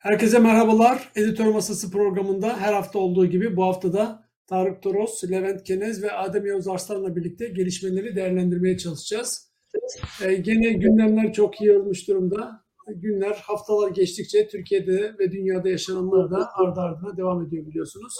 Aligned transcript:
Herkese 0.00 0.38
merhabalar. 0.38 1.12
Editör 1.16 1.46
Masası 1.46 1.90
programında 1.90 2.56
her 2.60 2.72
hafta 2.72 2.98
olduğu 2.98 3.26
gibi 3.26 3.56
bu 3.56 3.64
hafta 3.64 3.92
da 3.92 4.24
Tarık 4.46 4.82
Toros, 4.82 5.24
Levent 5.24 5.64
Kenez 5.64 6.02
ve 6.02 6.12
Adem 6.12 6.46
Yavuz 6.46 6.68
Arslan'la 6.68 7.16
birlikte 7.16 7.48
gelişmeleri 7.48 8.16
değerlendirmeye 8.16 8.78
çalışacağız. 8.78 9.50
Ee, 10.24 10.34
gene 10.34 10.72
gündemler 10.72 11.32
çok 11.32 11.60
yığılmış 11.60 12.08
durumda. 12.08 12.64
Günler, 12.88 13.34
haftalar 13.42 13.90
geçtikçe 13.90 14.48
Türkiye'de 14.48 15.14
ve 15.18 15.32
dünyada 15.32 15.68
yaşananlar 15.68 16.30
da 16.30 16.48
ardı 16.54 16.80
ardına 16.80 17.16
devam 17.16 17.46
ediyor 17.46 17.66
biliyorsunuz. 17.66 18.14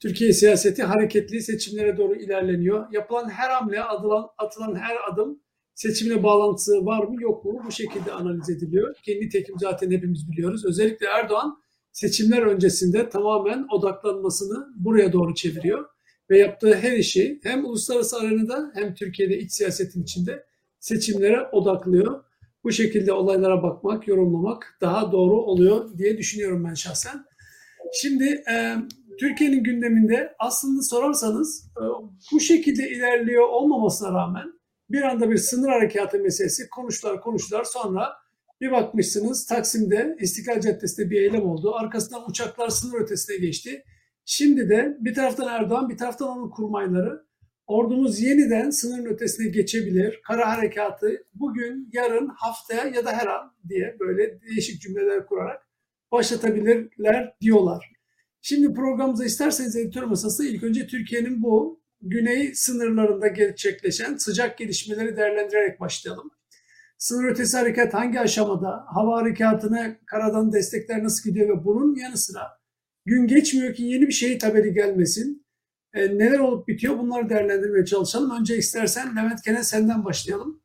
Türkiye 0.00 0.32
siyaseti 0.32 0.82
hareketli 0.82 1.42
seçimlere 1.42 1.96
doğru 1.96 2.14
ilerleniyor. 2.14 2.86
Yapılan 2.92 3.30
her 3.30 3.50
hamle, 3.50 3.82
atılan, 3.82 4.28
atılan 4.38 4.74
her 4.74 4.96
adım 5.12 5.41
seçimle 5.74 6.22
bağlantısı 6.22 6.86
var 6.86 7.04
mı 7.04 7.22
yok 7.22 7.44
mu 7.44 7.62
bu 7.66 7.72
şekilde 7.72 8.12
analiz 8.12 8.50
ediliyor. 8.50 8.96
Kendi 9.02 9.28
tekim 9.28 9.58
zaten 9.58 9.90
hepimiz 9.90 10.30
biliyoruz. 10.30 10.64
Özellikle 10.64 11.06
Erdoğan 11.06 11.62
seçimler 11.92 12.42
öncesinde 12.42 13.08
tamamen 13.08 13.66
odaklanmasını 13.72 14.66
buraya 14.76 15.12
doğru 15.12 15.34
çeviriyor. 15.34 15.84
Ve 16.30 16.38
yaptığı 16.38 16.74
her 16.74 16.92
işi 16.92 17.40
hem 17.42 17.64
uluslararası 17.64 18.16
arenada 18.16 18.70
hem 18.74 18.94
Türkiye'de 18.94 19.38
iç 19.38 19.52
siyasetin 19.52 20.02
içinde 20.02 20.44
seçimlere 20.80 21.48
odaklıyor. 21.52 22.24
Bu 22.64 22.72
şekilde 22.72 23.12
olaylara 23.12 23.62
bakmak, 23.62 24.08
yorumlamak 24.08 24.78
daha 24.80 25.12
doğru 25.12 25.36
oluyor 25.36 25.98
diye 25.98 26.18
düşünüyorum 26.18 26.64
ben 26.64 26.74
şahsen. 26.74 27.24
Şimdi 27.92 28.24
e, 28.24 28.76
Türkiye'nin 29.20 29.64
gündeminde 29.64 30.34
aslında 30.38 30.82
sorarsanız 30.82 31.70
e, 31.76 31.82
bu 32.32 32.40
şekilde 32.40 32.90
ilerliyor 32.90 33.48
olmamasına 33.48 34.12
rağmen 34.12 34.61
bir 34.92 35.02
anda 35.02 35.30
bir 35.30 35.36
sınır 35.36 35.68
harekatı 35.68 36.18
meselesi 36.18 36.68
konuştular 36.68 37.20
konuştular 37.20 37.64
sonra 37.64 38.12
bir 38.60 38.70
bakmışsınız 38.70 39.46
Taksim'de 39.46 40.16
İstiklal 40.20 40.60
Caddesi'nde 40.60 41.10
bir 41.10 41.20
eylem 41.22 41.42
oldu. 41.42 41.74
Arkasından 41.74 42.30
uçaklar 42.30 42.68
sınır 42.68 43.00
ötesine 43.00 43.36
geçti. 43.36 43.84
Şimdi 44.24 44.68
de 44.68 44.96
bir 45.00 45.14
taraftan 45.14 45.48
Erdoğan 45.48 45.88
bir 45.88 45.96
taraftan 45.96 46.28
onun 46.28 46.50
kurmayları 46.50 47.26
ordumuz 47.66 48.20
yeniden 48.20 48.70
sınırın 48.70 49.04
ötesine 49.04 49.48
geçebilir. 49.48 50.20
Kara 50.24 50.56
harekatı 50.56 51.24
bugün, 51.34 51.90
yarın, 51.92 52.28
haftaya 52.36 52.86
ya 52.86 53.04
da 53.04 53.12
her 53.12 53.26
an 53.26 53.54
diye 53.68 53.96
böyle 54.00 54.40
değişik 54.40 54.82
cümleler 54.82 55.26
kurarak 55.26 55.68
başlatabilirler 56.12 57.34
diyorlar. 57.40 57.92
Şimdi 58.40 58.74
programımıza 58.74 59.24
isterseniz 59.24 59.76
editör 59.76 60.02
masası 60.02 60.46
ilk 60.46 60.62
önce 60.62 60.86
Türkiye'nin 60.86 61.42
bu 61.42 61.81
güney 62.02 62.54
sınırlarında 62.54 63.28
gerçekleşen 63.28 64.16
sıcak 64.16 64.58
gelişmeleri 64.58 65.16
değerlendirerek 65.16 65.80
başlayalım. 65.80 66.30
Sınır 66.98 67.28
ötesi 67.28 67.56
harekat 67.56 67.94
hangi 67.94 68.20
aşamada, 68.20 68.84
hava 68.86 69.16
harekatına 69.20 69.96
karadan 70.06 70.52
destekler 70.52 71.04
nasıl 71.04 71.30
gidiyor 71.30 71.48
ve 71.48 71.64
bunun 71.64 71.94
yanı 71.94 72.16
sıra 72.16 72.62
gün 73.04 73.26
geçmiyor 73.26 73.74
ki 73.74 73.82
yeni 73.82 74.06
bir 74.06 74.12
şehit 74.12 74.44
haberi 74.44 74.74
gelmesin. 74.74 75.46
E, 75.94 76.18
neler 76.18 76.38
olup 76.38 76.68
bitiyor 76.68 76.98
bunları 76.98 77.28
değerlendirmeye 77.28 77.84
çalışalım. 77.84 78.40
Önce 78.40 78.56
istersen 78.56 79.16
Levent 79.16 79.42
Kene 79.42 79.62
senden 79.62 80.04
başlayalım. 80.04 80.62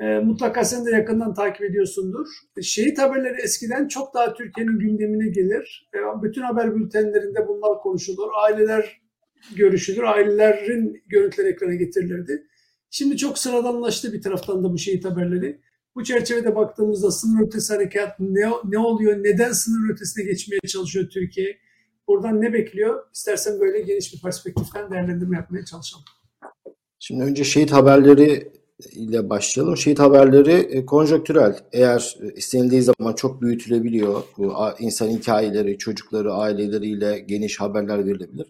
E, 0.00 0.18
mutlaka 0.18 0.64
sen 0.64 0.86
de 0.86 0.90
yakından 0.90 1.34
takip 1.34 1.62
ediyorsundur. 1.62 2.26
Şehit 2.62 2.98
haberleri 2.98 3.42
eskiden 3.42 3.88
çok 3.88 4.14
daha 4.14 4.34
Türkiye'nin 4.34 4.78
gündemine 4.78 5.28
gelir. 5.28 5.90
E, 5.94 5.98
bütün 6.22 6.42
haber 6.42 6.74
bültenlerinde 6.76 7.48
bunlar 7.48 7.78
konuşulur. 7.78 8.28
Aileler 8.44 8.99
görüşülür. 9.56 10.02
Ailelerin 10.02 11.02
görüntüleri 11.06 11.48
ekrana 11.48 11.74
getirilirdi. 11.74 12.46
Şimdi 12.90 13.16
çok 13.16 13.38
sıradanlaştı 13.38 14.12
bir 14.12 14.22
taraftan 14.22 14.64
da 14.64 14.72
bu 14.72 14.78
şehit 14.78 15.04
haberleri. 15.04 15.60
Bu 15.94 16.04
çerçevede 16.04 16.56
baktığımızda 16.56 17.10
sınır 17.10 17.46
ötesi 17.46 17.74
harekat 17.74 18.20
ne, 18.20 18.50
ne 18.64 18.78
oluyor, 18.78 19.22
neden 19.22 19.52
sınır 19.52 19.92
ötesine 19.92 20.24
geçmeye 20.24 20.60
çalışıyor 20.68 21.08
Türkiye? 21.08 21.58
Buradan 22.08 22.40
ne 22.40 22.52
bekliyor? 22.52 23.04
İstersen 23.14 23.60
böyle 23.60 23.80
geniş 23.80 24.14
bir 24.14 24.20
perspektiften 24.20 24.90
değerlendirme 24.90 25.36
yapmaya 25.36 25.64
çalışalım. 25.64 26.04
Şimdi 26.98 27.24
önce 27.24 27.44
şehit 27.44 27.72
haberleri 27.72 28.52
ile 28.92 29.30
başlayalım. 29.30 29.76
Şehit 29.76 29.98
haberleri 29.98 30.52
e, 30.52 30.86
konjonktürel. 30.86 31.58
Eğer 31.72 32.18
e, 32.22 32.34
istenildiği 32.34 32.82
zaman 32.82 33.12
çok 33.14 33.42
büyütülebiliyor. 33.42 34.22
İnsan 34.78 35.08
hikayeleri, 35.08 35.78
çocukları, 35.78 36.32
aileleriyle 36.32 37.18
geniş 37.18 37.60
haberler 37.60 38.06
verilebilir 38.06 38.46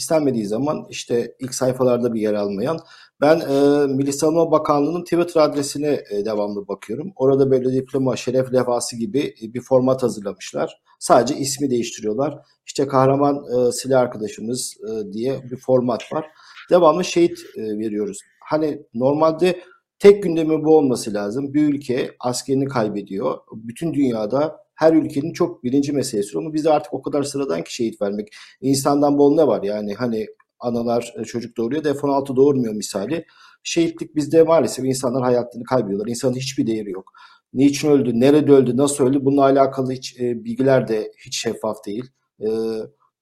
istenmediği 0.00 0.46
zaman 0.46 0.86
işte 0.88 1.34
ilk 1.40 1.54
sayfalarda 1.54 2.14
bir 2.14 2.20
yer 2.20 2.34
almayan 2.34 2.78
ben 3.20 3.40
e, 3.40 3.86
Milli 3.86 4.12
Savunma 4.12 4.50
Bakanlığı'nın 4.50 5.04
Twitter 5.04 5.40
adresine 5.40 6.02
e, 6.10 6.24
devamlı 6.24 6.68
bakıyorum. 6.68 7.12
Orada 7.16 7.50
böyle 7.50 7.72
diploma, 7.72 8.16
şeref 8.16 8.52
levhası 8.52 8.96
gibi 8.96 9.34
e, 9.42 9.54
bir 9.54 9.60
format 9.60 10.02
hazırlamışlar. 10.02 10.80
Sadece 10.98 11.36
ismi 11.36 11.70
değiştiriyorlar. 11.70 12.38
İşte 12.66 12.86
kahraman 12.86 13.36
e, 13.36 13.72
silah 13.72 14.00
arkadaşımız 14.00 14.76
e, 14.88 15.12
diye 15.12 15.42
bir 15.50 15.56
format 15.56 16.12
var. 16.12 16.26
Devamlı 16.70 17.04
şehit 17.04 17.38
e, 17.56 17.62
veriyoruz. 17.62 18.18
Hani 18.44 18.82
normalde 18.94 19.60
tek 19.98 20.22
gündemi 20.22 20.64
bu 20.64 20.76
olması 20.76 21.14
lazım. 21.14 21.54
Bir 21.54 21.74
ülke 21.74 22.10
askerini 22.20 22.64
kaybediyor. 22.64 23.38
Bütün 23.52 23.94
dünyada 23.94 24.56
her 24.80 24.92
ülkenin 24.92 25.32
çok 25.32 25.64
birinci 25.64 25.92
meselesi 25.92 26.38
ama 26.38 26.52
bizde 26.52 26.70
artık 26.70 26.94
o 26.94 27.02
kadar 27.02 27.22
sıradan 27.22 27.64
ki 27.64 27.74
şehit 27.74 28.02
vermek. 28.02 28.28
İnsandan 28.60 29.18
bol 29.18 29.34
ne 29.34 29.46
var 29.46 29.62
yani 29.62 29.94
hani 29.94 30.26
analar 30.60 31.14
e, 31.20 31.24
çocuk 31.24 31.56
doğuruyor 31.56 31.84
da 31.84 31.94
F-16 31.94 32.36
doğurmuyor 32.36 32.74
misali. 32.74 33.24
Şehitlik 33.62 34.16
bizde 34.16 34.42
maalesef 34.42 34.84
insanlar 34.84 35.22
hayatını 35.22 35.64
kaybediyorlar. 35.64 36.06
İnsanın 36.06 36.34
hiçbir 36.34 36.66
değeri 36.66 36.90
yok. 36.90 37.12
Niçin 37.52 37.90
öldü, 37.90 38.20
nerede 38.20 38.52
öldü, 38.52 38.76
nasıl 38.76 39.04
öldü 39.06 39.24
bununla 39.24 39.42
alakalı 39.42 39.92
hiç 39.92 40.20
e, 40.20 40.44
bilgiler 40.44 40.88
de 40.88 41.12
hiç 41.26 41.38
şeffaf 41.38 41.86
değil. 41.86 42.04
E, 42.40 42.48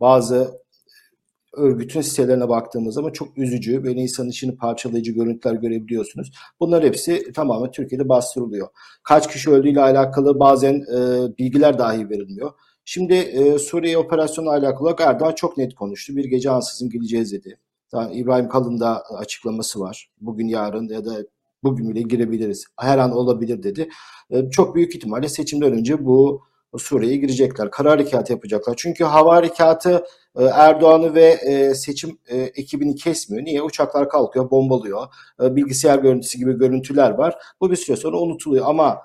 bazı 0.01 0.61
örgütün 1.57 2.01
sitelerine 2.01 2.49
baktığımız 2.49 2.95
zaman 2.95 3.13
çok 3.13 3.39
üzücü, 3.39 3.85
böyle 3.85 4.01
insanın 4.01 4.29
içini 4.29 4.57
parçalayıcı 4.57 5.13
görüntüler 5.13 5.55
görebiliyorsunuz. 5.55 6.33
Bunlar 6.61 6.85
hepsi 6.85 7.33
tamamen 7.33 7.71
Türkiye'de 7.71 8.09
bastırılıyor. 8.09 8.69
Kaç 9.03 9.33
kişi 9.33 9.51
öldüğüyle 9.51 9.81
alakalı 9.81 10.41
bazen 10.41 10.75
e, 10.75 11.29
bilgiler 11.39 11.79
dahi 11.79 12.11
verilmiyor. 12.11 12.51
Şimdi 12.85 13.15
e, 13.15 13.59
Suriye 13.59 13.99
operasyonu 13.99 14.51
alakalı 14.51 14.97
Erdoğan 14.99 15.35
çok 15.35 15.59
net 15.59 15.75
konuştu. 15.75 16.17
Bir 16.17 16.25
gece 16.25 16.51
ansızın 16.51 16.91
gideceğiz 16.91 17.33
dedi. 17.33 17.59
Tamam, 17.91 18.13
İbrahim 18.13 18.49
Kalın 18.49 18.81
da 18.81 19.03
açıklaması 19.03 19.81
var. 19.81 20.11
Bugün 20.21 20.49
yarın 20.49 20.89
ya 20.89 21.05
da 21.05 21.17
bugün 21.63 21.91
bile 21.91 22.03
girebiliriz. 22.03 22.65
Her 22.77 22.99
an 22.99 23.13
olabilir 23.13 23.63
dedi. 23.63 23.89
E, 24.31 24.51
çok 24.51 24.75
büyük 24.75 24.95
ihtimalle 24.95 25.29
seçimden 25.29 25.73
önce 25.73 26.05
bu 26.05 26.43
Suriye'ye 26.77 27.17
girecekler. 27.17 27.71
Kara 27.71 27.91
harekatı 27.91 28.33
yapacaklar. 28.33 28.75
Çünkü 28.79 29.05
hava 29.05 29.37
harekatı 29.37 30.05
e, 30.39 30.45
Erdoğan'ı 30.45 31.15
ve 31.15 31.25
e, 31.25 31.75
seçim 31.75 32.19
e, 32.29 32.39
ekibini 32.39 32.95
kesmiyor. 32.95 33.45
Niye? 33.45 33.63
Uçaklar 33.63 34.09
kalkıyor, 34.09 34.51
bombalıyor. 34.51 35.07
Bilgisayar 35.41 35.99
görüntüsü 35.99 36.39
gibi 36.39 36.59
görüntüler 36.59 37.11
var. 37.11 37.39
Bu 37.61 37.71
bir 37.71 37.77
süre 37.77 37.97
sonra 37.97 38.19
unutuluyor. 38.19 38.67
Ama 38.67 38.99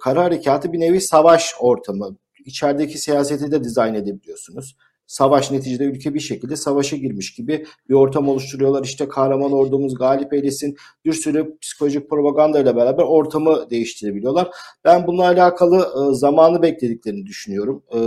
kara 0.00 0.24
harekatı 0.24 0.72
bir 0.72 0.80
nevi 0.80 1.00
savaş 1.00 1.54
ortamı. 1.60 2.16
İçerideki 2.44 2.98
siyaseti 2.98 3.50
de 3.50 3.64
dizayn 3.64 3.94
edebiliyorsunuz 3.94 4.76
savaş 5.06 5.50
neticede 5.50 5.84
ülke 5.84 6.14
bir 6.14 6.20
şekilde 6.20 6.56
savaşa 6.56 6.96
girmiş 6.96 7.34
gibi 7.34 7.66
bir 7.88 7.94
ortam 7.94 8.28
oluşturuyorlar. 8.28 8.84
İşte 8.84 9.08
kahraman 9.08 9.52
ordumuz 9.52 9.94
galip 9.94 10.32
eylesin 10.32 10.76
bir 11.04 11.12
sürü 11.12 11.58
psikolojik 11.58 12.10
propaganda 12.10 12.60
ile 12.60 12.76
beraber 12.76 13.02
ortamı 13.02 13.70
değiştirebiliyorlar. 13.70 14.48
Ben 14.84 15.06
bununla 15.06 15.24
alakalı 15.24 15.78
e, 15.78 16.14
zamanı 16.14 16.62
beklediklerini 16.62 17.26
düşünüyorum. 17.26 17.82
E, 17.94 17.98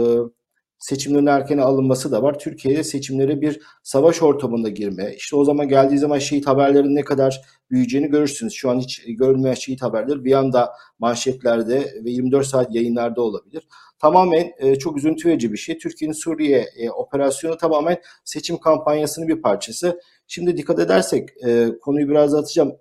seçimlerin 0.79 1.25
erken 1.25 1.57
alınması 1.57 2.11
da 2.11 2.23
var. 2.23 2.39
Türkiye'de 2.39 2.83
seçimlere 2.83 3.41
bir 3.41 3.59
savaş 3.83 4.21
ortamında 4.21 4.69
girme. 4.69 5.13
İşte 5.15 5.35
o 5.35 5.45
zaman 5.45 5.67
geldiği 5.67 5.97
zaman 5.97 6.19
şehit 6.19 6.47
haberlerin 6.47 6.95
ne 6.95 7.01
kadar 7.01 7.41
büyüyeceğini 7.71 8.07
görürsünüz. 8.07 8.53
Şu 8.53 8.69
an 8.69 8.79
hiç 8.79 9.03
görülmeyen 9.07 9.53
şehit 9.53 9.81
haberleri 9.81 10.25
bir 10.25 10.33
anda 10.33 10.73
manşetlerde 10.99 11.93
ve 12.05 12.09
24 12.09 12.47
saat 12.47 12.75
yayınlarda 12.75 13.21
olabilir. 13.21 13.67
Tamamen 13.99 14.51
e, 14.57 14.75
çok 14.75 14.97
üzüntü 14.97 15.29
verici 15.29 15.53
bir 15.53 15.57
şey. 15.57 15.77
Türkiye'nin 15.77 16.13
Suriye 16.13 16.69
e, 16.77 16.89
operasyonu 16.89 17.57
tamamen 17.57 18.01
seçim 18.23 18.57
kampanyasının 18.57 19.27
bir 19.27 19.41
parçası. 19.41 19.99
Şimdi 20.27 20.57
dikkat 20.57 20.79
edersek 20.79 21.29
e, 21.47 21.69
konuyu 21.81 22.09
biraz 22.09 22.33
atacağım. 22.33 22.71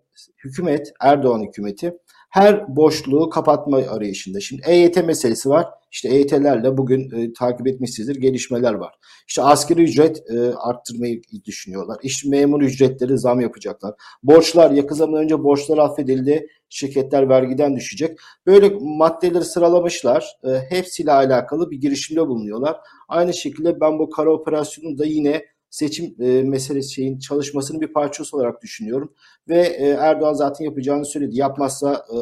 Hükümet, 0.44 0.92
Erdoğan 1.00 1.42
hükümeti 1.42 1.99
her 2.37 2.77
boşluğu 2.77 3.31
kapatma 3.31 3.77
arayışında. 3.77 4.41
Şimdi 4.41 4.62
EYT 4.67 4.97
meselesi 4.97 5.49
var. 5.49 5.67
İşte 5.93 6.09
EYT'lerle 6.09 6.77
bugün 6.77 7.11
e, 7.11 7.33
takip 7.33 7.67
etmişsinizdir 7.67 8.17
gelişmeler 8.17 8.75
var. 8.75 8.94
İşte 9.29 9.43
asgari 9.43 9.83
ücret 9.83 10.31
e, 10.31 10.55
arttırmayı 10.55 11.23
düşünüyorlar. 11.44 11.99
İşte 12.03 12.29
memur 12.29 12.62
ücretleri 12.62 13.19
zam 13.19 13.41
yapacaklar. 13.41 13.94
Borçlar 14.23 14.71
yakın 14.71 14.94
zaman 14.94 15.23
önce 15.23 15.44
borçlar 15.44 15.79
affedildi. 15.79 16.47
Şirketler 16.69 17.29
vergiden 17.29 17.77
düşecek. 17.77 18.19
Böyle 18.47 18.79
maddeleri 18.81 19.44
sıralamışlar. 19.44 20.37
E, 20.44 20.49
hepsiyle 20.77 21.12
alakalı 21.12 21.71
bir 21.71 21.81
girişimde 21.81 22.21
bulunuyorlar. 22.21 22.77
Aynı 23.09 23.35
şekilde 23.35 23.81
ben 23.81 23.99
bu 23.99 24.11
kara 24.11 24.31
operasyonu 24.31 24.99
da 24.99 25.05
yine 25.05 25.43
seçim 25.70 26.14
e, 26.20 26.42
meselesi 26.42 26.94
şeyin 26.94 27.18
çalışmasının 27.18 27.80
bir 27.80 27.92
parçası 27.92 28.36
olarak 28.36 28.62
düşünüyorum. 28.62 29.14
Ve 29.48 29.58
e, 29.58 29.88
Erdoğan 29.88 30.34
zaten 30.34 30.64
yapacağını 30.64 31.04
söyledi. 31.04 31.36
Yapmazsa 31.36 32.06
e, 32.10 32.16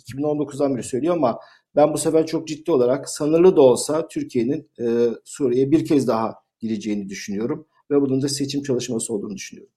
2019'dan 0.00 0.74
beri 0.74 0.82
söylüyor 0.82 1.14
ama 1.14 1.38
ben 1.76 1.92
bu 1.92 1.98
sefer 1.98 2.26
çok 2.26 2.48
ciddi 2.48 2.70
olarak 2.70 3.08
sınırlı 3.08 3.56
da 3.56 3.60
olsa 3.60 4.08
Türkiye'nin 4.08 4.70
e, 4.80 5.08
Suriye'ye 5.24 5.70
bir 5.70 5.84
kez 5.84 6.08
daha 6.08 6.34
gireceğini 6.60 7.08
düşünüyorum 7.08 7.66
ve 7.90 8.00
bunun 8.00 8.22
da 8.22 8.28
seçim 8.28 8.62
çalışması 8.62 9.14
olduğunu 9.14 9.34
düşünüyorum. 9.34 9.72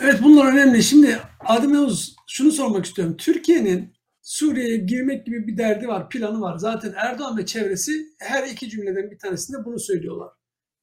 Evet 0.00 0.20
bunlar 0.22 0.52
önemli. 0.52 0.82
Şimdi 0.82 1.18
Adem 1.40 1.74
Yavuz 1.74 2.16
şunu 2.28 2.52
sormak 2.52 2.84
istiyorum. 2.84 3.16
Türkiye'nin 3.18 3.92
Suriye'ye 4.22 4.76
girmek 4.76 5.26
gibi 5.26 5.46
bir 5.46 5.58
derdi 5.58 5.88
var, 5.88 6.08
planı 6.08 6.40
var. 6.40 6.56
Zaten 6.58 6.94
Erdoğan 6.96 7.38
ve 7.38 7.46
çevresi 7.46 7.92
her 8.18 8.48
iki 8.48 8.70
cümleden 8.70 9.10
bir 9.10 9.18
tanesinde 9.18 9.64
bunu 9.64 9.78
söylüyorlar. 9.78 10.28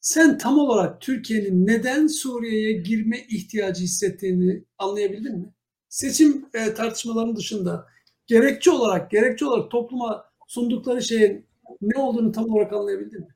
Sen 0.02 0.38
tam 0.38 0.60
olarak 0.60 1.02
Türkiye'nin 1.02 1.68
neden 1.68 2.08
Suriye'ye 2.08 2.72
girme 2.72 3.18
ihtiyacı 3.30 3.84
hissettiğini 3.84 4.64
anlayabildin 4.78 5.40
mi? 5.40 5.54
Seçim 5.90 6.46
e, 6.54 6.74
tartışmalarının 6.74 7.36
dışında 7.36 7.88
gerekçe 8.28 8.72
olarak, 8.72 9.12
gerekçe 9.12 9.46
olarak 9.46 9.72
topluma 9.72 10.26
sundukları 10.48 11.02
şeyin 11.02 11.46
ne 11.82 12.02
olduğunu 12.02 12.32
tam 12.32 12.50
olarak 12.50 12.74
anlayabildin 12.74 13.20
mi? 13.20 13.36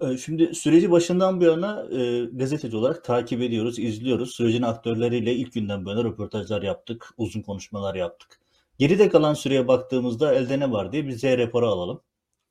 Ee, 0.00 0.16
şimdi 0.16 0.54
süreci 0.54 0.90
başından 0.90 1.40
bu 1.40 1.44
yana 1.44 1.86
e, 1.90 2.24
gazeteci 2.24 2.76
olarak 2.76 3.04
takip 3.04 3.42
ediyoruz, 3.42 3.78
izliyoruz. 3.78 4.34
Sürecin 4.34 4.62
aktörleriyle 4.62 5.34
ilk 5.34 5.52
günden 5.52 5.84
bu 5.84 5.90
yana 5.90 6.04
röportajlar 6.04 6.62
yaptık, 6.62 7.08
uzun 7.16 7.42
konuşmalar 7.42 7.94
yaptık. 7.94 8.40
Geride 8.78 9.08
kalan 9.08 9.34
süreye 9.34 9.68
baktığımızda 9.68 10.34
elde 10.34 10.60
ne 10.60 10.70
var 10.70 10.92
diye 10.92 11.06
bir 11.06 11.12
Z 11.12 11.24
raporu 11.24 11.66
alalım. 11.66 12.00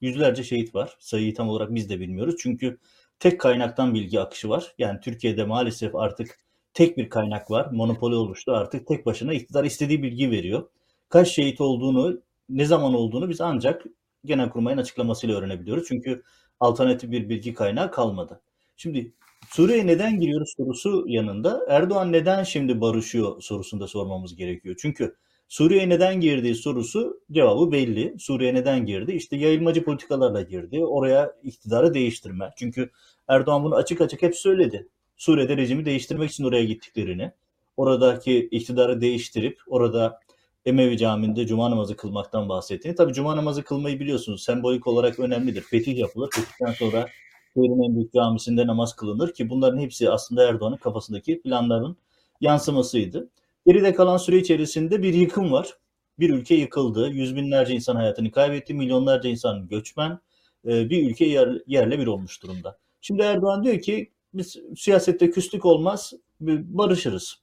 Yüzlerce 0.02 0.44
şehit 0.44 0.76
var. 0.76 0.98
Sayıyı 1.00 1.36
tam 1.36 1.50
olarak 1.50 1.76
biz 1.76 1.90
de 1.90 2.00
bilmiyoruz. 2.00 2.36
Çünkü 2.40 2.78
tek 3.20 3.40
kaynaktan 3.40 3.94
bilgi 3.94 4.20
akışı 4.20 4.50
var. 4.50 4.74
Yani 4.78 5.00
Türkiye'de 5.00 5.44
maalesef 5.44 5.96
artık 5.96 6.38
tek 6.74 6.98
bir 6.98 7.10
kaynak 7.10 7.52
var. 7.52 7.68
Monopoli 7.72 8.16
oluştu 8.16 8.52
artık. 8.52 8.88
Tek 8.88 9.06
başına 9.06 9.34
iktidar 9.34 9.64
istediği 9.64 10.04
bilgi 10.04 10.32
veriyor. 10.32 10.70
Kaç 11.10 11.28
şehit 11.28 11.62
olduğunu, 11.62 12.22
ne 12.50 12.66
zaman 12.66 12.94
olduğunu 12.94 13.30
biz 13.30 13.42
ancak 13.42 13.86
Genelkurmay'ın 14.26 14.78
açıklamasıyla 14.78 15.38
öğrenebiliyoruz. 15.38 15.88
Çünkü 15.88 16.24
alternatif 16.60 17.12
bir 17.12 17.30
bilgi 17.30 17.54
kaynağı 17.54 17.92
kalmadı. 17.92 18.42
Şimdi 18.78 19.14
Suriye'ye 19.50 19.88
neden 19.88 20.20
giriyoruz 20.20 20.54
sorusu 20.58 21.06
yanında 21.08 21.66
Erdoğan 21.70 22.12
neden 22.12 22.44
şimdi 22.44 22.82
barışıyor 22.82 23.42
sorusunu 23.42 23.80
da 23.82 23.88
sormamız 23.88 24.36
gerekiyor. 24.36 24.76
Çünkü 24.82 25.16
Suriye'ye 25.52 25.90
neden 25.90 26.20
girdiği 26.20 26.56
sorusu 26.56 27.22
cevabı 27.32 27.72
belli. 27.72 28.16
Suriye 28.20 28.54
neden 28.54 28.86
girdi? 28.86 29.12
İşte 29.12 29.36
yayılmacı 29.36 29.84
politikalarla 29.84 30.42
girdi. 30.42 30.86
Oraya 30.86 31.36
iktidarı 31.44 31.94
değiştirme. 31.94 32.52
Çünkü 32.56 32.90
Erdoğan 33.28 33.64
bunu 33.64 33.76
açık 33.76 34.02
açık 34.02 34.22
hep 34.22 34.36
söyledi. 34.36 34.88
Suriye'de 35.18 35.58
rejimi 35.58 35.86
değiştirmek 35.86 36.32
için 36.32 36.44
oraya 36.44 36.64
gittiklerini, 36.64 37.32
oradaki 37.78 38.40
iktidarı 38.40 39.02
değiştirip 39.02 39.60
orada 39.68 40.20
Emevi 40.66 40.98
Camii'nde 40.98 41.48
cuma 41.48 41.72
namazı 41.72 41.96
kılmaktan 41.96 42.50
bahsettiğini. 42.50 42.96
Tabii 42.96 43.14
cuma 43.14 43.36
namazı 43.36 43.64
kılmayı 43.64 44.00
biliyorsunuz. 44.00 44.44
Sembolik 44.44 44.88
olarak 44.88 45.20
önemlidir. 45.20 45.62
Fetih 45.62 45.98
yapılır. 45.98 46.30
Fetihten 46.32 46.72
sonra 46.74 47.08
şehrin 47.54 47.90
en 47.90 47.96
büyük 47.96 48.14
camisinde 48.14 48.68
namaz 48.68 48.96
kılınır 48.96 49.34
ki 49.34 49.50
bunların 49.50 49.80
hepsi 49.80 50.10
aslında 50.10 50.48
Erdoğan'ın 50.48 50.78
kafasındaki 50.78 51.42
planların 51.42 51.98
yansımasıydı. 52.42 53.30
Geride 53.66 53.94
kalan 53.94 54.18
süre 54.18 54.38
içerisinde 54.38 55.04
bir 55.04 55.14
yıkım 55.14 55.52
var. 55.52 55.78
Bir 56.20 56.30
ülke 56.30 56.56
yıkıldı. 56.56 57.10
Yüz 57.10 57.36
binlerce 57.36 57.74
insan 57.74 57.96
hayatını 57.96 58.32
kaybetti. 58.32 58.74
Milyonlarca 58.74 59.30
insan 59.30 59.68
göçmen. 59.68 60.20
E, 60.66 60.90
bir 60.90 61.10
ülke 61.10 61.26
yer, 61.26 61.58
yerle 61.68 62.00
bir 62.00 62.08
olmuş 62.08 62.44
durumda. 62.44 62.78
Şimdi 63.02 63.22
Erdoğan 63.22 63.64
diyor 63.64 63.80
ki 63.80 64.12
biz 64.34 64.58
siyasette 64.78 65.30
küslük 65.30 65.66
olmaz, 65.66 66.14
barışırız. 66.40 67.42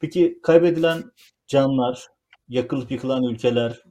Peki 0.00 0.38
kaybedilen 0.42 1.02
canlar, 1.46 2.06
yakılıp 2.48 2.90
yıkılan 2.90 3.24
ülkeler 3.24 3.82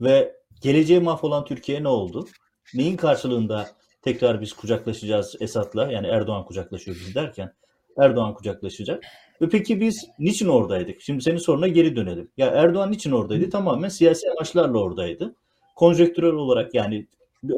ve 0.00 0.36
geleceğe 0.60 1.00
mahvolan 1.00 1.44
Türkiye 1.44 1.82
ne 1.82 1.88
oldu? 1.88 2.28
Neyin 2.74 2.96
karşılığında 2.96 3.68
tekrar 4.02 4.40
biz 4.40 4.52
kucaklaşacağız 4.52 5.36
Esat'la? 5.40 5.92
Yani 5.92 6.06
Erdoğan 6.06 6.44
kucaklaşıyor 6.44 6.96
biz 7.06 7.14
derken 7.14 7.52
Erdoğan 7.98 8.34
kucaklaşacak. 8.34 9.04
Ve 9.42 9.48
peki 9.48 9.80
biz 9.80 10.08
niçin 10.18 10.48
oradaydık? 10.48 11.00
Şimdi 11.00 11.22
senin 11.22 11.36
soruna 11.36 11.68
geri 11.68 11.96
dönelim. 11.96 12.30
Ya 12.36 12.46
Erdoğan 12.46 12.92
niçin 12.92 13.12
oradaydı? 13.12 13.50
Tamamen 13.50 13.88
siyasi 13.88 14.30
amaçlarla 14.30 14.78
oradaydı. 14.78 15.34
Konjektürel 15.76 16.32
olarak 16.32 16.74
yani 16.74 17.06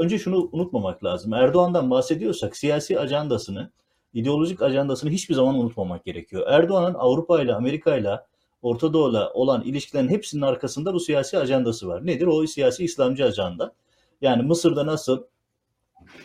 önce 0.00 0.18
şunu 0.18 0.48
unutmamak 0.52 1.04
lazım. 1.04 1.32
Erdoğan'dan 1.32 1.90
bahsediyorsak 1.90 2.56
siyasi 2.56 3.00
ajandasını, 3.00 3.70
ideolojik 4.14 4.62
ajandasını 4.62 5.10
hiçbir 5.10 5.34
zaman 5.34 5.58
unutmamak 5.58 6.04
gerekiyor. 6.04 6.46
Erdoğan'ın 6.48 6.94
Avrupa 6.94 7.42
ile 7.42 7.54
Amerika 7.54 7.96
ile 7.96 8.20
Orta 8.62 8.92
Doğu'la 8.92 9.32
olan 9.32 9.62
ilişkilerin 9.62 10.08
hepsinin 10.08 10.42
arkasında 10.42 10.94
bu 10.94 11.00
siyasi 11.00 11.38
ajandası 11.38 11.88
var. 11.88 12.06
Nedir? 12.06 12.26
O 12.26 12.46
siyasi 12.46 12.84
İslamcı 12.84 13.24
ajanda. 13.24 13.74
Yani 14.20 14.42
Mısır'da 14.42 14.86
nasıl 14.86 15.22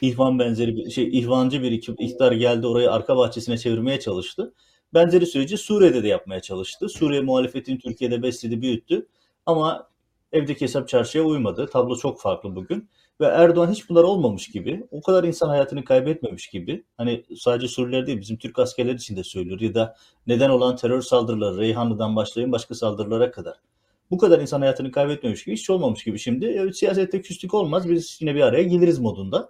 ihvan 0.02 0.40
benzeri 0.40 0.76
bir 0.76 0.90
şey, 0.90 1.20
ihvancı 1.20 1.64
bir 1.64 1.72
iktidar 1.72 2.32
geldi 2.32 2.68
orayı 2.68 2.92
arka 2.92 3.18
bahçesine 3.18 3.58
çevirmeye 3.58 4.00
çalıştı. 4.00 4.54
Benzeri 4.94 5.26
süreci 5.26 5.58
Suriye'de 5.58 6.04
de 6.04 6.08
yapmaya 6.08 6.42
çalıştı. 6.42 6.90
Suriye 6.90 7.22
muhalefetini 7.22 7.80
Türkiye'de 7.80 8.24
besledi, 8.24 8.62
büyüttü. 8.62 9.08
Ama 9.46 9.90
evdeki 10.32 10.62
hesap 10.62 10.88
çarşıya 10.88 11.24
uymadı. 11.24 11.68
Tablo 11.68 11.98
çok 11.98 12.22
farklı 12.22 12.56
bugün. 12.56 12.90
Ve 13.22 13.26
Erdoğan 13.26 13.72
hiç 13.72 13.90
bunlar 13.90 14.04
olmamış 14.04 14.48
gibi, 14.48 14.88
o 14.92 15.02
kadar 15.02 15.24
insan 15.24 15.50
hayatını 15.50 15.84
kaybetmemiş 15.84 16.48
gibi, 16.48 16.84
hani 16.98 17.26
sadece 17.38 17.68
Suriyeliler 17.68 18.08
değil 18.08 18.22
bizim 18.22 18.38
Türk 18.38 18.60
askerleri 18.60 18.96
için 18.96 19.16
de 19.16 19.24
söylüyor 19.24 19.60
ya 19.60 19.74
da 19.74 19.96
neden 20.28 20.50
olan 20.50 20.76
terör 20.76 21.02
saldırıları, 21.02 21.58
Reyhanlı'dan 21.58 22.16
başlayın 22.16 22.52
başka 22.52 22.76
saldırılara 22.76 23.32
kadar. 23.32 23.56
Bu 24.12 24.18
kadar 24.18 24.40
insan 24.40 24.60
hayatını 24.62 24.92
kaybetmemiş 24.92 25.44
gibi, 25.44 25.56
hiç 25.56 25.70
olmamış 25.70 26.04
gibi 26.04 26.20
şimdi. 26.20 26.46
Evet, 26.46 26.78
siyasette 26.78 27.22
küslük 27.22 27.54
olmaz, 27.54 27.90
biz 27.90 28.18
yine 28.22 28.36
bir 28.36 28.42
araya 28.42 28.64
geliriz 28.64 29.00
modunda. 29.00 29.50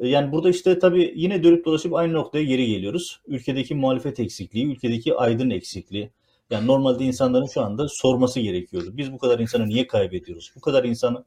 E, 0.00 0.08
yani 0.08 0.32
burada 0.32 0.50
işte 0.50 0.78
tabii 0.78 1.12
yine 1.16 1.42
dönüp 1.42 1.64
dolaşıp 1.64 1.94
aynı 1.94 2.12
noktaya 2.12 2.44
geri 2.44 2.66
geliyoruz. 2.66 3.20
Ülkedeki 3.26 3.74
muhalefet 3.74 4.20
eksikliği, 4.20 4.66
ülkedeki 4.66 5.14
aydın 5.14 5.50
eksikliği. 5.50 6.10
Yani 6.50 6.66
normalde 6.66 7.04
insanların 7.04 7.46
şu 7.46 7.60
anda 7.62 7.88
sorması 7.88 8.40
gerekiyordu. 8.40 8.90
Biz 8.92 9.12
bu 9.12 9.18
kadar 9.18 9.38
insanı 9.38 9.68
niye 9.68 9.86
kaybediyoruz? 9.86 10.52
Bu 10.56 10.60
kadar 10.60 10.84
insanı 10.84 11.24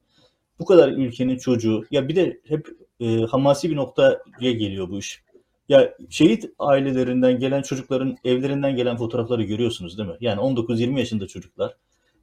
bu 0.59 0.65
kadar 0.65 0.89
ülkenin 0.89 1.37
çocuğu 1.37 1.85
ya 1.91 2.07
bir 2.07 2.15
de 2.15 2.41
hep 2.47 2.67
e, 2.99 3.21
hamasi 3.21 3.69
bir 3.69 3.75
noktaya 3.75 4.19
geliyor 4.39 4.89
bu 4.89 4.99
iş. 4.99 5.23
Ya 5.69 5.93
şehit 6.09 6.45
ailelerinden 6.59 7.39
gelen 7.39 7.61
çocukların 7.61 8.17
evlerinden 8.23 8.75
gelen 8.75 8.97
fotoğrafları 8.97 9.43
görüyorsunuz 9.43 9.97
değil 9.97 10.09
mi? 10.09 10.15
Yani 10.21 10.41
19-20 10.41 10.99
yaşında 10.99 11.27
çocuklar 11.27 11.75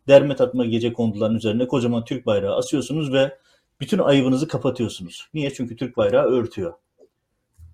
derme 0.09 0.37
tatma 0.37 0.67
gece 0.67 0.93
konduların 0.93 1.37
üzerine 1.37 1.67
kocaman 1.69 2.05
Türk 2.05 2.26
bayrağı 2.26 2.57
asıyorsunuz 2.57 3.12
ve 3.12 3.38
bütün 3.80 3.99
ayıbınızı 3.99 4.49
kapatıyorsunuz. 4.49 5.28
Niye? 5.35 5.54
Çünkü 5.54 5.76
Türk 5.76 5.97
bayrağı 5.97 6.25
örtüyor. 6.25 6.75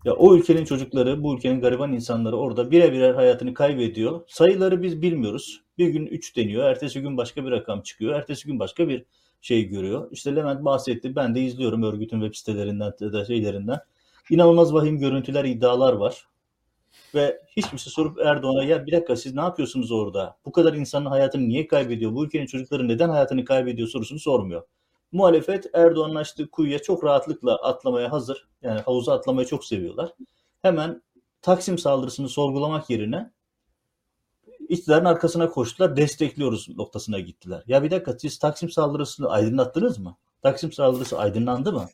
Ya 0.05 0.13
o 0.13 0.37
ülkenin 0.37 0.65
çocukları, 0.65 1.23
bu 1.23 1.37
ülkenin 1.37 1.61
gariban 1.61 1.93
insanları 1.93 2.37
orada 2.37 2.71
birer 2.71 2.93
birer 2.93 3.15
hayatını 3.15 3.55
kaybediyor. 3.55 4.21
Sayıları 4.27 4.83
biz 4.83 5.03
bilmiyoruz. 5.03 5.63
Bir 5.79 5.89
gün 5.89 6.07
3 6.07 6.37
deniyor, 6.37 6.65
ertesi 6.65 7.01
gün 7.01 7.17
başka 7.17 7.47
bir 7.47 7.51
rakam 7.51 7.83
çıkıyor, 7.83 8.15
ertesi 8.15 8.47
gün 8.47 8.59
başka 8.59 8.89
bir 8.89 9.05
şey 9.41 9.69
görüyor. 9.69 10.09
İşte 10.13 10.37
Levent 10.37 10.65
bahsetti. 10.65 11.17
Ben 11.17 11.35
de 11.35 11.41
izliyorum 11.41 11.83
örgütün 11.83 12.21
web 12.21 12.35
sitelerinden 12.35 12.93
de 12.93 13.25
şeylerinden. 13.25 13.81
İnanılmaz 14.31 14.75
vahim 14.75 14.99
görüntüler, 14.99 15.45
iddialar 15.45 15.93
var. 15.93 16.29
Ve 17.15 17.41
hiç 17.57 17.69
kimse 17.69 17.91
sorup 17.91 18.19
Erdoğan'a 18.19 18.65
ya 18.65 18.87
bir 18.87 18.93
dakika 18.93 19.17
siz 19.17 19.35
ne 19.35 19.41
yapıyorsunuz 19.41 19.93
orada? 19.93 20.37
Bu 20.45 20.53
kadar 20.53 20.75
insanın 20.75 21.07
hayatını 21.07 21.49
niye 21.49 21.67
kaybediyor? 21.67 22.15
Bu 22.15 22.25
ülkenin 22.25 22.47
çocukları 22.47 22.89
neden 22.89 23.09
hayatını 23.09 23.45
kaybediyor 23.45 23.89
sorusunu 23.89 24.19
sormuyor. 24.19 24.63
Muhalefet 25.15 25.71
Erdoğan'ın 25.75 26.15
açtığı 26.15 26.51
kuyuya 26.51 26.79
çok 26.79 27.05
rahatlıkla 27.05 27.57
atlamaya 27.57 28.13
hazır. 28.13 28.49
Yani 28.63 28.81
havuza 28.81 29.15
atlamayı 29.15 29.47
çok 29.47 29.65
seviyorlar. 29.65 30.13
Hemen 30.63 31.03
Taksim 31.43 31.79
saldırısını 31.79 32.29
sorgulamak 32.29 32.91
yerine 32.91 33.33
iktidarın 34.69 35.05
arkasına 35.05 35.51
koştular, 35.51 35.97
destekliyoruz 35.97 36.69
noktasına 36.69 37.21
gittiler. 37.21 37.63
Ya 37.67 37.83
bir 37.83 37.91
dakika 37.91 38.19
siz 38.19 38.39
Taksim 38.39 38.71
saldırısını 38.71 39.29
aydınlattınız 39.29 39.99
mı? 39.99 40.17
Taksim 40.43 40.73
saldırısı 40.73 41.19
aydınlandı 41.19 41.73
mı? 41.73 41.87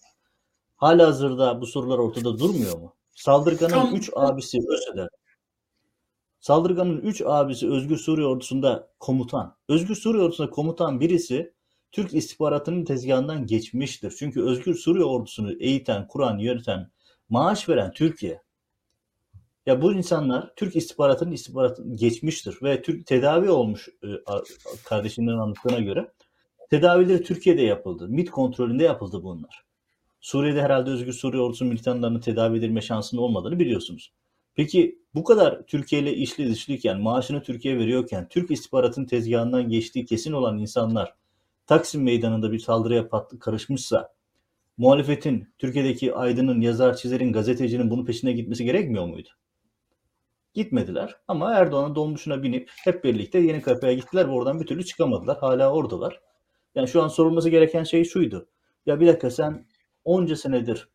Hala 0.77 1.07
hazırda 1.07 1.61
bu 1.61 1.67
sorular 1.67 1.99
ortada 1.99 2.39
durmuyor 2.39 2.79
mu? 2.79 2.95
Saldırganın 3.15 3.95
3 3.95 4.11
abisi 4.17 4.59
ÖSE'de. 4.69 5.09
Saldırganın 6.41 6.97
3 6.97 7.23
abisi 7.27 7.71
Özgür 7.71 7.97
Suriye 7.97 8.27
ordusunda 8.27 8.89
komutan. 9.01 9.57
Özgür 9.69 9.95
Suriye 9.95 10.25
ordusunda 10.25 10.51
komutan 10.51 11.01
birisi 11.01 11.53
Türk 11.93 12.15
istihbaratının 12.15 12.85
tezgahından 12.85 13.47
geçmiştir. 13.47 14.15
Çünkü 14.19 14.43
Özgür 14.43 14.75
Suriye 14.75 15.05
ordusunu 15.05 15.53
eğiten, 15.61 16.09
kuran, 16.09 16.39
yöneten, 16.39 16.91
maaş 17.29 17.69
veren 17.69 17.93
Türkiye. 17.93 18.43
Ya 19.67 19.83
bu 19.83 19.93
insanlar 19.93 20.55
Türk 20.57 20.77
istihbaratının 20.77 21.33
istihbaratını 21.33 21.97
geçmiştir 21.97 22.59
ve 22.63 22.83
Türk 22.83 23.07
tedavi 23.07 23.51
olmuş 23.51 23.89
e, 23.89 24.09
kardeşinden 24.85 25.33
anlattığına 25.33 25.81
göre 25.81 26.13
tedavileri 26.71 27.23
Türkiye'de 27.23 27.63
yapıldı. 27.63 28.09
MIT 28.09 28.31
kontrolünde 28.31 28.85
yapıldı 28.85 29.23
bunlar. 29.23 29.65
Suriye'de 30.21 30.63
herhalde 30.63 30.91
Özgür 30.91 31.13
Suriye 31.13 31.43
ordusu 31.43 31.65
militanlarını 31.65 32.21
tedavi 32.21 32.59
edilme 32.59 32.81
şansının 32.81 33.21
olmadığını 33.21 33.59
biliyorsunuz. 33.59 34.13
Peki 34.55 34.99
bu 35.15 35.25
kadar 35.25 35.67
Türkiye 35.67 36.03
ile 36.03 36.15
işli 36.15 36.51
dışlıyken, 36.51 37.01
maaşını 37.01 37.43
Türkiye 37.43 37.79
veriyorken, 37.79 38.29
Türk 38.29 38.51
istihbaratının 38.51 39.07
tezgahından 39.07 39.69
geçtiği 39.69 40.07
kesin 40.07 40.33
olan 40.33 40.59
insanlar 40.59 41.15
Taksim 41.71 42.03
Meydanı'nda 42.03 42.53
bir 42.53 42.59
saldırıya 42.59 43.09
karışmışsa 43.41 44.15
muhalefetin, 44.77 45.49
Türkiye'deki 45.59 46.15
aydının, 46.15 46.61
yazar, 46.61 46.97
çizerin, 46.97 47.33
gazetecinin 47.33 47.91
bunun 47.91 48.05
peşine 48.05 48.33
gitmesi 48.33 48.65
gerekmiyor 48.65 49.07
muydu? 49.07 49.29
Gitmediler 50.55 51.17
ama 51.29 51.55
Erdoğan'ın 51.55 51.95
dolmuşuna 51.95 52.43
binip 52.43 52.71
hep 52.85 53.05
birlikte 53.05 53.39
Yeni 53.39 53.63
Kapı'ya 53.63 53.93
gittiler 53.93 54.29
ve 54.29 54.31
oradan 54.31 54.61
bir 54.61 54.67
türlü 54.67 54.85
çıkamadılar. 54.85 55.39
Hala 55.39 55.73
oradalar. 55.73 56.21
Yani 56.75 56.89
şu 56.89 57.03
an 57.03 57.09
sorulması 57.09 57.49
gereken 57.49 57.85
şey 57.85 58.05
şuydu. 58.05 58.49
Ya 58.87 59.01
bir 59.01 59.07
dakika 59.07 59.31
sen 59.31 59.67
onca 60.05 60.37
senedir 60.37 60.89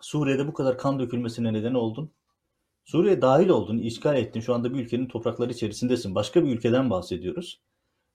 Suriye'de 0.00 0.46
bu 0.46 0.52
kadar 0.52 0.78
kan 0.78 0.98
dökülmesine 0.98 1.52
neden 1.52 1.74
oldun. 1.74 2.10
Suriye 2.84 3.22
dahil 3.22 3.48
oldun, 3.48 3.78
işgal 3.78 4.16
ettin. 4.16 4.40
Şu 4.40 4.54
anda 4.54 4.74
bir 4.74 4.84
ülkenin 4.84 5.06
toprakları 5.06 5.52
içerisindesin. 5.52 6.14
Başka 6.14 6.44
bir 6.44 6.48
ülkeden 6.48 6.90
bahsediyoruz. 6.90 7.60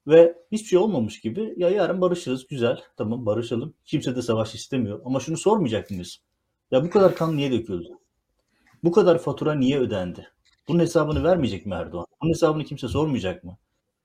Ve 0.08 0.38
hiçbir 0.52 0.68
şey 0.68 0.80
olmamış 0.80 1.20
gibi 1.20 1.54
ya 1.58 1.70
yarın 1.70 2.02
barışırız 2.02 2.48
güzel 2.48 2.82
tamam 2.98 3.26
barışalım. 3.26 3.74
Kimse 3.86 4.16
de 4.16 4.22
savaş 4.22 4.56
istemiyor. 4.56 5.02
Ama 5.06 5.20
şunu 5.20 5.38
sormayacak 5.38 5.92
mıyız? 5.92 6.22
Ya 6.72 6.84
bu 6.84 6.90
kadar 6.90 7.16
kan 7.16 7.38
niye 7.38 7.52
döküldü? 7.52 7.90
Bu 8.84 8.92
kadar 8.92 9.20
fatura 9.20 9.54
niye 9.54 9.80
ödendi? 9.80 10.28
Bunun 10.68 10.80
hesabını 10.80 11.24
vermeyecek 11.24 11.66
mi 11.66 11.74
Erdoğan? 11.74 12.06
Bunun 12.22 12.32
hesabını 12.32 12.64
kimse 12.64 12.88
sormayacak 12.88 13.44
mı? 13.44 13.58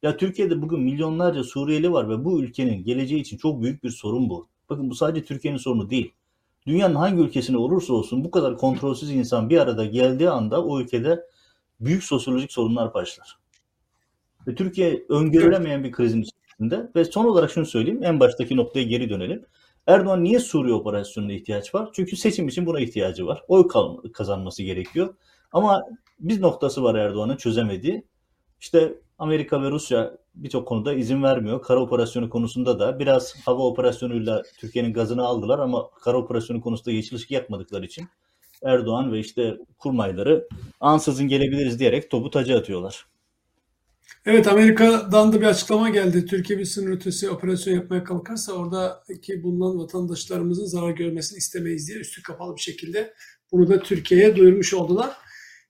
Ya 0.03 0.17
Türkiye'de 0.17 0.63
bugün 0.63 0.81
milyonlarca 0.81 1.45
Suriyeli 1.45 1.93
var 1.93 2.09
ve 2.09 2.25
bu 2.25 2.43
ülkenin 2.43 2.85
geleceği 2.85 3.21
için 3.21 3.37
çok 3.37 3.63
büyük 3.63 3.85
bir 3.85 3.91
sorun 3.91 4.31
bu. 4.31 4.49
Bakın 4.71 4.91
bu 4.91 4.95
sadece 4.95 5.25
Türkiye'nin 5.25 5.59
sorunu 5.59 5.91
değil. 5.91 6.13
Dünyanın 6.67 6.95
hangi 6.95 7.23
ülkesine 7.23 7.57
olursa 7.57 7.93
olsun 7.93 8.25
bu 8.25 8.31
kadar 8.31 8.59
kontrolsüz 8.59 9.11
insan 9.11 9.51
bir 9.51 9.59
arada 9.59 9.85
geldiği 9.85 10.31
anda 10.31 10.65
o 10.65 10.81
ülkede 10.81 11.27
büyük 11.81 12.05
sosyolojik 12.05 12.53
sorunlar 12.53 12.95
başlar. 12.95 13.39
Ve 14.47 14.55
Türkiye 14.55 15.05
öngörülemeyen 15.09 15.85
bir 15.85 15.93
krizin 15.93 16.23
içerisinde 16.23 16.91
ve 16.97 17.05
son 17.05 17.25
olarak 17.25 17.51
şunu 17.51 17.67
söyleyeyim 17.67 18.05
en 18.05 18.21
baştaki 18.21 18.57
noktaya 18.57 18.83
geri 18.83 19.11
dönelim. 19.11 19.45
Erdoğan 19.87 20.25
niye 20.25 20.39
Suriye 20.39 20.75
operasyonuna 20.75 21.33
ihtiyaç 21.33 21.75
var? 21.75 21.91
Çünkü 21.93 22.17
seçim 22.17 22.49
için 22.49 22.67
buna 22.67 22.81
ihtiyacı 22.81 23.27
var. 23.27 23.43
Oy 23.49 23.69
kazanması 24.13 24.63
gerekiyor. 24.63 25.15
Ama 25.53 25.83
bir 26.21 26.43
noktası 26.43 26.83
var 26.83 26.95
Erdoğan'ın 26.95 27.37
çözemediği. 27.37 28.05
İşte 28.61 28.95
Amerika 29.19 29.63
ve 29.63 29.71
Rusya 29.71 30.13
birçok 30.35 30.69
konuda 30.69 30.95
izin 30.95 31.23
vermiyor. 31.23 31.63
Kara 31.63 31.81
operasyonu 31.81 32.31
konusunda 32.31 32.79
da 32.79 32.99
biraz 32.99 33.35
hava 33.45 33.63
operasyonuyla 33.63 34.43
Türkiye'nin 34.59 34.93
gazını 34.93 35.23
aldılar 35.23 35.59
ama 35.59 35.91
kara 35.91 36.19
operasyonu 36.19 36.61
konusunda 36.61 36.91
yeşil 36.91 37.35
yapmadıkları 37.35 37.87
için 37.87 38.09
Erdoğan 38.63 39.13
ve 39.13 39.19
işte 39.19 39.57
kurmayları 39.79 40.49
ansızın 40.81 41.29
gelebiliriz 41.29 41.79
diyerek 41.79 42.11
topu 42.11 42.31
taca 42.31 42.59
atıyorlar. 42.59 43.07
Evet 44.27 44.49
Amerika'dan 44.49 45.33
da 45.33 45.41
bir 45.41 45.47
açıklama 45.47 45.89
geldi. 45.89 46.27
Türkiye 46.27 46.59
bir 46.59 46.65
sınır 46.65 46.97
ötesi 46.97 47.31
operasyon 47.31 47.75
yapmaya 47.75 48.05
kalkarsa 48.05 48.53
oradaki 48.53 49.43
bulunan 49.43 49.79
vatandaşlarımızın 49.79 50.65
zarar 50.65 50.91
görmesini 50.91 51.39
istemeyiz 51.39 51.89
diye 51.89 51.99
üstü 51.99 52.23
kapalı 52.23 52.57
bir 52.57 52.61
şekilde 52.61 53.15
bunu 53.53 53.69
da 53.69 53.83
Türkiye'ye 53.83 54.37
duyurmuş 54.37 54.75
oldular. 54.75 55.17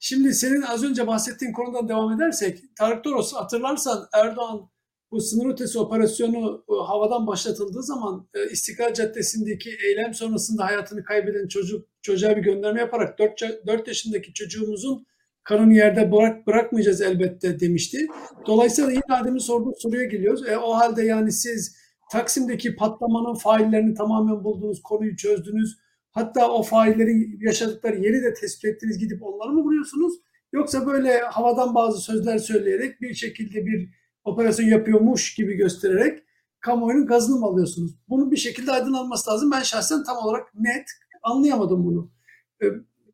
Şimdi 0.01 0.35
senin 0.35 0.63
az 0.63 0.85
önce 0.85 1.07
bahsettiğin 1.07 1.53
konudan 1.53 1.89
devam 1.89 2.13
edersek 2.13 2.59
Tarık 2.79 3.05
Toros 3.05 3.35
hatırlarsan 3.35 4.09
Erdoğan 4.13 4.71
bu 5.11 5.21
sınır 5.21 5.53
ötesi 5.53 5.79
operasyonu 5.79 6.65
e, 6.71 6.73
havadan 6.87 7.27
başlatıldığı 7.27 7.83
zaman 7.83 8.29
e, 8.35 8.51
İstiklal 8.51 8.95
Caddesi'ndeki 8.95 9.71
eylem 9.87 10.15
sonrasında 10.15 10.65
hayatını 10.65 11.05
kaybeden 11.05 11.49
çocuk 11.49 11.89
çocuğa 12.03 12.37
bir 12.37 12.43
gönderme 12.43 12.81
yaparak 12.81 13.19
4, 13.19 13.43
4 13.67 13.89
yaşındaki 13.89 14.33
çocuğumuzun 14.33 15.07
kanını 15.49 15.75
yerde 15.75 16.13
bırak 16.13 16.47
bırakmayacağız 16.47 17.01
elbette 17.01 17.61
demişti. 17.61 18.07
Dolayısıyla 18.47 18.91
yine 18.91 19.21
Adem'in 19.21 19.39
sorduğu 19.39 19.73
soruya 19.79 20.05
geliyoruz. 20.05 20.49
E, 20.49 20.59
o 20.59 20.73
halde 20.73 21.03
yani 21.03 21.33
siz 21.33 21.77
Taksim'deki 22.13 22.77
patlamanın 22.77 23.35
faillerini 23.35 23.95
tamamen 23.95 24.45
buldunuz, 24.45 24.83
konuyu 24.83 25.17
çözdünüz. 25.17 25.77
Hatta 26.11 26.51
o 26.51 26.63
faillerin 26.63 27.39
yaşadıkları 27.41 27.97
yeri 27.97 28.23
de 28.23 28.35
tespit 28.35 28.65
ettiniz 28.65 28.99
gidip 28.99 29.23
onları 29.23 29.53
mı 29.53 29.63
vuruyorsunuz? 29.63 30.15
Yoksa 30.53 30.87
böyle 30.87 31.19
havadan 31.19 31.75
bazı 31.75 32.01
sözler 32.01 32.39
söyleyerek 32.39 33.01
bir 33.01 33.15
şekilde 33.15 33.67
bir 33.67 33.89
operasyon 34.25 34.67
yapıyormuş 34.67 35.35
gibi 35.35 35.55
göstererek 35.55 36.23
kamuoyunun 36.61 37.07
gazını 37.07 37.41
mı 37.41 37.47
alıyorsunuz? 37.47 37.93
Bunu 38.09 38.31
bir 38.31 38.37
şekilde 38.37 38.73
aydınlanması 38.73 39.31
lazım. 39.31 39.51
Ben 39.51 39.63
şahsen 39.63 40.05
tam 40.05 40.17
olarak 40.17 40.55
net 40.55 40.87
anlayamadım 41.23 41.85
bunu. 41.85 42.11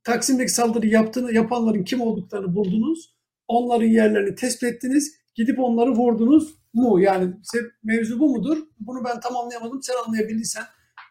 Taksim'deki 0.04 0.52
saldırı 0.52 0.86
yaptığını, 0.86 1.32
yapanların 1.32 1.84
kim 1.84 2.00
olduklarını 2.00 2.54
buldunuz. 2.54 3.14
Onların 3.48 3.86
yerlerini 3.86 4.34
tespit 4.34 4.62
ettiniz. 4.62 5.16
Gidip 5.34 5.58
onları 5.58 5.90
vurdunuz 5.90 6.54
mu? 6.74 7.00
Yani 7.00 7.34
mevzu 7.82 8.18
bu 8.18 8.36
mudur? 8.36 8.58
Bunu 8.80 9.04
ben 9.04 9.20
tam 9.20 9.36
anlayamadım. 9.36 9.82
Sen 9.82 9.94
anlayabildiysen 10.06 10.64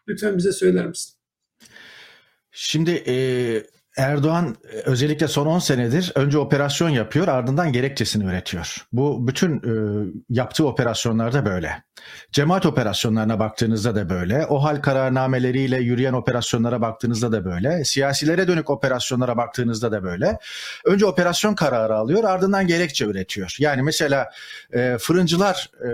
lütfen 0.08 0.38
bize 0.38 0.52
söyler 0.52 0.86
misin? 0.86 1.14
Şimdi 2.50 2.90
e, 2.90 3.14
Erdoğan 3.96 4.56
e, 4.72 4.76
özellikle 4.76 5.28
son 5.28 5.46
10 5.46 5.58
senedir 5.58 6.12
önce 6.14 6.38
operasyon 6.38 6.88
yapıyor 6.88 7.28
ardından 7.28 7.72
gerekçesini 7.72 8.24
üretiyor. 8.24 8.86
Bu 8.92 9.28
bütün 9.28 9.56
e, 9.56 9.72
yaptığı 10.28 10.66
operasyonlarda 10.66 11.46
böyle. 11.46 11.82
Cemaat 12.32 12.66
operasyonlarına 12.66 13.38
baktığınızda 13.38 13.94
da 13.94 14.10
böyle. 14.10 14.46
O 14.46 14.64
hal 14.64 14.82
kararnameleriyle 14.82 15.78
yürüyen 15.78 16.12
operasyonlara 16.12 16.80
baktığınızda 16.80 17.32
da 17.32 17.44
böyle. 17.44 17.84
Siyasilere 17.84 18.48
dönük 18.48 18.70
operasyonlara 18.70 19.36
baktığınızda 19.36 19.92
da 19.92 20.02
böyle. 20.02 20.38
Önce 20.84 21.06
operasyon 21.06 21.54
kararı 21.54 21.94
alıyor 21.94 22.24
ardından 22.24 22.66
gerekçe 22.66 23.04
üretiyor. 23.04 23.56
Yani 23.58 23.82
mesela 23.82 24.30
e, 24.72 24.96
fırıncılar, 25.00 25.70
e, 25.80 25.90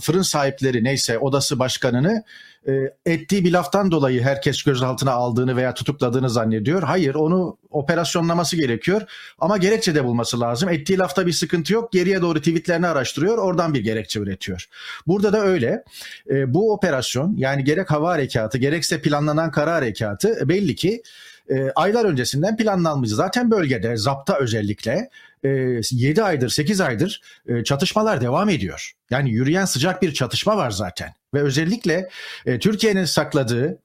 fırın 0.00 0.22
sahipleri 0.22 0.84
neyse 0.84 1.18
odası 1.18 1.58
başkanını 1.58 2.24
e, 2.68 2.72
ettiği 3.06 3.44
bir 3.44 3.52
laftan 3.52 3.90
dolayı 3.90 4.22
herkes 4.22 4.62
gözaltına 4.62 5.12
aldığını 5.12 5.56
veya 5.56 5.74
tutukladığını 5.74 6.30
zannediyor. 6.30 6.82
Hayır 6.82 7.14
onu 7.14 7.58
operasyonlaması 7.70 8.56
gerekiyor 8.56 9.02
ama 9.38 9.56
gerekçe 9.56 9.94
de 9.94 10.04
bulması 10.04 10.40
lazım. 10.40 10.68
Ettiği 10.68 10.98
lafta 10.98 11.26
bir 11.26 11.32
sıkıntı 11.32 11.72
yok. 11.72 11.92
Geriye 11.92 12.22
doğru 12.22 12.38
tweetlerini 12.38 12.86
araştırıyor. 12.86 13.38
Oradan 13.38 13.74
bir 13.74 13.80
gerekçe 13.80 14.20
üretiyor. 14.20 14.66
Burada 15.06 15.32
da 15.32 15.40
öyle. 15.40 15.84
E, 16.30 16.54
bu 16.54 16.72
operasyon 16.72 17.34
yani 17.36 17.64
gerek 17.64 17.90
hava 17.90 18.08
harekatı 18.08 18.58
gerekse 18.58 19.02
planlanan 19.02 19.50
kara 19.50 19.74
harekatı 19.74 20.48
belli 20.48 20.74
ki 20.74 21.02
e, 21.50 21.70
aylar 21.76 22.04
öncesinden 22.04 22.56
planlanmış. 22.56 23.10
Zaten 23.10 23.50
bölgede 23.50 23.96
zapta 23.96 24.38
özellikle 24.38 25.10
e, 25.44 25.80
7 25.90 26.22
aydır 26.22 26.48
8 26.48 26.80
aydır 26.80 27.20
e, 27.48 27.64
çatışmalar 27.64 28.20
devam 28.20 28.48
ediyor. 28.48 28.92
Yani 29.10 29.30
yürüyen 29.30 29.64
sıcak 29.64 30.02
bir 30.02 30.14
çatışma 30.14 30.56
var 30.56 30.70
zaten. 30.70 31.14
Ve 31.34 31.42
özellikle 31.42 32.08
e, 32.46 32.58
Türkiye'nin 32.58 33.04
sakladığı 33.04 33.78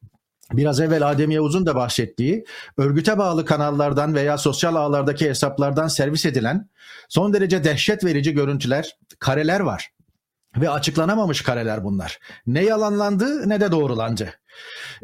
biraz 0.53 0.79
evvel 0.79 1.09
Adem 1.09 1.31
Yavuz'un 1.31 1.65
da 1.65 1.75
bahsettiği 1.75 2.45
örgüte 2.77 3.17
bağlı 3.17 3.45
kanallardan 3.45 4.15
veya 4.15 4.37
sosyal 4.37 4.75
ağlardaki 4.75 5.29
hesaplardan 5.29 5.87
servis 5.87 6.25
edilen 6.25 6.69
son 7.09 7.33
derece 7.33 7.63
dehşet 7.63 8.03
verici 8.03 8.33
görüntüler, 8.33 8.97
kareler 9.19 9.59
var. 9.59 9.91
Ve 10.57 10.69
açıklanamamış 10.69 11.41
kareler 11.41 11.83
bunlar. 11.83 12.19
Ne 12.47 12.63
yalanlandı 12.63 13.49
ne 13.49 13.61
de 13.61 13.71
doğrulandı. 13.71 14.33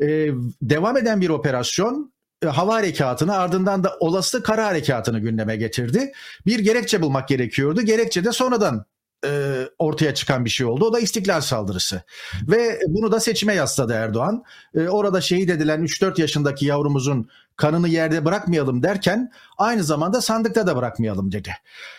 Ee, 0.02 0.30
devam 0.62 0.98
eden 0.98 1.22
bir 1.22 1.30
operasyon 1.30 2.14
e, 2.44 2.48
hava 2.48 2.74
harekatını 2.74 3.38
ardından 3.38 3.84
da 3.84 3.98
olası 4.00 4.44
kara 4.44 4.66
harekatını 4.66 5.20
gündeme 5.20 5.56
getirdi. 5.56 6.12
Bir 6.46 6.60
gerekçe 6.60 7.02
bulmak 7.02 7.28
gerekiyordu. 7.28 7.82
Gerekçe 7.82 8.26
de 8.26 8.32
sonradan 8.32 8.86
e, 9.26 9.64
ortaya 9.80 10.14
çıkan 10.14 10.46
bir 10.46 10.50
şey 10.50 10.66
oldu. 10.66 10.86
O 10.86 10.94
da 10.94 11.00
istiklal 11.00 11.42
saldırısı. 11.42 12.02
Ve 12.48 12.80
bunu 12.88 13.12
da 13.12 13.20
seçime 13.20 13.54
yasladı 13.54 13.94
Erdoğan. 13.94 14.44
E, 14.76 14.88
orada 14.88 15.22
şehit 15.22 15.50
edilen 15.50 15.82
3-4 15.82 16.22
yaşındaki 16.22 16.66
yavrumuzun 16.66 17.30
kanını 17.56 17.88
yerde 17.88 18.26
bırakmayalım 18.26 18.84
derken 18.84 19.32
aynı 19.58 19.84
zamanda 19.84 20.22
sandıkta 20.22 20.68
da 20.68 20.76
bırakmayalım 20.76 21.32
dedi. 21.32 21.52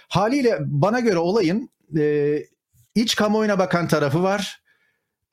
Haliyle 0.09 0.59
bana 0.61 1.01
göre 1.01 1.19
olayın 1.19 1.71
e, 1.99 2.39
iç 2.95 3.17
kamuoyuna 3.17 3.59
bakan 3.59 3.89
tarafı 3.89 4.23
var, 4.23 4.63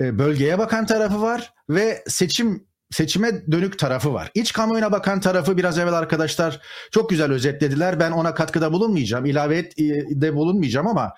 e, 0.01 0.19
bölgeye 0.19 0.57
bakan 0.57 0.85
tarafı 0.85 1.21
var 1.21 1.53
ve 1.69 2.03
seçim 2.07 2.67
seçime 2.91 3.51
dönük 3.51 3.79
tarafı 3.79 4.13
var. 4.13 4.31
İç 4.33 4.53
kamuoyuna 4.53 4.91
bakan 4.91 5.21
tarafı 5.21 5.57
biraz 5.57 5.79
evvel 5.79 5.93
arkadaşlar 5.93 6.61
çok 6.91 7.09
güzel 7.09 7.31
özetlediler. 7.31 7.99
Ben 7.99 8.11
ona 8.11 8.33
katkıda 8.33 8.71
bulunmayacağım, 8.71 9.25
ilave 9.25 9.57
et, 9.57 9.77
de 10.09 10.35
bulunmayacağım 10.35 10.87
ama 10.87 11.13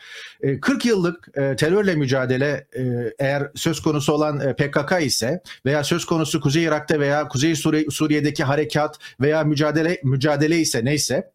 40 0.62 0.86
e, 0.86 0.89
yıllık 0.89 1.27
e, 1.38 1.56
terörle 1.56 1.96
mücadele 1.96 2.67
e, 2.75 2.84
eğer 3.20 3.51
söz 3.56 3.82
konusu 3.82 4.13
olan 4.13 4.56
PKK 4.56 5.01
ise 5.01 5.41
veya 5.65 5.84
söz 5.84 6.06
konusu 6.06 6.41
Kuzey 6.41 6.63
Irak'ta 6.63 7.00
veya 7.00 7.27
Kuzey 7.27 7.56
Suriye'deki 7.89 8.44
harekat 8.44 9.00
veya 9.22 9.44
mücadele 9.44 10.01
mücadele 10.03 10.58
ise 10.58 10.86
neyse 10.86 11.32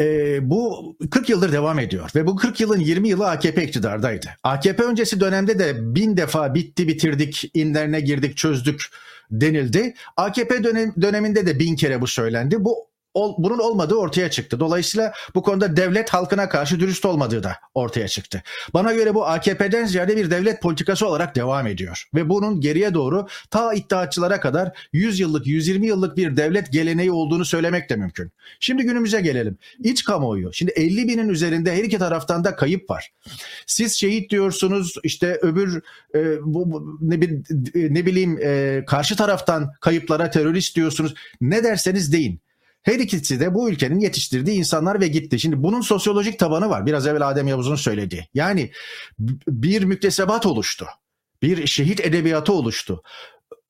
e, 0.00 0.38
bu 0.50 0.96
40 1.10 1.28
yıldır 1.28 1.52
devam 1.52 1.78
ediyor 1.78 2.10
ve 2.14 2.26
bu 2.26 2.36
40 2.36 2.60
yılın 2.60 2.80
20 2.80 3.08
yılı 3.08 3.30
AKP 3.30 3.64
iktidardaydı. 3.64 4.26
AKP 4.42 4.82
öncesi 4.82 5.20
dönemde 5.20 5.58
de 5.58 5.94
bin 5.94 6.16
defa 6.16 6.54
bitti 6.54 6.88
bitirdik, 6.88 7.50
inlerine 7.54 8.00
girdik 8.00 8.36
çözdük 8.36 8.82
denildi. 9.30 9.94
AKP 10.16 10.64
dönem, 10.64 10.94
döneminde 11.02 11.46
de 11.46 11.58
bin 11.58 11.76
kere 11.76 12.00
bu 12.00 12.06
söylendi. 12.06 12.64
Bu 12.64 12.91
ol, 13.14 13.34
bunun 13.38 13.58
olmadığı 13.58 13.94
ortaya 13.94 14.30
çıktı. 14.30 14.60
Dolayısıyla 14.60 15.12
bu 15.34 15.42
konuda 15.42 15.76
devlet 15.76 16.10
halkına 16.10 16.48
karşı 16.48 16.80
dürüst 16.80 17.04
olmadığı 17.04 17.42
da 17.42 17.56
ortaya 17.74 18.08
çıktı. 18.08 18.42
Bana 18.74 18.92
göre 18.92 19.14
bu 19.14 19.26
AKP'den 19.26 19.84
ziyade 19.84 20.16
bir 20.16 20.30
devlet 20.30 20.62
politikası 20.62 21.06
olarak 21.06 21.36
devam 21.36 21.66
ediyor. 21.66 22.08
Ve 22.14 22.28
bunun 22.28 22.60
geriye 22.60 22.94
doğru 22.94 23.26
ta 23.50 23.74
iddiatçılara 23.74 24.40
kadar 24.40 24.88
100 24.92 25.20
yıllık, 25.20 25.46
120 25.46 25.86
yıllık 25.86 26.16
bir 26.16 26.36
devlet 26.36 26.72
geleneği 26.72 27.12
olduğunu 27.12 27.44
söylemek 27.44 27.90
de 27.90 27.96
mümkün. 27.96 28.32
Şimdi 28.60 28.82
günümüze 28.82 29.20
gelelim. 29.20 29.58
İç 29.84 30.04
kamuoyu. 30.04 30.52
Şimdi 30.52 30.72
50 30.72 31.08
binin 31.08 31.28
üzerinde 31.28 31.76
her 31.76 31.84
iki 31.84 31.98
taraftan 31.98 32.44
da 32.44 32.56
kayıp 32.56 32.90
var. 32.90 33.12
Siz 33.66 33.92
şehit 33.92 34.30
diyorsunuz 34.30 34.94
işte 35.02 35.38
öbür 35.42 35.82
e, 36.14 36.42
bu, 36.42 36.72
bu, 36.72 36.98
ne, 37.00 37.20
ne 37.74 38.06
bileyim 38.06 38.38
e, 38.42 38.84
karşı 38.86 39.16
taraftan 39.16 39.72
kayıplara 39.80 40.30
terörist 40.30 40.76
diyorsunuz. 40.76 41.14
Ne 41.40 41.64
derseniz 41.64 42.12
deyin. 42.12 42.41
Her 42.82 42.98
ikisi 42.98 43.40
de 43.40 43.54
bu 43.54 43.70
ülkenin 43.70 44.00
yetiştirdiği 44.00 44.58
insanlar 44.58 45.00
ve 45.00 45.08
gitti. 45.08 45.40
Şimdi 45.40 45.62
bunun 45.62 45.80
sosyolojik 45.80 46.38
tabanı 46.38 46.68
var. 46.68 46.86
Biraz 46.86 47.06
evvel 47.06 47.28
Adem 47.28 47.48
Yavuz'un 47.48 47.76
söylediği. 47.76 48.28
Yani 48.34 48.70
bir 49.48 49.82
müktesebat 49.84 50.46
oluştu. 50.46 50.86
Bir 51.42 51.66
şehit 51.66 52.00
edebiyatı 52.00 52.52
oluştu. 52.52 53.02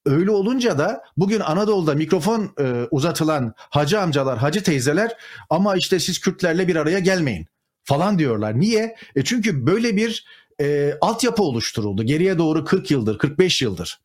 Öyle 0.06 0.30
olunca 0.30 0.78
da 0.78 1.02
bugün 1.16 1.40
Anadolu'da 1.40 1.94
mikrofon 1.94 2.54
e, 2.60 2.86
uzatılan 2.90 3.54
hacı 3.56 4.00
amcalar, 4.00 4.38
hacı 4.38 4.62
teyzeler 4.62 5.16
ama 5.50 5.76
işte 5.76 6.00
siz 6.00 6.18
Kürtlerle 6.18 6.68
bir 6.68 6.76
araya 6.76 6.98
gelmeyin 6.98 7.46
falan 7.84 8.18
diyorlar. 8.18 8.60
Niye? 8.60 8.96
E 9.16 9.24
çünkü 9.24 9.66
böyle 9.66 9.96
bir 9.96 10.24
e, 10.60 10.94
altyapı 11.00 11.42
oluşturuldu. 11.42 12.02
Geriye 12.02 12.38
doğru 12.38 12.64
40 12.64 12.90
yıldır, 12.90 13.18
45 13.18 13.62
yıldır. 13.62 14.00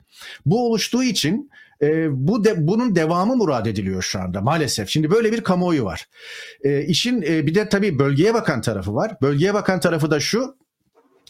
Bu 0.46 0.68
oluştuğu 0.68 1.04
için 1.04 1.52
e, 1.82 2.08
bu 2.28 2.44
de, 2.44 2.68
bunun 2.68 2.96
devamı 2.96 3.36
murad 3.36 3.66
ediliyor 3.66 4.02
şu 4.02 4.20
anda 4.20 4.42
maalesef. 4.42 4.90
Şimdi 4.90 5.12
böyle 5.12 5.32
bir 5.32 5.44
kamuoyu 5.44 5.86
var. 5.86 6.08
E, 6.64 6.82
işin 6.82 7.22
e, 7.22 7.48
bir 7.48 7.56
de 7.56 7.70
tabii 7.70 8.00
bölgeye 8.00 8.34
bakan 8.34 8.62
tarafı 8.62 8.96
var. 8.96 9.18
Bölgeye 9.22 9.54
bakan 9.54 9.80
tarafı 9.80 10.12
da 10.12 10.20
şu. 10.20 10.58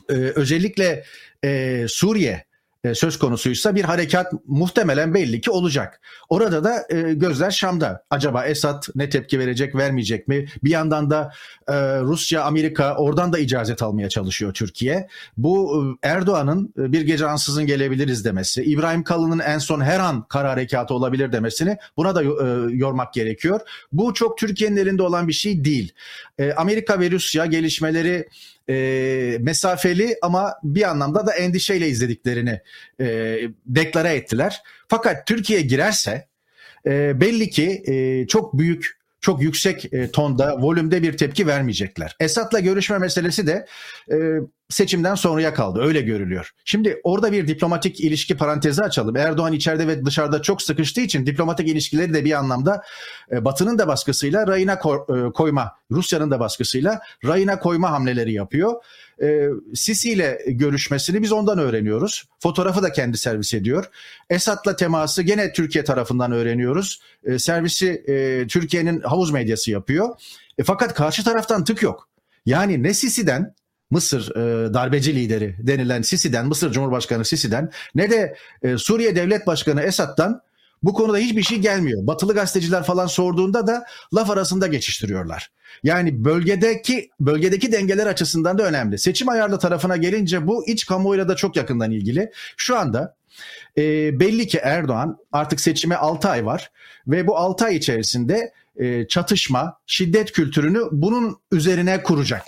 E, 0.09 0.13
özellikle 0.13 1.03
e, 1.43 1.85
Suriye 1.89 2.46
e, 2.87 2.95
söz 2.95 3.19
konusuysa 3.19 3.75
bir 3.75 3.83
harekat 3.83 4.33
muhtemelen 4.47 5.13
belli 5.13 5.41
ki 5.41 5.51
olacak. 5.51 6.01
Orada 6.29 6.63
da 6.63 6.85
e, 6.89 7.13
gözler 7.13 7.51
Şam'da. 7.51 8.03
Acaba 8.09 8.45
Esad 8.45 8.83
ne 8.95 9.09
tepki 9.09 9.39
verecek, 9.39 9.75
vermeyecek 9.75 10.27
mi? 10.27 10.45
Bir 10.63 10.69
yandan 10.69 11.09
da 11.09 11.33
e, 11.67 11.73
Rusya, 11.99 12.43
Amerika 12.43 12.95
oradan 12.95 13.33
da 13.33 13.39
icazet 13.39 13.81
almaya 13.81 14.09
çalışıyor 14.09 14.53
Türkiye. 14.53 15.07
Bu 15.37 15.83
e, 16.03 16.07
Erdoğan'ın 16.07 16.73
e, 16.79 16.91
bir 16.91 17.01
gece 17.01 17.25
ansızın 17.25 17.65
gelebiliriz 17.65 18.25
demesi, 18.25 18.63
İbrahim 18.63 19.03
Kalın'ın 19.03 19.39
en 19.39 19.57
son 19.57 19.81
her 19.81 19.99
an 19.99 20.25
kara 20.29 20.49
harekatı 20.49 20.93
olabilir 20.93 21.31
demesini 21.31 21.77
buna 21.97 22.15
da 22.15 22.23
e, 22.23 22.27
yormak 22.75 23.13
gerekiyor. 23.13 23.61
Bu 23.91 24.13
çok 24.13 24.37
Türkiye'nin 24.37 24.77
elinde 24.77 25.03
olan 25.03 25.27
bir 25.27 25.33
şey 25.33 25.65
değil. 25.65 25.93
E, 26.39 26.53
Amerika 26.53 26.99
ve 26.99 27.11
Rusya 27.11 27.45
gelişmeleri 27.45 28.27
e, 28.69 29.37
mesafeli 29.41 30.17
ama 30.21 30.53
bir 30.63 30.89
anlamda 30.89 31.27
da 31.27 31.33
endişeyle 31.33 31.87
izlediklerini 31.87 32.61
e, 32.99 33.37
deklare 33.65 34.13
ettiler. 34.13 34.61
Fakat 34.87 35.27
Türkiye 35.27 35.61
girerse 35.61 36.27
e, 36.85 37.21
belli 37.21 37.49
ki 37.49 37.83
e, 37.87 38.27
çok 38.27 38.57
büyük 38.57 38.97
çok 39.21 39.41
yüksek 39.41 39.93
e, 39.93 40.11
tonda, 40.11 40.61
volümde 40.61 41.03
bir 41.03 41.17
tepki 41.17 41.47
vermeyecekler. 41.47 42.15
Esad'la 42.19 42.59
görüşme 42.59 42.97
meselesi 42.97 43.47
de 43.47 43.65
e, 44.11 44.15
seçimden 44.69 45.15
sonraya 45.15 45.53
kaldı. 45.53 45.81
Öyle 45.81 46.01
görülüyor. 46.01 46.51
Şimdi 46.65 47.01
orada 47.03 47.31
bir 47.31 47.47
diplomatik 47.47 47.99
ilişki 47.99 48.37
parantezi 48.37 48.83
açalım. 48.83 49.15
Erdoğan 49.15 49.53
içeride 49.53 49.87
ve 49.87 50.05
dışarıda 50.05 50.41
çok 50.41 50.61
sıkıştığı 50.61 51.01
için 51.01 51.25
diplomatik 51.25 51.67
ilişkileri 51.67 52.13
de 52.13 52.25
bir 52.25 52.31
anlamda 52.31 52.83
e, 53.31 53.45
Batı'nın 53.45 53.77
da 53.77 53.87
baskısıyla 53.87 54.47
rayına 54.47 54.73
e, 54.73 55.31
koyma, 55.33 55.75
Rusya'nın 55.91 56.31
da 56.31 56.39
baskısıyla 56.39 56.99
rayına 57.25 57.59
koyma 57.59 57.91
hamleleri 57.91 58.33
yapıyor. 58.33 58.73
E, 59.21 59.47
Sisi 59.73 60.11
ile 60.11 60.39
görüşmesini 60.47 61.21
biz 61.21 61.31
ondan 61.31 61.59
öğreniyoruz. 61.59 62.27
Fotoğrafı 62.39 62.83
da 62.83 62.91
kendi 62.91 63.17
servis 63.17 63.53
ediyor. 63.53 63.85
Esad'la 64.29 64.75
teması 64.75 65.23
gene 65.23 65.53
Türkiye 65.53 65.83
tarafından 65.83 66.31
öğreniyoruz. 66.31 67.01
Servisi 67.37 68.03
Türkiye'nin 68.49 69.01
havuz 69.01 69.31
medyası 69.31 69.71
yapıyor. 69.71 70.09
Fakat 70.65 70.93
karşı 70.93 71.23
taraftan 71.23 71.63
tık 71.63 71.81
yok. 71.81 72.09
Yani 72.45 72.83
ne 72.83 72.93
Sisi'den 72.93 73.53
Mısır 73.89 74.35
e, 74.35 74.73
darbeci 74.73 75.15
lideri 75.15 75.55
denilen 75.59 76.01
Sisi'den, 76.01 76.47
Mısır 76.47 76.71
Cumhurbaşkanı 76.71 77.25
Sisi'den 77.25 77.71
ne 77.95 78.11
de 78.11 78.35
e, 78.63 78.77
Suriye 78.77 79.15
Devlet 79.15 79.47
Başkanı 79.47 79.81
Esad'dan 79.81 80.41
bu 80.83 80.93
konuda 80.93 81.17
hiçbir 81.17 81.43
şey 81.43 81.57
gelmiyor. 81.57 82.07
Batılı 82.07 82.33
gazeteciler 82.33 82.83
falan 82.83 83.07
sorduğunda 83.07 83.67
da 83.67 83.85
laf 84.15 84.29
arasında 84.29 84.67
geçiştiriyorlar. 84.67 85.51
Yani 85.83 86.25
bölgedeki 86.25 87.09
bölgedeki 87.19 87.71
dengeler 87.71 88.07
açısından 88.07 88.57
da 88.57 88.63
önemli. 88.63 88.99
Seçim 88.99 89.29
ayarlı 89.29 89.59
tarafına 89.59 89.97
gelince 89.97 90.47
bu 90.47 90.67
iç 90.67 90.85
kamuoyuyla 90.85 91.27
da 91.27 91.35
çok 91.35 91.55
yakından 91.55 91.91
ilgili. 91.91 92.31
Şu 92.57 92.77
anda 92.77 93.15
e, 93.77 93.81
belli 94.19 94.47
ki 94.47 94.59
Erdoğan 94.63 95.17
artık 95.31 95.59
seçime 95.59 95.95
6 95.95 96.29
ay 96.29 96.45
var 96.45 96.71
ve 97.07 97.27
bu 97.27 97.37
6 97.37 97.65
ay 97.65 97.75
içerisinde 97.75 98.53
e, 98.77 99.07
çatışma, 99.07 99.79
şiddet 99.87 100.31
kültürünü 100.31 100.81
bunun 100.91 101.37
üzerine 101.51 102.03
kuracak. 102.03 102.43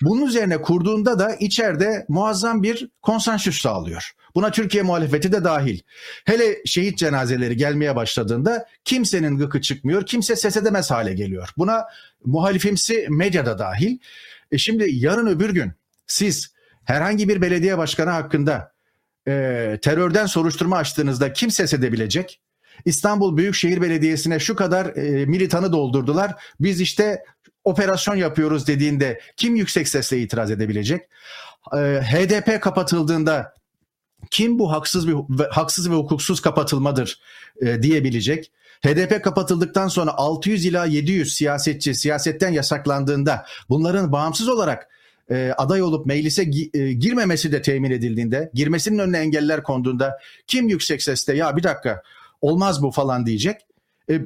Bunun 0.00 0.26
üzerine 0.26 0.62
kurduğunda 0.62 1.18
da 1.18 1.34
içeride 1.34 2.06
muazzam 2.08 2.62
bir 2.62 2.88
konsensüs 3.02 3.62
sağlıyor. 3.62 4.12
Buna 4.34 4.50
Türkiye 4.50 4.82
muhalefeti 4.82 5.32
de 5.32 5.44
dahil. 5.44 5.80
Hele 6.24 6.56
şehit 6.66 6.98
cenazeleri 6.98 7.56
gelmeye 7.56 7.96
başladığında 7.96 8.66
kimsenin 8.84 9.38
gıkı 9.38 9.60
çıkmıyor, 9.60 10.06
kimse 10.06 10.36
ses 10.36 10.56
edemez 10.56 10.90
hale 10.90 11.12
geliyor. 11.14 11.48
Buna 11.56 11.84
muhalifimsi 12.24 13.06
medyada 13.10 13.58
dahil. 13.58 13.98
E 14.52 14.58
şimdi 14.58 14.86
yarın 14.90 15.26
öbür 15.26 15.50
gün 15.50 15.72
siz 16.06 16.52
herhangi 16.84 17.28
bir 17.28 17.42
belediye 17.42 17.78
başkanı 17.78 18.10
hakkında 18.10 18.72
e, 19.28 19.32
terörden 19.82 20.26
soruşturma 20.26 20.76
açtığınızda 20.76 21.32
kim 21.32 21.50
ses 21.50 21.74
edebilecek? 21.74 22.40
İstanbul 22.84 23.36
Büyükşehir 23.36 23.82
Belediyesi'ne 23.82 24.38
şu 24.40 24.56
kadar 24.56 24.96
e, 24.96 25.26
militanı 25.26 25.72
doldurdular. 25.72 26.34
Biz 26.60 26.80
işte 26.80 27.24
operasyon 27.64 28.16
yapıyoruz 28.16 28.66
dediğinde 28.66 29.20
kim 29.36 29.56
yüksek 29.56 29.88
sesle 29.88 30.18
itiraz 30.18 30.50
edebilecek? 30.50 31.08
E, 31.72 31.78
HDP 32.02 32.62
kapatıldığında 32.62 33.54
kim 34.30 34.58
bu 34.58 34.72
haksız 34.72 35.08
bir 35.08 35.16
haksız 35.50 35.90
ve 35.90 35.94
hukuksuz 35.94 36.40
kapatılmadır 36.40 37.20
e, 37.60 37.82
diyebilecek? 37.82 38.52
HDP 38.86 39.24
kapatıldıktan 39.24 39.88
sonra 39.88 40.10
600 40.16 40.66
ila 40.66 40.84
700 40.84 41.34
siyasetçi 41.34 41.94
siyasetten 41.94 42.52
yasaklandığında 42.52 43.46
bunların 43.68 44.12
bağımsız 44.12 44.48
olarak 44.48 44.88
e, 45.30 45.52
aday 45.56 45.82
olup 45.82 46.06
meclise 46.06 46.42
e, 46.74 46.92
girmemesi 46.92 47.52
de 47.52 47.62
temin 47.62 47.90
edildiğinde, 47.90 48.50
girmesinin 48.54 48.98
önüne 48.98 49.18
engeller 49.18 49.62
konduğunda 49.62 50.18
kim 50.46 50.68
yüksek 50.68 51.02
sesle 51.02 51.36
ya 51.36 51.56
bir 51.56 51.62
dakika 51.62 52.02
olmaz 52.40 52.82
bu 52.82 52.90
falan 52.90 53.26
diyecek. 53.26 53.60
E, 54.10 54.20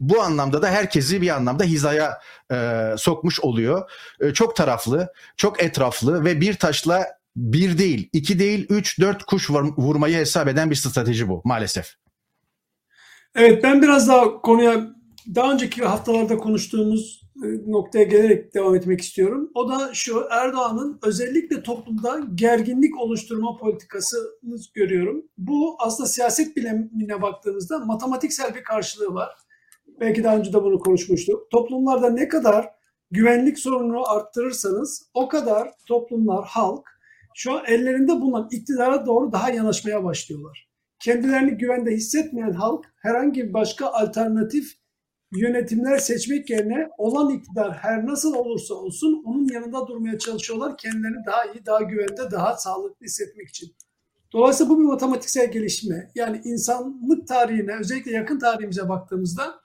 bu 0.00 0.22
anlamda 0.22 0.62
da 0.62 0.70
herkesi 0.70 1.22
bir 1.22 1.28
anlamda 1.28 1.64
hizaya 1.64 2.20
e, 2.52 2.88
sokmuş 2.98 3.40
oluyor. 3.40 3.90
E, 4.20 4.32
çok 4.32 4.56
taraflı, 4.56 5.12
çok 5.36 5.62
etraflı 5.62 6.24
ve 6.24 6.40
bir 6.40 6.54
taşla 6.54 7.06
bir 7.36 7.78
değil, 7.78 8.08
iki 8.12 8.38
değil, 8.38 8.66
üç, 8.68 9.00
dört 9.00 9.24
kuş 9.24 9.50
vurmayı 9.50 10.16
hesap 10.16 10.48
eden 10.48 10.70
bir 10.70 10.74
strateji 10.74 11.28
bu 11.28 11.42
maalesef. 11.44 11.94
Evet 13.34 13.62
ben 13.62 13.82
biraz 13.82 14.08
daha 14.08 14.40
konuya 14.40 14.80
daha 15.34 15.52
önceki 15.52 15.84
haftalarda 15.84 16.36
konuştuğumuz 16.36 17.21
noktaya 17.66 18.04
gelerek 18.04 18.54
devam 18.54 18.74
etmek 18.74 19.00
istiyorum. 19.00 19.50
O 19.54 19.68
da 19.68 19.90
şu 19.92 20.24
Erdoğan'ın 20.30 20.98
özellikle 21.02 21.62
toplumda 21.62 22.20
gerginlik 22.34 23.00
oluşturma 23.00 23.56
politikasını 23.56 24.58
görüyorum. 24.74 25.24
Bu 25.38 25.76
aslında 25.78 26.08
siyaset 26.08 26.56
bilimine 26.56 27.22
baktığımızda 27.22 27.78
matematiksel 27.78 28.54
bir 28.54 28.64
karşılığı 28.64 29.14
var. 29.14 29.30
Belki 30.00 30.24
daha 30.24 30.36
önce 30.36 30.52
de 30.52 30.62
bunu 30.62 30.78
konuşmuştuk. 30.78 31.50
Toplumlarda 31.50 32.10
ne 32.10 32.28
kadar 32.28 32.68
güvenlik 33.10 33.58
sorununu 33.58 34.08
arttırırsanız 34.08 35.10
o 35.14 35.28
kadar 35.28 35.70
toplumlar, 35.86 36.44
halk 36.44 36.88
şu 37.34 37.52
an 37.52 37.64
ellerinde 37.66 38.12
bulunan 38.12 38.48
iktidara 38.52 39.06
doğru 39.06 39.32
daha 39.32 39.50
yanaşmaya 39.50 40.04
başlıyorlar. 40.04 40.68
Kendilerini 41.00 41.50
güvende 41.50 41.90
hissetmeyen 41.90 42.52
halk 42.52 42.84
herhangi 42.96 43.52
başka 43.52 43.86
alternatif 43.86 44.81
yönetimler 45.32 45.98
seçmek 45.98 46.50
yerine 46.50 46.88
olan 46.98 47.30
iktidar 47.30 47.72
her 47.72 48.06
nasıl 48.06 48.34
olursa 48.34 48.74
olsun 48.74 49.22
onun 49.26 49.48
yanında 49.48 49.86
durmaya 49.86 50.18
çalışıyorlar 50.18 50.76
kendilerini 50.78 51.26
daha 51.26 51.44
iyi, 51.44 51.66
daha 51.66 51.82
güvende, 51.82 52.30
daha 52.30 52.56
sağlıklı 52.56 53.06
hissetmek 53.06 53.48
için. 53.48 53.74
Dolayısıyla 54.32 54.70
bu 54.70 54.78
bir 54.78 54.84
matematiksel 54.84 55.52
gelişme. 55.52 56.10
Yani 56.14 56.40
insanlık 56.44 57.28
tarihine, 57.28 57.76
özellikle 57.76 58.10
yakın 58.10 58.38
tarihimize 58.38 58.88
baktığımızda 58.88 59.60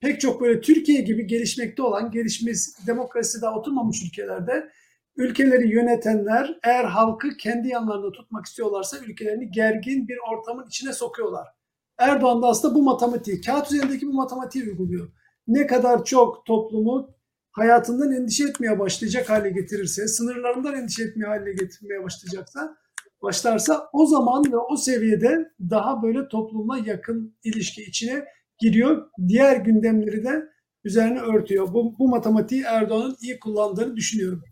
pek 0.00 0.20
çok 0.20 0.40
böyle 0.40 0.60
Türkiye 0.60 1.00
gibi 1.00 1.26
gelişmekte 1.26 1.82
olan, 1.82 2.10
gelişmiş 2.10 2.58
demokraside 2.86 3.48
oturmamış 3.48 4.02
ülkelerde 4.04 4.70
ülkeleri 5.16 5.68
yönetenler 5.68 6.58
eğer 6.62 6.84
halkı 6.84 7.36
kendi 7.36 7.68
yanlarında 7.68 8.12
tutmak 8.12 8.46
istiyorlarsa 8.46 8.98
ülkelerini 8.98 9.50
gergin 9.50 10.08
bir 10.08 10.18
ortamın 10.32 10.66
içine 10.66 10.92
sokuyorlar. 10.92 11.57
Erdoğan 11.98 12.42
da 12.42 12.46
aslında 12.46 12.74
bu 12.74 12.82
matematiği, 12.82 13.40
kağıt 13.40 13.72
üzerindeki 13.72 14.06
bu 14.06 14.12
matematiği 14.12 14.64
uyguluyor. 14.64 15.08
ne 15.46 15.66
kadar 15.66 16.04
çok 16.04 16.46
toplumu 16.46 17.10
hayatından 17.52 18.12
endişe 18.12 18.44
etmeye 18.44 18.78
başlayacak 18.78 19.30
hale 19.30 19.50
getirirse, 19.50 20.08
sınırlarından 20.08 20.74
endişe 20.74 21.04
etmeye 21.04 21.26
hale 21.26 21.52
getirmeye 21.52 22.04
başlayacaksa, 22.04 22.76
başlarsa 23.22 23.88
o 23.92 24.06
zaman 24.06 24.44
ve 24.52 24.56
o 24.56 24.76
seviyede 24.76 25.50
daha 25.70 26.02
böyle 26.02 26.28
toplumla 26.28 26.78
yakın 26.78 27.36
ilişki 27.44 27.82
içine 27.82 28.24
giriyor. 28.58 29.10
Diğer 29.28 29.56
gündemleri 29.56 30.24
de 30.24 30.42
üzerine 30.84 31.20
örtüyor. 31.20 31.72
Bu, 31.74 31.98
bu 31.98 32.08
matematiği 32.08 32.62
Erdoğan'ın 32.62 33.16
iyi 33.22 33.38
kullandığını 33.40 33.96
düşünüyorum. 33.96 34.42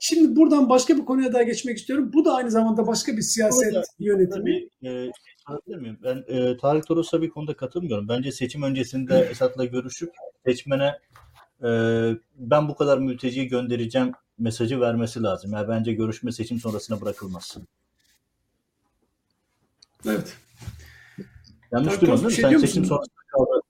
Şimdi 0.00 0.36
buradan 0.36 0.68
başka 0.68 0.96
bir 0.96 1.04
konuya 1.04 1.32
daha 1.32 1.42
geçmek 1.42 1.78
istiyorum. 1.78 2.10
Bu 2.14 2.24
da 2.24 2.34
aynı 2.34 2.50
zamanda 2.50 2.86
başka 2.86 3.16
bir 3.16 3.22
siyaset 3.22 3.72
Burada- 3.74 3.84
yönetimi. 3.98 4.68
Tabii, 4.82 4.88
e, 4.88 5.10
sorabilir 5.48 5.76
miyim? 5.76 5.98
Ben 6.02 6.24
e, 6.26 6.56
Tarık 6.56 6.86
Toros'a 6.86 7.22
bir 7.22 7.30
konuda 7.30 7.56
katılmıyorum. 7.56 8.08
Bence 8.08 8.32
seçim 8.32 8.62
öncesinde 8.62 9.18
Esat'la 9.30 9.64
görüşüp 9.64 10.12
seçmene 10.46 10.98
e, 11.64 11.68
ben 12.36 12.68
bu 12.68 12.76
kadar 12.76 12.98
mülteciyi 12.98 13.48
göndereceğim 13.48 14.12
mesajı 14.38 14.80
vermesi 14.80 15.22
lazım. 15.22 15.52
Yani 15.52 15.68
bence 15.68 15.92
görüşme 15.92 16.32
seçim 16.32 16.60
sonrasına 16.60 17.00
bırakılmaz. 17.00 17.56
Evet. 20.06 20.36
Yanlış 21.72 22.00
duymadım 22.00 22.30
şey 22.30 22.42
Sen 22.44 22.58
seçim 22.58 22.84
sonrasında 22.84 23.20
kaldı. 23.28 23.60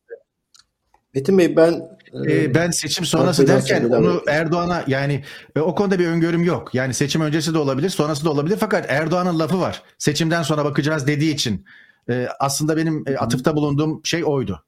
Metin 1.15 1.39
Bey 1.39 1.57
ben 1.57 1.96
e, 2.29 2.55
ben 2.55 2.70
seçim 2.70 3.05
sonrası 3.05 3.46
derken 3.46 3.85
onu 3.85 4.22
Erdoğan'a 4.29 4.85
yani 4.87 5.24
e, 5.57 5.61
o 5.61 5.74
konuda 5.74 5.98
bir 5.98 6.07
öngörüm 6.07 6.44
yok. 6.44 6.74
Yani 6.74 6.94
seçim 6.94 7.20
öncesi 7.20 7.55
de 7.55 7.59
olabilir, 7.59 7.90
sonrası 7.90 8.24
da 8.24 8.31
olabilir. 8.31 8.57
Fakat 8.61 8.87
Erdoğan'ın 8.88 9.38
lafı 9.38 9.61
var. 9.61 9.83
Seçimden 9.98 10.42
sonra 10.42 10.64
bakacağız 10.64 11.07
dediği 11.07 11.35
için 11.35 11.64
e, 12.11 12.29
aslında 12.40 12.76
benim 12.76 13.05
e, 13.07 13.16
atıfta 13.16 13.57
bulunduğum 13.57 14.00
şey 14.05 14.24
oydu. 14.24 14.64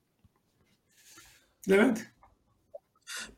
Levent. 1.70 1.98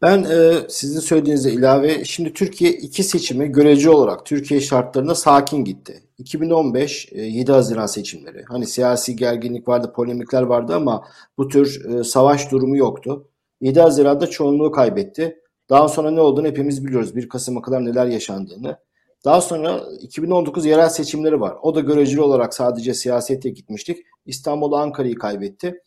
Ben 0.02 0.24
e, 0.24 0.68
sizin 0.68 1.00
söylediğinize 1.00 1.52
ilave 1.52 2.04
şimdi 2.04 2.32
Türkiye 2.32 2.72
iki 2.72 3.02
seçime 3.02 3.46
görece 3.46 3.90
olarak 3.90 4.26
Türkiye 4.26 4.60
şartlarına 4.60 5.14
sakin 5.14 5.64
gitti. 5.64 6.02
2015 6.18 7.08
e, 7.12 7.22
7 7.22 7.52
Haziran 7.52 7.86
seçimleri. 7.86 8.44
Hani 8.48 8.66
siyasi 8.66 9.16
gerginlik 9.16 9.68
vardı, 9.68 9.92
polemikler 9.96 10.42
vardı 10.42 10.74
ama 10.74 11.04
bu 11.38 11.48
tür 11.48 11.84
e, 11.84 12.04
savaş 12.04 12.50
durumu 12.50 12.76
yoktu. 12.76 13.29
7 13.60 13.80
Haziran'da 13.80 14.26
çoğunluğu 14.26 14.70
kaybetti. 14.70 15.40
Daha 15.70 15.88
sonra 15.88 16.10
ne 16.10 16.20
olduğunu 16.20 16.46
hepimiz 16.46 16.86
biliyoruz. 16.86 17.16
1 17.16 17.28
Kasım'a 17.28 17.62
kadar 17.62 17.84
neler 17.84 18.06
yaşandığını. 18.06 18.78
Daha 19.24 19.40
sonra 19.40 19.80
2019 20.00 20.66
yerel 20.66 20.88
seçimleri 20.88 21.40
var. 21.40 21.56
O 21.62 21.74
da 21.74 21.80
göreceli 21.80 22.20
olarak 22.20 22.54
sadece 22.54 22.94
siyasete 22.94 23.50
gitmiştik. 23.50 23.98
İstanbul 24.26 24.72
Ankara'yı 24.72 25.14
kaybetti. 25.14 25.82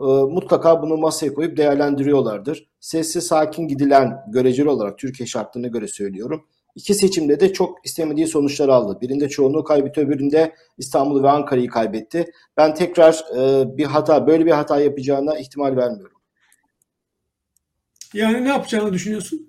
E, 0.00 0.04
mutlaka 0.04 0.82
bunu 0.82 0.96
masaya 0.96 1.34
koyup 1.34 1.56
değerlendiriyorlardır. 1.56 2.68
Sessiz 2.80 3.26
sakin 3.26 3.68
gidilen 3.68 4.24
göreceli 4.28 4.68
olarak 4.68 4.98
Türkiye 4.98 5.26
şartlarına 5.26 5.68
göre 5.68 5.88
söylüyorum. 5.88 6.44
İki 6.74 6.94
seçimde 6.94 7.40
de 7.40 7.52
çok 7.52 7.86
istemediği 7.86 8.26
sonuçlar 8.26 8.68
aldı. 8.68 9.00
Birinde 9.00 9.28
çoğunluğu 9.28 9.64
kaybetti, 9.64 10.00
öbüründe 10.00 10.54
İstanbul 10.78 11.22
ve 11.22 11.30
Ankara'yı 11.30 11.68
kaybetti. 11.68 12.32
Ben 12.56 12.74
tekrar 12.74 13.24
e, 13.36 13.76
bir 13.76 13.84
hata, 13.84 14.26
böyle 14.26 14.46
bir 14.46 14.50
hata 14.50 14.80
yapacağına 14.80 15.38
ihtimal 15.38 15.76
vermiyorum. 15.76 16.17
Yani 18.14 18.44
ne 18.44 18.48
yapacağını 18.48 18.92
düşünüyorsun? 18.92 19.48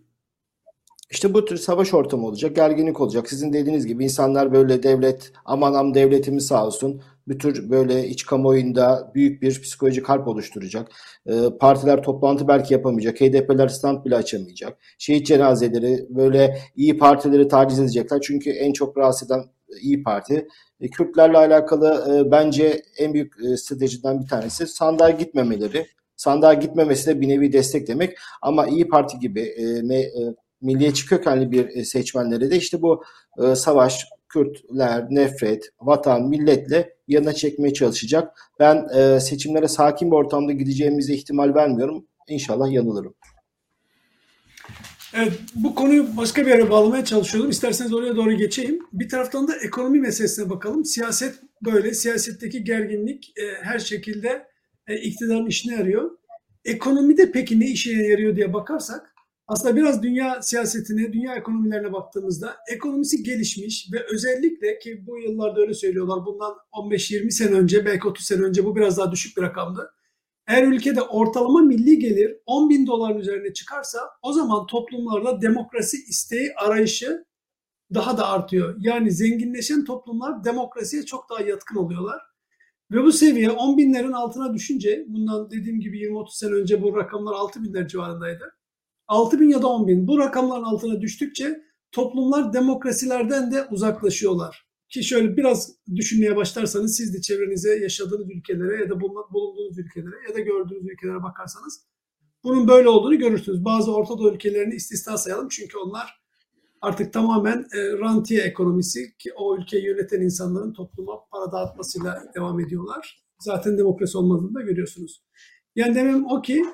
İşte 1.12 1.34
bu 1.34 1.46
tür 1.46 1.58
savaş 1.58 1.94
ortamı 1.94 2.28
olacak, 2.28 2.56
gerginlik 2.56 3.02
olacak. 3.02 3.30
Sizin 3.30 3.54
dediğiniz 3.54 3.88
gibi 3.88 4.04
insanlar 4.04 4.54
böyle 4.54 4.84
devlet, 4.84 5.32
aman 5.46 5.74
am 5.74 5.94
devletimiz 5.94 6.48
sağ 6.48 6.66
olsun. 6.66 7.02
Bir 7.28 7.40
tür 7.40 7.70
böyle 7.70 8.08
iç 8.08 8.26
kamuoyunda 8.26 9.12
büyük 9.16 9.42
bir 9.42 9.62
psikolojik 9.62 10.10
harp 10.10 10.28
oluşturacak. 10.28 10.92
Ee, 11.28 11.34
partiler 11.60 12.04
toplantı 12.04 12.48
belki 12.48 12.74
yapamayacak. 12.74 13.22
HDP'ler 13.22 13.68
stand 13.68 14.06
bile 14.06 14.16
açamayacak. 14.16 14.78
Şehit 14.98 15.28
cenazeleri 15.28 16.06
böyle 16.10 16.58
iyi 16.76 16.98
partileri 16.98 17.48
taciz 17.48 17.80
edecekler. 17.80 18.22
Çünkü 18.22 18.50
en 18.50 18.74
çok 18.74 18.98
rahatsız 18.98 19.32
eden 19.32 19.44
iyi 19.82 20.04
Parti. 20.04 20.48
E, 20.82 20.88
Kürtlerle 20.88 21.38
alakalı 21.38 22.16
e, 22.16 22.32
bence 22.32 22.82
en 22.98 23.14
büyük 23.14 23.34
e, 23.44 23.58
stratejiden 23.58 24.22
bir 24.22 24.28
tanesi 24.28 24.68
sandığa 24.68 25.10
gitmemeleri. 25.10 25.86
Sandığa 26.20 26.54
gitmemesi 26.54 27.08
de 27.08 27.22
bir 27.22 27.28
nevi 27.28 27.54
destek 27.54 27.88
demek. 27.88 28.18
Ama 28.42 28.68
İyi 28.68 28.88
Parti 28.88 29.20
gibi 29.20 29.42
e, 29.42 29.64
e, 29.96 30.12
milliyetçi 30.62 31.06
kökenli 31.06 31.52
bir 31.52 31.68
e, 31.68 31.86
seçmenlere 31.86 32.52
de 32.52 32.58
işte 32.58 32.82
bu 32.82 33.04
e, 33.44 33.56
savaş, 33.56 34.06
Kürtler, 34.30 35.08
nefret, 35.10 35.70
vatan, 35.82 36.30
milletle 36.30 36.94
yanına 37.08 37.34
çekmeye 37.34 37.74
çalışacak. 37.74 38.52
Ben 38.60 38.88
e, 38.96 39.20
seçimlere 39.20 39.68
sakin 39.68 40.12
bir 40.12 40.16
ortamda 40.16 40.52
gideceğimize 40.52 41.14
ihtimal 41.14 41.56
vermiyorum. 41.56 42.06
İnşallah 42.28 42.72
yanılırım. 42.72 43.14
Evet, 45.14 45.34
bu 45.56 45.76
konuyu 45.76 46.18
başka 46.18 46.46
bir 46.46 46.52
yere 46.52 46.70
bağlamaya 46.70 47.06
çalışıyordum. 47.06 47.52
İsterseniz 47.52 47.94
oraya 47.94 48.16
doğru 48.16 48.32
geçeyim. 48.32 48.80
Bir 48.94 49.10
taraftan 49.10 49.48
da 49.48 49.56
ekonomi 49.56 50.00
meselesine 50.00 50.50
bakalım. 50.50 50.86
Siyaset 50.86 51.36
böyle. 51.62 51.94
Siyasetteki 51.94 52.64
gerginlik 52.64 53.34
e, 53.38 53.64
her 53.64 53.80
şekilde 53.80 54.49
e, 54.90 54.96
iktidarın 54.96 55.46
işine 55.46 55.74
yarıyor. 55.76 56.12
Ekonomide 56.66 57.32
peki 57.32 57.60
ne 57.60 57.68
işe 57.68 57.92
yarıyor 57.92 58.36
diye 58.36 58.54
bakarsak 58.54 59.16
aslında 59.48 59.76
biraz 59.76 60.04
dünya 60.04 60.42
siyasetine, 60.42 61.14
dünya 61.14 61.36
ekonomilerine 61.36 61.94
baktığımızda 61.94 62.56
ekonomisi 62.72 63.24
gelişmiş 63.24 63.90
ve 63.94 64.06
özellikle 64.14 64.80
ki 64.80 65.04
bu 65.08 65.20
yıllarda 65.20 65.62
öyle 65.62 65.74
söylüyorlar 65.74 66.26
bundan 66.26 66.54
15-20 66.74 67.32
sene 67.32 67.56
önce 67.56 67.86
belki 67.86 68.08
30 68.08 68.26
sene 68.26 68.42
önce 68.42 68.66
bu 68.66 68.76
biraz 68.76 68.98
daha 68.98 69.12
düşük 69.12 69.38
bir 69.38 69.42
rakamdı. 69.42 69.94
Eğer 70.48 70.68
ülkede 70.68 71.02
ortalama 71.02 71.62
milli 71.62 72.00
gelir 72.00 72.38
10 72.46 72.70
bin 72.70 72.88
doların 72.88 73.20
üzerine 73.20 73.54
çıkarsa 73.54 74.00
o 74.22 74.34
zaman 74.34 74.68
toplumlarda 74.68 75.42
demokrasi 75.42 75.98
isteği 75.98 76.54
arayışı 76.56 77.26
daha 77.94 78.18
da 78.18 78.28
artıyor. 78.28 78.76
Yani 78.80 79.12
zenginleşen 79.12 79.86
toplumlar 79.86 80.44
demokrasiye 80.44 81.06
çok 81.06 81.30
daha 81.30 81.42
yatkın 81.42 81.76
oluyorlar. 81.76 82.22
Ve 82.92 83.04
bu 83.04 83.12
seviye 83.12 83.52
10 83.52 83.78
binlerin 83.78 84.12
altına 84.12 84.54
düşünce 84.54 85.06
bundan 85.08 85.52
dediğim 85.52 85.80
gibi 85.80 86.00
20-30 86.00 86.38
sene 86.38 86.54
önce 86.54 86.82
bu 86.82 86.96
rakamlar 86.98 87.34
6 87.34 87.64
binler 87.64 87.88
civarındaydı. 87.88 88.54
6 89.08 89.40
bin 89.40 89.50
ya 89.50 89.62
da 89.62 89.68
10 89.68 89.88
bin 89.88 90.08
bu 90.08 90.20
rakamların 90.20 90.64
altına 90.64 91.02
düştükçe 91.02 91.62
toplumlar 91.92 92.54
demokrasilerden 92.54 93.52
de 93.52 93.66
uzaklaşıyorlar. 93.72 94.70
Ki 94.90 95.04
şöyle 95.04 95.38
biraz 95.38 95.76
düşünmeye 95.96 96.36
başlarsanız 96.36 96.98
siz 96.98 97.14
de 97.14 97.22
çevrenize 97.22 97.80
yaşadığınız 97.80 98.30
ülkelere 98.32 98.82
ya 98.82 98.90
da 98.90 99.00
bulunduğunuz 99.00 99.78
ülkelere 99.78 100.16
ya 100.30 100.36
da 100.36 100.40
gördüğünüz 100.40 100.92
ülkelere 100.92 101.24
bakarsanız 101.24 101.86
bunun 102.44 102.68
böyle 102.68 102.90
olduğunu 102.90 103.18
görürsünüz. 103.18 103.66
Bazı 103.66 103.96
Orta 103.96 104.18
Doğu 104.18 104.34
ülkelerini 104.34 104.76
istisna 104.76 105.18
sayalım 105.18 105.48
çünkü 105.50 105.78
onlar 105.78 106.20
artık 106.82 107.14
tamamen 107.14 107.58
e, 107.58 107.98
rantiye 108.00 108.42
ekonomisi 108.42 109.18
ki 109.18 109.34
o 109.34 109.58
ülkeyi 109.58 109.86
yöneten 109.86 110.22
insanların 110.22 110.74
topluma 110.74 111.26
para 111.32 111.52
dağıtmasıyla 111.52 112.24
devam 112.36 112.60
ediyorlar. 112.60 113.24
Zaten 113.40 113.78
demokrasi 113.78 114.18
olmadığını 114.18 114.56
da 114.56 114.62
görüyorsunuz. 114.62 115.24
Yani 115.76 115.96
demem 115.96 116.26
o 116.26 116.42
ki 116.42 116.66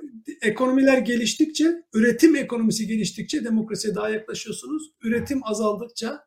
ekonomiler 0.42 0.98
geliştikçe, 0.98 1.84
üretim 1.94 2.36
ekonomisi 2.36 2.88
geliştikçe 2.88 3.44
demokrasiye 3.44 3.96
daha 3.96 4.10
yaklaşıyorsunuz. 4.10 4.92
Üretim 5.04 5.40
azaldıkça, 5.44 6.20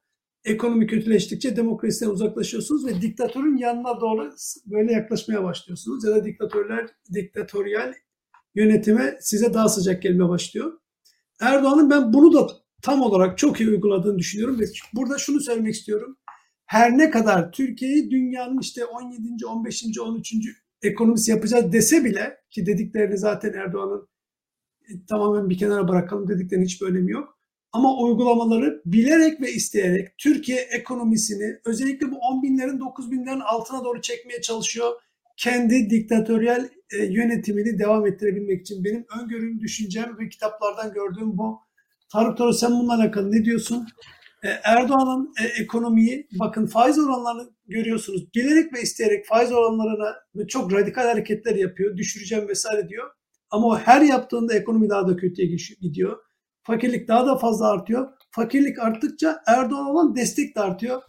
ekonomi 0.45 0.87
kötüleştikçe 0.87 1.57
demokrasiden 1.57 2.11
uzaklaşıyorsunuz 2.11 2.87
ve 2.87 3.01
diktatörün 3.01 3.57
yanına 3.57 4.01
doğru 4.01 4.31
böyle 4.67 4.93
yaklaşmaya 4.93 5.45
başlıyorsunuz. 5.45 6.05
Ya 6.05 6.11
da 6.11 6.25
diktatörler, 6.25 6.87
diktatöryal 7.15 7.95
yönetime 8.55 9.19
size 9.21 9.55
daha 9.55 9.69
sıcak 9.69 10.03
gelmeye 10.03 10.29
başlıyor. 10.29 10.73
Erdoğan'ın 11.41 11.91
ben 11.91 12.13
bunu 12.13 12.33
da 12.33 12.47
tam 12.83 13.03
olarak 13.03 13.39
çok 13.39 13.61
iyi 13.61 13.71
uyguladığını 13.71 14.19
düşünüyorum 14.19 14.61
ve 14.61 14.65
burada 14.95 15.19
şunu 15.19 15.41
söylemek 15.41 15.75
istiyorum. 15.75 16.17
Her 16.67 16.99
ne 16.99 17.11
kadar 17.11 17.53
Türkiye'yi 17.53 18.11
dünyanın 18.11 18.61
işte 18.61 18.85
17. 18.85 19.47
15. 19.47 19.85
13. 20.01 20.35
ekonomisi 20.83 21.31
yapacağız 21.31 21.73
dese 21.73 22.05
bile 22.05 22.37
ki 22.51 22.67
dediklerini 22.67 23.19
zaten 23.19 23.53
Erdoğan'ın 23.53 24.09
tamamen 25.09 25.51
bir 25.51 25.59
kenara 25.59 25.89
bırakalım 25.89 26.29
dediklerinin 26.29 26.67
hiçbir 26.67 26.87
önemi 26.87 27.13
yok. 27.13 27.39
Ama 27.73 27.97
uygulamaları 27.97 28.83
bilerek 28.87 29.41
ve 29.41 29.53
isteyerek 29.53 30.19
Türkiye 30.19 30.61
ekonomisini 30.61 31.59
özellikle 31.65 32.11
bu 32.11 32.19
10 32.19 32.43
binlerin 32.43 32.81
9 32.81 33.11
binlerin 33.11 33.41
altına 33.41 33.85
doğru 33.85 34.01
çekmeye 34.01 34.41
çalışıyor. 34.41 34.93
Kendi 35.37 35.91
diktatöryel 35.91 36.69
e, 36.93 37.05
yönetimini 37.05 37.79
devam 37.79 38.07
ettirebilmek 38.07 38.61
için 38.61 38.85
benim 38.85 39.07
öngörüm, 39.21 39.61
düşüncem 39.61 40.17
ve 40.19 40.29
kitaplardan 40.29 40.93
gördüğüm 40.93 41.39
bu. 41.39 41.68
Tarık 42.13 42.39
Toros 42.39 42.61
sen 42.61 42.71
bununla 42.71 42.95
alakalı 42.95 43.33
ne 43.33 43.45
diyorsun? 43.45 43.89
E, 44.43 44.49
Erdoğan'ın 44.49 45.33
e, 45.43 45.63
ekonomiyi 45.63 46.29
bakın 46.33 46.67
faiz 46.67 46.99
oranlarını 46.99 47.51
görüyorsunuz. 47.67 48.35
Bilerek 48.35 48.73
ve 48.73 48.83
isteyerek 48.83 49.27
faiz 49.27 49.53
oranlarına 49.53 50.17
çok 50.49 50.73
radikal 50.73 51.03
hareketler 51.03 51.55
yapıyor. 51.55 51.97
Düşüreceğim 51.97 52.49
vesaire 52.49 52.89
diyor. 52.89 53.11
Ama 53.51 53.67
o 53.67 53.79
her 53.79 54.01
yaptığında 54.01 54.55
ekonomi 54.55 54.91
daha 54.91 55.09
da 55.09 55.17
kötüye 55.17 55.57
gidiyor. 55.81 56.17
Fakirlik 56.63 57.09
daha 57.09 57.27
da 57.27 57.39
fazla 57.39 57.71
artıyor. 57.71 58.09
Fakirlik 58.31 58.79
arttıkça 58.79 59.43
Erdoğan 59.47 59.87
olan 59.87 60.17
destek 60.17 60.57
de 60.57 60.61
artıyor. 60.61 61.03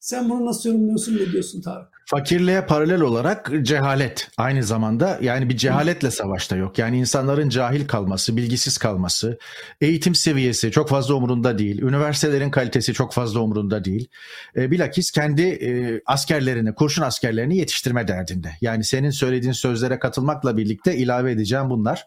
Sen 0.00 0.30
bunu 0.30 0.46
nasıl 0.46 0.68
yorumluyorsun 0.68 1.16
ne 1.16 1.32
diyorsun 1.32 1.62
Tarık? 1.62 1.99
Fakirliğe 2.10 2.66
paralel 2.66 3.00
olarak 3.00 3.50
cehalet 3.62 4.28
aynı 4.36 4.62
zamanda 4.62 5.18
yani 5.22 5.48
bir 5.48 5.56
cehaletle 5.56 6.10
savaşta 6.10 6.56
yok. 6.56 6.78
Yani 6.78 6.98
insanların 6.98 7.48
cahil 7.48 7.86
kalması, 7.86 8.36
bilgisiz 8.36 8.78
kalması, 8.78 9.38
eğitim 9.80 10.14
seviyesi 10.14 10.70
çok 10.70 10.88
fazla 10.88 11.14
umurunda 11.14 11.58
değil, 11.58 11.82
üniversitelerin 11.82 12.50
kalitesi 12.50 12.94
çok 12.94 13.12
fazla 13.12 13.40
umurunda 13.40 13.84
değil. 13.84 14.08
E, 14.56 14.70
bilakis 14.70 15.10
kendi 15.10 15.42
e, 15.42 16.00
askerlerini, 16.06 16.74
kurşun 16.74 17.02
askerlerini 17.02 17.56
yetiştirme 17.56 18.08
derdinde. 18.08 18.52
Yani 18.60 18.84
senin 18.84 19.10
söylediğin 19.10 19.52
sözlere 19.52 19.98
katılmakla 19.98 20.56
birlikte 20.56 20.96
ilave 20.96 21.32
edeceğim 21.32 21.70
bunlar. 21.70 22.06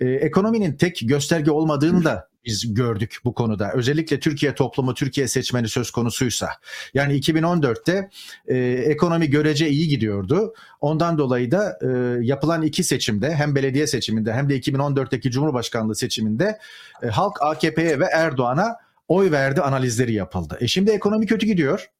E, 0.00 0.06
ekonominin 0.08 0.72
tek 0.72 1.00
gösterge 1.02 1.50
olmadığını 1.50 2.04
da 2.04 2.27
biz 2.44 2.74
gördük 2.74 3.18
bu 3.24 3.34
konuda. 3.34 3.72
Özellikle 3.74 4.20
Türkiye 4.20 4.54
toplumu, 4.54 4.94
Türkiye 4.94 5.28
seçmeni 5.28 5.68
söz 5.68 5.90
konusuysa. 5.90 6.50
Yani 6.94 7.20
2014'te 7.20 8.10
e, 8.46 8.56
ekonomi 8.68 9.30
görece 9.30 9.68
iyi 9.68 9.88
gidiyordu. 9.88 10.54
Ondan 10.80 11.18
dolayı 11.18 11.50
da 11.50 11.78
e, 11.82 11.88
yapılan 12.26 12.62
iki 12.62 12.84
seçimde 12.84 13.34
hem 13.34 13.54
belediye 13.54 13.86
seçiminde 13.86 14.32
hem 14.32 14.48
de 14.48 14.58
2014'teki 14.58 15.30
Cumhurbaşkanlığı 15.30 15.94
seçiminde 15.94 16.58
e, 17.02 17.06
halk 17.06 17.42
AKP'ye 17.42 18.00
ve 18.00 18.04
Erdoğan'a 18.04 18.76
oy 19.08 19.30
verdi 19.30 19.60
analizleri 19.60 20.12
yapıldı. 20.12 20.58
E 20.60 20.66
şimdi 20.66 20.90
ekonomi 20.90 21.26
kötü 21.26 21.46
gidiyor. 21.46 21.90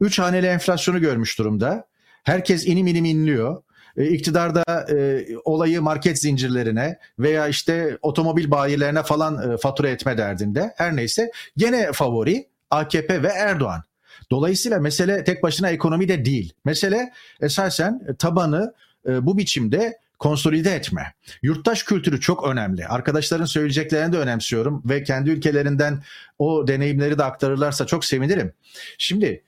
Üç 0.00 0.18
haneli 0.18 0.46
enflasyonu 0.46 1.00
görmüş 1.00 1.38
durumda. 1.38 1.86
Herkes 2.24 2.66
inim 2.66 2.86
inim 2.86 3.04
inliyor 3.04 3.62
e, 3.96 4.08
iktidarda 4.08 4.86
e, 4.90 5.26
olayı 5.44 5.82
market 5.82 6.18
zincirlerine 6.18 6.98
veya 7.18 7.48
işte 7.48 7.98
otomobil 8.02 8.50
bayilerine 8.50 9.02
falan 9.02 9.52
e, 9.52 9.56
fatura 9.56 9.88
etme 9.88 10.18
derdinde. 10.18 10.74
Her 10.76 10.96
neyse 10.96 11.30
gene 11.56 11.92
favori 11.92 12.48
AKP 12.70 13.22
ve 13.22 13.28
Erdoğan. 13.28 13.82
Dolayısıyla 14.30 14.78
mesele 14.78 15.24
tek 15.24 15.42
başına 15.42 15.70
ekonomi 15.70 16.08
de 16.08 16.24
değil. 16.24 16.52
Mesele 16.64 17.12
esasen 17.40 18.00
tabanı 18.18 18.74
e, 19.08 19.26
bu 19.26 19.38
biçimde 19.38 19.98
konsolide 20.18 20.74
etme. 20.74 21.14
Yurttaş 21.42 21.82
kültürü 21.82 22.20
çok 22.20 22.48
önemli. 22.48 22.86
Arkadaşların 22.86 23.44
söyleyeceklerini 23.44 24.12
de 24.12 24.18
önemsiyorum 24.18 24.82
ve 24.84 25.02
kendi 25.02 25.30
ülkelerinden 25.30 26.02
o 26.38 26.66
deneyimleri 26.66 27.18
de 27.18 27.24
aktarırlarsa 27.24 27.86
çok 27.86 28.04
sevinirim. 28.04 28.52
Şimdi 28.98 29.42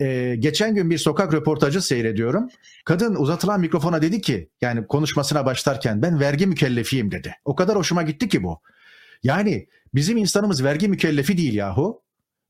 e, 0.00 0.36
geçen 0.38 0.74
gün 0.74 0.90
bir 0.90 0.98
sokak 0.98 1.34
röportajı 1.34 1.82
seyrediyorum. 1.82 2.48
Kadın 2.84 3.14
uzatılan 3.14 3.60
mikrofona 3.60 4.02
dedi 4.02 4.20
ki 4.20 4.50
yani 4.60 4.86
konuşmasına 4.86 5.46
başlarken 5.46 6.02
ben 6.02 6.20
vergi 6.20 6.46
mükellefiyim 6.46 7.10
dedi. 7.10 7.34
O 7.44 7.56
kadar 7.56 7.76
hoşuma 7.76 8.02
gitti 8.02 8.28
ki 8.28 8.42
bu. 8.42 8.60
Yani 9.22 9.66
bizim 9.94 10.16
insanımız 10.16 10.64
vergi 10.64 10.88
mükellefi 10.88 11.38
değil 11.38 11.54
yahu. 11.54 12.02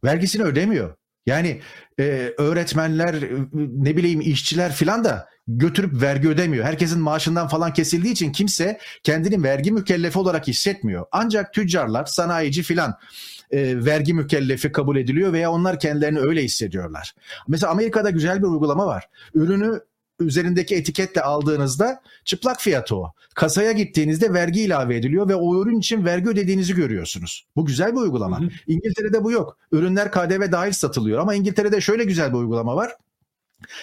Vergisini 0.05 0.43
ödemiyor. 0.43 0.95
Yani 1.27 1.61
e, 1.99 2.33
öğretmenler 2.39 3.15
ne 3.53 3.97
bileyim 3.97 4.21
işçiler 4.21 4.73
filan 4.73 5.05
da 5.05 5.29
götürüp 5.49 6.03
vergi 6.03 6.29
ödemiyor. 6.29 6.65
Herkesin 6.65 7.01
maaşından 7.01 7.49
falan 7.49 7.73
kesildiği 7.73 8.13
için 8.13 8.33
kimse 8.33 8.79
kendini 9.03 9.43
vergi 9.43 9.73
mükellefi 9.73 10.19
olarak 10.19 10.49
hissetmiyor. 10.49 11.07
Ancak 11.13 11.55
tüccarlar, 11.55 12.05
sanayici 12.05 12.63
filan 12.63 12.95
e, 13.51 13.85
vergi 13.85 14.15
mükellefi 14.15 14.73
kabul 14.73 14.97
ediliyor 14.97 15.33
veya 15.33 15.53
onlar 15.53 15.81
kendilerini 15.81 16.19
öyle 16.19 16.43
hissediyorlar. 16.43 17.15
Mesela 17.49 17.73
Amerika'da 17.73 18.11
güzel 18.11 18.39
bir 18.39 18.47
uygulama 18.47 18.87
var. 18.87 19.09
Ürünü 19.35 19.81
üzerindeki 20.21 20.77
etiketle 20.77 21.23
aldığınızda 21.23 22.03
çıplak 22.25 22.61
fiyatı 22.61 22.97
o. 22.97 23.13
Kasaya 23.35 23.73
gittiğinizde 23.73 24.33
vergi 24.33 24.61
ilave 24.61 24.97
ediliyor 24.97 25.29
ve 25.29 25.35
o 25.35 25.63
ürün 25.63 25.79
için 25.79 26.05
vergi 26.05 26.29
ödediğinizi 26.29 26.75
görüyorsunuz. 26.75 27.47
Bu 27.57 27.67
güzel 27.67 27.93
bir 27.93 28.01
uygulama. 28.01 28.41
Hı 28.41 28.45
hı. 28.45 28.49
İngiltere'de 28.67 29.25
bu 29.25 29.33
yok. 29.33 29.59
Ürünler 29.73 30.13
KDV 30.13 30.53
dahil 30.53 30.73
satılıyor 30.73 31.19
ama 31.19 31.35
İngiltere'de 31.35 31.81
şöyle 31.81 32.05
güzel 32.05 32.33
bir 32.33 32.39
uygulama 32.39 32.77
var. 32.77 32.93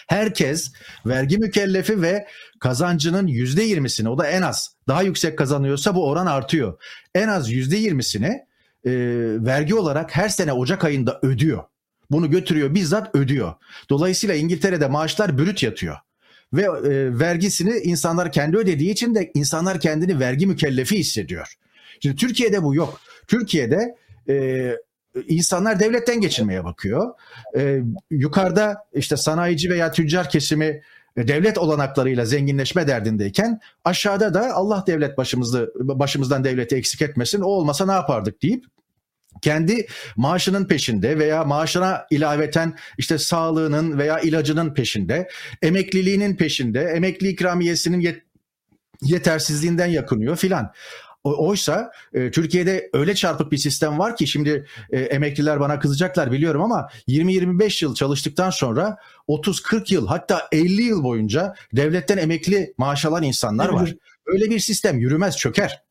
Herkes 0.07 0.71
vergi 1.05 1.37
mükellefi 1.37 2.01
ve 2.01 2.27
kazancının 2.59 3.27
yüzde 3.27 3.63
yirmisini 3.63 4.09
o 4.09 4.17
da 4.17 4.27
en 4.27 4.41
az 4.41 4.75
daha 4.87 5.01
yüksek 5.01 5.37
kazanıyorsa 5.37 5.95
bu 5.95 6.09
oran 6.09 6.25
artıyor. 6.25 6.81
En 7.15 7.27
az 7.27 7.51
yüzde 7.51 7.77
yirmisini 7.77 8.45
e, 8.85 8.91
vergi 9.45 9.75
olarak 9.75 10.15
her 10.15 10.29
sene 10.29 10.53
Ocak 10.53 10.83
ayında 10.83 11.19
ödüyor. 11.21 11.63
Bunu 12.11 12.29
götürüyor 12.29 12.75
bizzat 12.75 13.15
ödüyor. 13.15 13.53
Dolayısıyla 13.89 14.35
İngiltere'de 14.35 14.87
maaşlar 14.87 15.37
brüt 15.37 15.63
yatıyor. 15.63 15.97
Ve 16.53 16.61
e, 16.61 17.19
vergisini 17.19 17.77
insanlar 17.77 18.31
kendi 18.31 18.57
ödediği 18.57 18.91
için 18.91 19.15
de 19.15 19.31
insanlar 19.33 19.79
kendini 19.79 20.19
vergi 20.19 20.47
mükellefi 20.47 20.97
hissediyor. 20.97 21.53
Şimdi 21.99 22.15
Türkiye'de 22.15 22.63
bu 22.63 22.75
yok. 22.75 22.99
Türkiye'de 23.27 23.95
e, 24.29 24.71
insanlar 25.27 25.79
devletten 25.79 26.21
geçinmeye 26.21 26.63
bakıyor. 26.63 27.13
E, 27.57 27.81
yukarıda 28.11 28.85
işte 28.93 29.17
sanayici 29.17 29.69
veya 29.69 29.91
tüccar 29.91 30.29
kesimi 30.29 30.81
e, 31.17 31.27
devlet 31.27 31.57
olanaklarıyla 31.57 32.25
zenginleşme 32.25 32.87
derdindeyken 32.87 33.59
aşağıda 33.85 34.33
da 34.33 34.53
Allah 34.53 34.83
devlet 34.87 35.17
başımızı 35.17 35.73
başımızdan 35.75 36.43
devleti 36.43 36.75
eksik 36.75 37.01
etmesin 37.01 37.41
o 37.41 37.47
olmasa 37.47 37.85
ne 37.85 37.91
yapardık 37.91 38.41
deyip 38.41 38.65
kendi 39.45 39.87
maaşının 40.15 40.65
peşinde 40.67 41.19
veya 41.19 41.43
maaşına 41.43 42.07
ilaveten 42.11 42.77
işte 42.97 43.17
sağlığının 43.17 43.97
veya 43.97 44.19
ilacının 44.19 44.73
peşinde, 44.73 45.29
emekliliğinin 45.61 46.35
peşinde, 46.35 46.81
emekli 46.81 47.27
ikramiyesinin 47.27 48.01
yet- 48.01 48.21
yetersizliğinden 49.01 49.87
yakınıyor 49.87 50.35
filan. 50.35 50.73
Oysa 51.23 51.91
e, 52.13 52.31
Türkiye'de 52.31 52.89
öyle 52.93 53.15
çarpık 53.15 53.51
bir 53.51 53.57
sistem 53.57 53.99
var 53.99 54.15
ki 54.17 54.27
şimdi 54.27 54.65
e, 54.91 54.99
emekliler 54.99 55.59
bana 55.59 55.79
kızacaklar 55.79 56.31
biliyorum 56.31 56.61
ama 56.61 56.89
20-25 57.07 57.85
yıl 57.85 57.95
çalıştıktan 57.95 58.49
sonra 58.49 58.97
30-40 59.27 59.93
yıl 59.93 60.07
hatta 60.07 60.47
50 60.51 60.81
yıl 60.81 61.03
boyunca 61.03 61.53
devletten 61.73 62.17
emekli 62.17 62.73
maaş 62.77 63.05
alan 63.05 63.23
insanlar 63.23 63.69
var. 63.69 63.95
Öyle 64.25 64.49
bir 64.49 64.59
sistem 64.59 64.99
yürümez 64.99 65.37
çöker. 65.37 65.84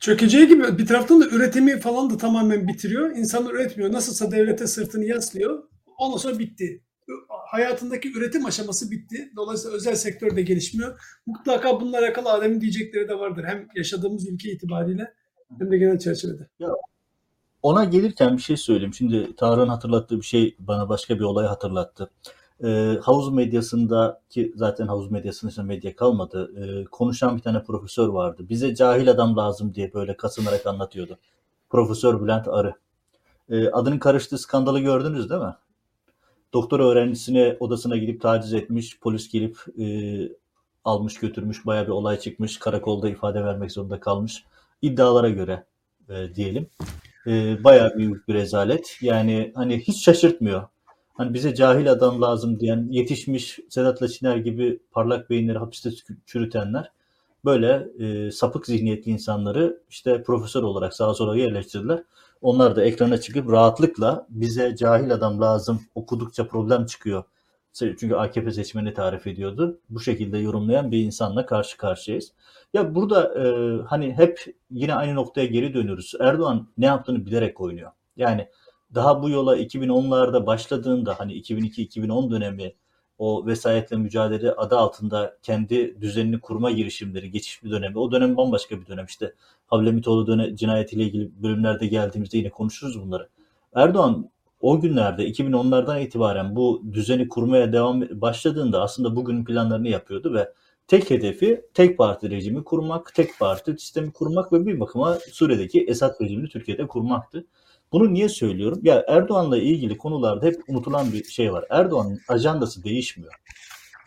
Çökeceği 0.00 0.48
gibi 0.48 0.78
bir 0.78 0.86
taraftan 0.86 1.20
da 1.20 1.26
üretimi 1.26 1.80
falan 1.80 2.10
da 2.10 2.16
tamamen 2.16 2.68
bitiriyor. 2.68 3.16
İnsanlar 3.16 3.54
üretmiyor. 3.54 3.92
Nasılsa 3.92 4.30
devlete 4.30 4.66
sırtını 4.66 5.04
yaslıyor. 5.04 5.62
Ondan 5.98 6.16
sonra 6.16 6.38
bitti. 6.38 6.82
Hayatındaki 7.28 8.12
üretim 8.18 8.46
aşaması 8.46 8.90
bitti. 8.90 9.32
Dolayısıyla 9.36 9.76
özel 9.76 9.94
sektör 9.94 10.36
de 10.36 10.42
gelişmiyor. 10.42 11.00
Mutlaka 11.26 11.80
bununla 11.80 11.98
alakalı 11.98 12.32
Adem'in 12.32 12.60
diyecekleri 12.60 13.08
de 13.08 13.18
vardır. 13.18 13.44
Hem 13.44 13.68
yaşadığımız 13.76 14.28
ülke 14.28 14.50
itibariyle 14.50 15.14
hem 15.58 15.70
de 15.70 15.78
genel 15.78 15.98
çerçevede. 15.98 16.48
Ya, 16.58 16.68
ona 17.62 17.84
gelirken 17.84 18.36
bir 18.36 18.42
şey 18.42 18.56
söyleyeyim. 18.56 18.94
Şimdi 18.94 19.36
Tarık'ın 19.36 19.68
hatırlattığı 19.68 20.16
bir 20.16 20.26
şey 20.26 20.56
bana 20.58 20.88
başka 20.88 21.14
bir 21.14 21.24
olay 21.24 21.46
hatırlattı 21.46 22.10
e, 22.64 22.98
havuz 23.02 23.32
medyasında 23.32 24.20
ki 24.30 24.52
zaten 24.56 24.86
havuz 24.86 25.10
medyasında 25.10 25.50
işte 25.50 25.62
medya 25.62 25.96
kalmadı. 25.96 26.52
E, 26.64 26.84
konuşan 26.84 27.36
bir 27.36 27.42
tane 27.42 27.62
profesör 27.62 28.08
vardı. 28.08 28.42
Bize 28.48 28.74
cahil 28.74 29.10
adam 29.10 29.36
lazım 29.36 29.74
diye 29.74 29.94
böyle 29.94 30.16
kasınarak 30.16 30.66
anlatıyordu. 30.66 31.18
Profesör 31.70 32.22
Bülent 32.22 32.48
Arı. 32.48 32.74
E, 33.50 33.68
adının 33.68 33.98
karıştığı 33.98 34.38
skandalı 34.38 34.80
gördünüz 34.80 35.30
değil 35.30 35.40
mi? 35.40 35.54
Doktor 36.52 36.80
öğrencisine 36.80 37.56
odasına 37.60 37.96
gidip 37.96 38.20
taciz 38.20 38.54
etmiş. 38.54 39.00
Polis 39.00 39.32
gelip 39.32 39.58
e, 39.78 39.86
almış 40.84 41.18
götürmüş. 41.18 41.66
Baya 41.66 41.84
bir 41.84 41.92
olay 41.92 42.18
çıkmış. 42.18 42.58
Karakolda 42.58 43.08
ifade 43.08 43.44
vermek 43.44 43.72
zorunda 43.72 44.00
kalmış. 44.00 44.44
İddialara 44.82 45.28
göre 45.28 45.64
e, 46.08 46.34
diyelim. 46.34 46.66
E, 47.26 47.64
bayağı 47.64 47.96
büyük 47.96 48.28
bir 48.28 48.34
rezalet. 48.34 48.96
Yani 49.00 49.52
hani 49.54 49.78
hiç 49.78 50.04
şaşırtmıyor 50.04 50.62
hani 51.18 51.34
bize 51.34 51.54
cahil 51.54 51.92
adam 51.92 52.22
lazım 52.22 52.60
diyen 52.60 52.88
yetişmiş 52.90 53.58
Sedat 53.68 54.02
Laçiner 54.02 54.36
gibi 54.36 54.80
parlak 54.92 55.30
beyinleri 55.30 55.58
hapiste 55.58 55.90
çürütenler 56.26 56.92
böyle 57.44 57.88
e, 57.98 58.30
sapık 58.30 58.66
zihniyetli 58.66 59.10
insanları 59.10 59.82
işte 59.90 60.22
profesör 60.22 60.62
olarak 60.62 60.94
sağa 60.94 61.14
sola 61.14 61.36
yerleştirdiler. 61.36 62.02
Onlar 62.42 62.76
da 62.76 62.84
ekrana 62.84 63.20
çıkıp 63.20 63.52
rahatlıkla 63.52 64.26
bize 64.28 64.76
cahil 64.76 65.12
adam 65.12 65.40
lazım 65.40 65.80
okudukça 65.94 66.46
problem 66.46 66.86
çıkıyor. 66.86 67.24
Çünkü 67.72 68.14
AKP 68.14 68.52
seçmeni 68.52 68.94
tarif 68.94 69.26
ediyordu. 69.26 69.78
Bu 69.90 70.00
şekilde 70.00 70.38
yorumlayan 70.38 70.90
bir 70.90 70.98
insanla 70.98 71.46
karşı 71.46 71.76
karşıyayız. 71.76 72.32
Ya 72.74 72.94
burada 72.94 73.34
e, 73.34 73.46
hani 73.82 74.12
hep 74.12 74.56
yine 74.70 74.94
aynı 74.94 75.14
noktaya 75.14 75.46
geri 75.46 75.74
dönüyoruz. 75.74 76.14
Erdoğan 76.20 76.68
ne 76.78 76.86
yaptığını 76.86 77.26
bilerek 77.26 77.60
oynuyor. 77.60 77.90
Yani 78.16 78.48
daha 78.94 79.22
bu 79.22 79.30
yola 79.30 79.58
2010'larda 79.58 80.46
başladığında 80.46 81.20
hani 81.20 81.32
2002-2010 81.32 82.30
dönemi 82.30 82.74
o 83.18 83.46
vesayetle 83.46 83.96
mücadele 83.96 84.52
adı 84.52 84.76
altında 84.78 85.36
kendi 85.42 86.00
düzenini 86.00 86.40
kurma 86.40 86.70
girişimleri, 86.70 87.30
geçiş 87.30 87.64
bir 87.64 87.70
dönemi. 87.70 87.98
O 87.98 88.12
dönem 88.12 88.36
bambaşka 88.36 88.80
bir 88.80 88.86
dönem. 88.86 89.04
İşte 89.04 89.34
Hablemitoğlu 89.66 90.26
dönem, 90.26 90.56
cinayetiyle 90.56 91.04
ilgili 91.04 91.42
bölümlerde 91.42 91.86
geldiğimizde 91.86 92.38
yine 92.38 92.50
konuşuruz 92.50 93.02
bunları. 93.02 93.28
Erdoğan 93.74 94.30
o 94.60 94.80
günlerde 94.80 95.28
2010'lardan 95.30 96.00
itibaren 96.00 96.56
bu 96.56 96.82
düzeni 96.92 97.28
kurmaya 97.28 97.72
devam 97.72 98.00
başladığında 98.00 98.82
aslında 98.82 99.16
bugünün 99.16 99.44
planlarını 99.44 99.88
yapıyordu 99.88 100.34
ve 100.34 100.52
tek 100.88 101.10
hedefi 101.10 101.62
tek 101.74 101.98
parti 101.98 102.30
rejimi 102.30 102.64
kurmak, 102.64 103.14
tek 103.14 103.38
parti 103.38 103.72
sistemi 103.72 104.12
kurmak 104.12 104.52
ve 104.52 104.66
bir 104.66 104.80
bakıma 104.80 105.18
Suriye'deki 105.32 105.84
Esad 105.84 106.20
rejimini 106.20 106.48
Türkiye'de 106.48 106.86
kurmaktı. 106.86 107.46
Bunu 107.92 108.14
niye 108.14 108.28
söylüyorum? 108.28 108.80
Ya 108.82 109.04
Erdoğan'la 109.08 109.58
ilgili 109.58 109.98
konularda 109.98 110.46
hep 110.46 110.56
unutulan 110.68 111.12
bir 111.12 111.24
şey 111.24 111.52
var. 111.52 111.64
Erdoğan'ın 111.70 112.20
ajandası 112.28 112.84
değişmiyor. 112.84 113.32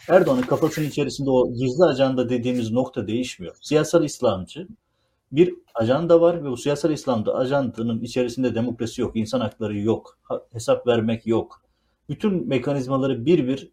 Erdoğan'ın 0.09 0.41
kafasının 0.41 0.87
içerisinde 0.87 1.29
o 1.29 1.53
gizli 1.53 1.83
ajanda 1.83 2.29
dediğimiz 2.29 2.71
nokta 2.71 3.07
değişmiyor. 3.07 3.55
Siyasal 3.61 4.03
İslamcı 4.03 4.67
bir 5.31 5.55
ajanda 5.75 6.21
var 6.21 6.43
ve 6.43 6.49
bu 6.49 6.57
siyasal 6.57 6.91
İslam'da 6.91 7.35
ajandanın 7.35 8.01
içerisinde 8.01 8.55
demokrasi 8.55 9.01
yok, 9.01 9.15
insan 9.15 9.39
hakları 9.39 9.79
yok, 9.79 10.17
hesap 10.51 10.87
vermek 10.87 11.27
yok. 11.27 11.61
Bütün 12.09 12.47
mekanizmaları 12.47 13.25
bir 13.25 13.47
bir 13.47 13.69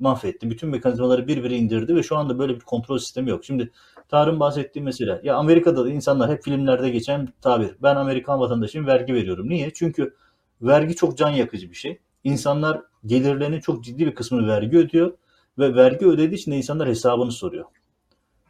mahvetti. 0.00 0.50
Bütün 0.50 0.68
mekanizmaları 0.68 1.28
bir 1.28 1.44
bir 1.44 1.50
indirdi 1.50 1.96
ve 1.96 2.02
şu 2.02 2.16
anda 2.16 2.38
böyle 2.38 2.54
bir 2.54 2.60
kontrol 2.60 2.98
sistemi 2.98 3.30
yok. 3.30 3.44
Şimdi 3.44 3.70
Tarık'ın 4.08 4.40
bahsettiği 4.40 4.84
mesele. 4.84 5.20
Ya 5.24 5.36
Amerika'da 5.36 5.84
da 5.84 5.90
insanlar 5.90 6.30
hep 6.30 6.42
filmlerde 6.42 6.90
geçen 6.90 7.28
tabir. 7.42 7.70
Ben 7.82 7.96
Amerikan 7.96 8.40
vatandaşıyım 8.40 8.86
vergi 8.86 9.14
veriyorum. 9.14 9.48
Niye? 9.48 9.70
Çünkü 9.74 10.14
vergi 10.62 10.96
çok 10.96 11.18
can 11.18 11.30
yakıcı 11.30 11.70
bir 11.70 11.74
şey. 11.74 11.98
İnsanlar 12.24 12.80
gelirlerinin 13.06 13.60
çok 13.60 13.84
ciddi 13.84 14.06
bir 14.06 14.14
kısmını 14.14 14.48
vergi 14.48 14.78
ödüyor 14.78 15.12
ve 15.58 15.74
vergi 15.74 16.06
ödediği 16.06 16.38
için 16.38 16.52
de 16.52 16.56
insanlar 16.56 16.88
hesabını 16.88 17.32
soruyor. 17.32 17.64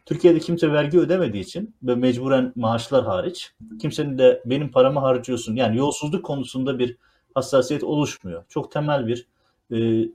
Türkiye'de 0.06 0.38
kimse 0.38 0.72
vergi 0.72 0.98
ödemediği 0.98 1.42
için 1.42 1.74
ve 1.82 1.94
mecburen 1.94 2.52
maaşlar 2.56 3.04
hariç 3.04 3.52
kimsenin 3.80 4.18
de 4.18 4.42
benim 4.44 4.70
paramı 4.70 5.00
harcıyorsun 5.00 5.56
yani 5.56 5.76
yolsuzluk 5.76 6.24
konusunda 6.24 6.78
bir 6.78 6.96
hassasiyet 7.34 7.84
oluşmuyor. 7.84 8.44
Çok 8.48 8.72
temel 8.72 9.06
bir 9.06 9.26
e, 9.72 10.08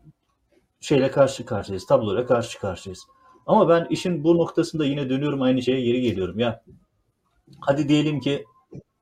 şeyle 0.79 1.11
karşı 1.11 1.45
karşıyayız, 1.45 1.85
tabloyla 1.85 2.25
karşı 2.25 2.59
karşıyayız. 2.59 3.03
Ama 3.47 3.69
ben 3.69 3.87
işin 3.89 4.23
bu 4.23 4.37
noktasında 4.37 4.85
yine 4.85 5.09
dönüyorum 5.09 5.41
aynı 5.41 5.61
şeye 5.61 5.81
geri 5.81 6.01
geliyorum. 6.01 6.39
Ya 6.39 6.63
hadi 7.59 7.89
diyelim 7.89 8.19
ki 8.19 8.45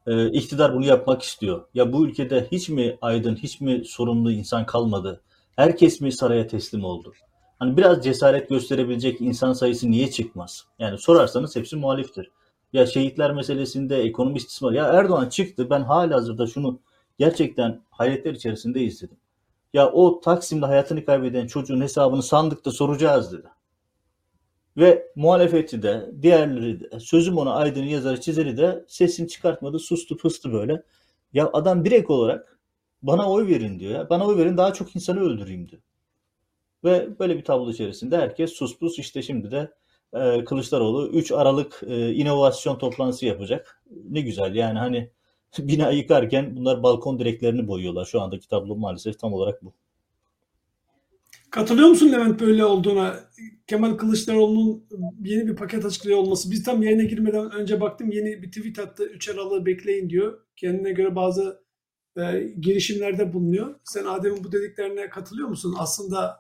e, 0.07 0.29
iktidar 0.29 0.73
bunu 0.75 0.85
yapmak 0.85 1.21
istiyor. 1.21 1.67
Ya 1.73 1.93
bu 1.93 2.05
ülkede 2.07 2.47
hiç 2.51 2.69
mi 2.69 2.97
aydın, 3.01 3.35
hiç 3.35 3.61
mi 3.61 3.81
sorumlu 3.85 4.31
insan 4.31 4.65
kalmadı? 4.65 5.21
Herkes 5.55 6.01
mi 6.01 6.11
saraya 6.11 6.47
teslim 6.47 6.83
oldu? 6.83 7.13
Hani 7.59 7.77
biraz 7.77 8.03
cesaret 8.03 8.49
gösterebilecek 8.49 9.21
insan 9.21 9.53
sayısı 9.53 9.91
niye 9.91 10.11
çıkmaz? 10.11 10.65
Yani 10.79 10.97
sorarsanız 10.97 11.55
hepsi 11.55 11.75
muhaliftir. 11.75 12.31
Ya 12.73 12.85
şehitler 12.85 13.33
meselesinde 13.33 13.97
ekonomi 13.97 14.37
istismar. 14.37 14.71
Ya 14.71 14.85
Erdoğan 14.85 15.29
çıktı 15.29 15.69
ben 15.69 15.81
hala 15.81 16.15
hazırda 16.15 16.47
şunu 16.47 16.79
gerçekten 17.19 17.81
hayretler 17.89 18.33
içerisinde 18.33 18.81
izledim. 18.81 19.17
Ya 19.77 19.91
o 19.91 20.21
Taksim'de 20.21 20.65
hayatını 20.65 21.05
kaybeden 21.05 21.47
çocuğun 21.47 21.81
hesabını 21.81 22.23
sandıkta 22.23 22.71
soracağız 22.71 23.33
dedi. 23.33 23.47
Ve 24.77 25.11
muhalefeti 25.15 25.83
de 25.83 26.11
diğerleri 26.21 26.79
de 26.79 26.99
sözüm 26.99 27.37
ona 27.37 27.53
aydın 27.53 27.83
yazarı 27.83 28.21
çizeri 28.21 28.57
de 28.57 28.85
sesini 28.87 29.27
çıkartmadı 29.27 29.79
sustu 29.79 30.17
pıstı 30.17 30.53
böyle. 30.53 30.83
Ya 31.33 31.49
adam 31.53 31.85
direkt 31.85 32.09
olarak 32.09 32.59
bana 33.01 33.31
oy 33.31 33.47
verin 33.47 33.79
diyor 33.79 33.91
ya. 33.91 34.09
Bana 34.09 34.27
oy 34.27 34.37
verin 34.37 34.57
daha 34.57 34.73
çok 34.73 34.95
insanı 34.95 35.19
öldüreyim 35.19 35.69
diyor. 35.69 35.81
Ve 36.83 37.19
böyle 37.19 37.37
bir 37.37 37.43
tablo 37.43 37.71
içerisinde 37.71 38.17
herkes 38.17 38.53
sus 38.53 38.79
pus 38.79 38.99
işte 38.99 39.21
şimdi 39.21 39.51
de 39.51 39.73
e, 40.13 40.43
Kılıçdaroğlu 40.43 41.07
3 41.07 41.31
Aralık 41.31 41.83
e, 41.87 42.13
inovasyon 42.13 42.77
toplantısı 42.77 43.25
yapacak. 43.25 43.83
Ne 44.09 44.21
güzel 44.21 44.55
yani 44.55 44.79
hani 44.79 45.11
bina 45.60 45.91
yıkarken 45.91 46.55
bunlar 46.55 46.83
balkon 46.83 47.19
direklerini 47.19 47.67
boyuyorlar. 47.67 48.05
Şu 48.05 48.21
andaki 48.21 48.47
tablo 48.47 48.75
maalesef 48.75 49.19
tam 49.19 49.33
olarak 49.33 49.63
bu. 49.63 49.73
Katılıyor 51.49 51.89
musun 51.89 52.12
Levent 52.12 52.41
böyle 52.41 52.65
olduğuna? 52.65 53.19
Kemal 53.67 53.97
Kılıçdaroğlu'nun 53.97 54.86
yeni 55.23 55.47
bir 55.47 55.55
paket 55.55 55.86
açıklıyor 55.86 56.17
olması. 56.17 56.51
Biz 56.51 56.63
tam 56.63 56.83
yayına 56.83 57.03
girmeden 57.03 57.51
önce 57.51 57.81
baktım 57.81 58.12
yeni 58.12 58.41
bir 58.41 58.51
tweet 58.51 58.79
attı. 58.79 59.05
3 59.05 59.29
Aralık'ı 59.29 59.65
bekleyin 59.65 60.10
diyor. 60.10 60.39
Kendine 60.55 60.91
göre 60.91 61.15
bazı 61.15 61.63
e, 62.17 62.53
girişimlerde 62.62 63.33
bulunuyor. 63.33 63.75
Sen 63.83 64.05
Adem'in 64.05 64.43
bu 64.43 64.51
dediklerine 64.51 65.10
katılıyor 65.10 65.47
musun? 65.47 65.75
Aslında 65.77 66.38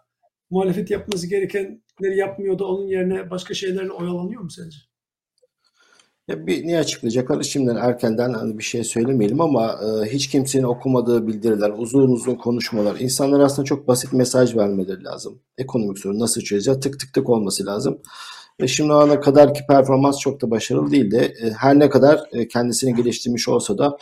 muhalefet 0.49 0.91
yapması 0.91 1.29
gerekenleri 1.29 2.17
yapmıyor 2.17 2.59
da 2.59 2.65
onun 2.65 2.87
yerine 2.87 3.29
başka 3.29 3.53
şeylerle 3.53 3.91
oyalanıyor 3.91 4.41
mu 4.41 4.49
sence? 4.49 4.77
Ya 6.27 6.47
bir 6.47 6.67
niye 6.67 6.79
açıklayacaklar? 6.79 7.43
Şimdiden 7.43 7.75
erkenden 7.75 8.33
hani 8.33 8.57
bir 8.57 8.63
şey 8.63 8.83
söylemeyelim 8.83 9.41
ama 9.41 9.79
e, 9.83 10.05
hiç 10.09 10.27
kimsenin 10.29 10.63
okumadığı 10.63 11.27
bildiriler, 11.27 11.73
uzun 11.77 12.11
uzun 12.11 12.35
konuşmalar. 12.35 12.99
İnsanlar 12.99 13.39
aslında 13.39 13.65
çok 13.65 13.87
basit 13.87 14.13
mesaj 14.13 14.55
vermeleri 14.55 15.03
lazım. 15.03 15.41
Ekonomik 15.57 15.99
sorun 15.99 16.19
nasıl 16.19 16.41
çözeceğiz? 16.41 16.79
Tık 16.79 16.99
tık 16.99 17.13
tık 17.13 17.29
olması 17.29 17.65
lazım. 17.65 18.01
Ve 18.61 18.67
şimdi 18.67 18.93
ana 18.93 19.19
kadar 19.19 19.53
ki 19.53 19.61
performans 19.67 20.19
çok 20.19 20.41
da 20.41 20.51
başarılı 20.51 20.91
değildi. 20.91 21.33
E, 21.43 21.49
her 21.49 21.79
ne 21.79 21.89
kadar 21.89 22.21
e, 22.31 22.47
kendisini 22.47 22.95
geliştirmiş 22.95 23.47
olsa 23.49 23.77
da 23.77 23.97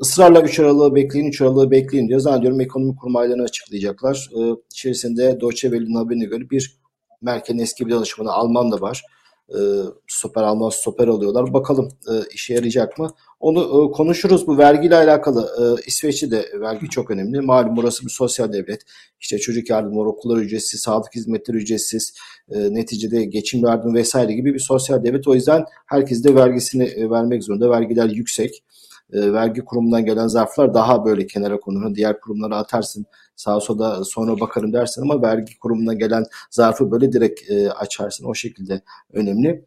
ısrarla 0.00 0.40
3 0.40 0.60
Aralık'ı 0.60 0.94
bekleyin, 0.94 1.26
3 1.26 1.40
Aralık'ı 1.42 1.70
bekleyin 1.70 2.08
diyor. 2.08 2.20
Zannediyorum 2.20 2.60
ekonomi 2.60 2.96
kurmaylarını 2.96 3.42
açıklayacaklar. 3.42 4.30
E, 4.38 4.40
içerisinde 4.72 5.40
Deutsche 5.40 5.70
Welle'nin 5.70 5.94
haberine 5.94 6.24
göre 6.24 6.50
bir 6.50 6.78
Merkel'in 7.22 7.58
eski 7.58 7.86
bir 7.86 7.92
danışmanı 7.92 8.32
Alman 8.32 8.72
da 8.72 8.80
var 8.80 9.02
e, 9.48 9.58
stoper 10.06 10.42
Alman 10.42 10.68
stoper 10.68 11.08
alıyorlar. 11.08 11.54
Bakalım 11.54 11.88
e, 12.10 12.14
işe 12.34 12.54
yarayacak 12.54 12.98
mı? 12.98 13.10
Onu 13.40 13.60
e, 13.60 13.92
konuşuruz. 13.92 14.46
Bu 14.46 14.58
vergiyle 14.58 14.96
alakalı 14.96 15.48
e, 15.60 15.82
İsveç'te 15.86 16.30
de 16.30 16.46
vergi 16.60 16.88
çok 16.88 17.10
önemli. 17.10 17.40
Malum 17.40 17.76
burası 17.76 18.04
bir 18.04 18.10
sosyal 18.10 18.52
devlet. 18.52 18.80
İşte 19.20 19.38
çocuk 19.38 19.70
yardımları, 19.70 20.08
okullar 20.08 20.36
ücretsiz, 20.36 20.80
sağlık 20.80 21.14
hizmetleri 21.14 21.56
ücretsiz, 21.56 22.14
e, 22.50 22.74
neticede 22.74 23.24
geçim 23.24 23.64
yardım 23.64 23.94
vesaire 23.94 24.32
gibi 24.32 24.54
bir 24.54 24.58
sosyal 24.58 25.04
devlet. 25.04 25.28
O 25.28 25.34
yüzden 25.34 25.64
herkes 25.86 26.24
de 26.24 26.34
vergisini 26.34 26.84
e, 26.84 27.10
vermek 27.10 27.44
zorunda. 27.44 27.70
Vergiler 27.70 28.08
yüksek. 28.08 28.64
E, 29.12 29.32
vergi 29.32 29.64
kurumundan 29.64 30.04
gelen 30.04 30.26
zarflar 30.26 30.74
daha 30.74 31.04
böyle 31.04 31.26
kenara 31.26 31.60
konur. 31.60 31.94
Diğer 31.94 32.20
kurumlara 32.20 32.56
atarsın 32.56 33.06
sağa 33.38 33.60
sola 33.60 34.04
sonra 34.04 34.40
bakarım 34.40 34.72
dersin 34.72 35.02
ama 35.02 35.22
vergi 35.22 35.58
kurumundan 35.58 35.98
gelen 35.98 36.24
zarfı 36.50 36.90
böyle 36.90 37.12
direkt 37.12 37.50
e, 37.50 37.70
açarsın. 37.70 38.24
O 38.24 38.34
şekilde 38.34 38.80
önemli. 39.12 39.64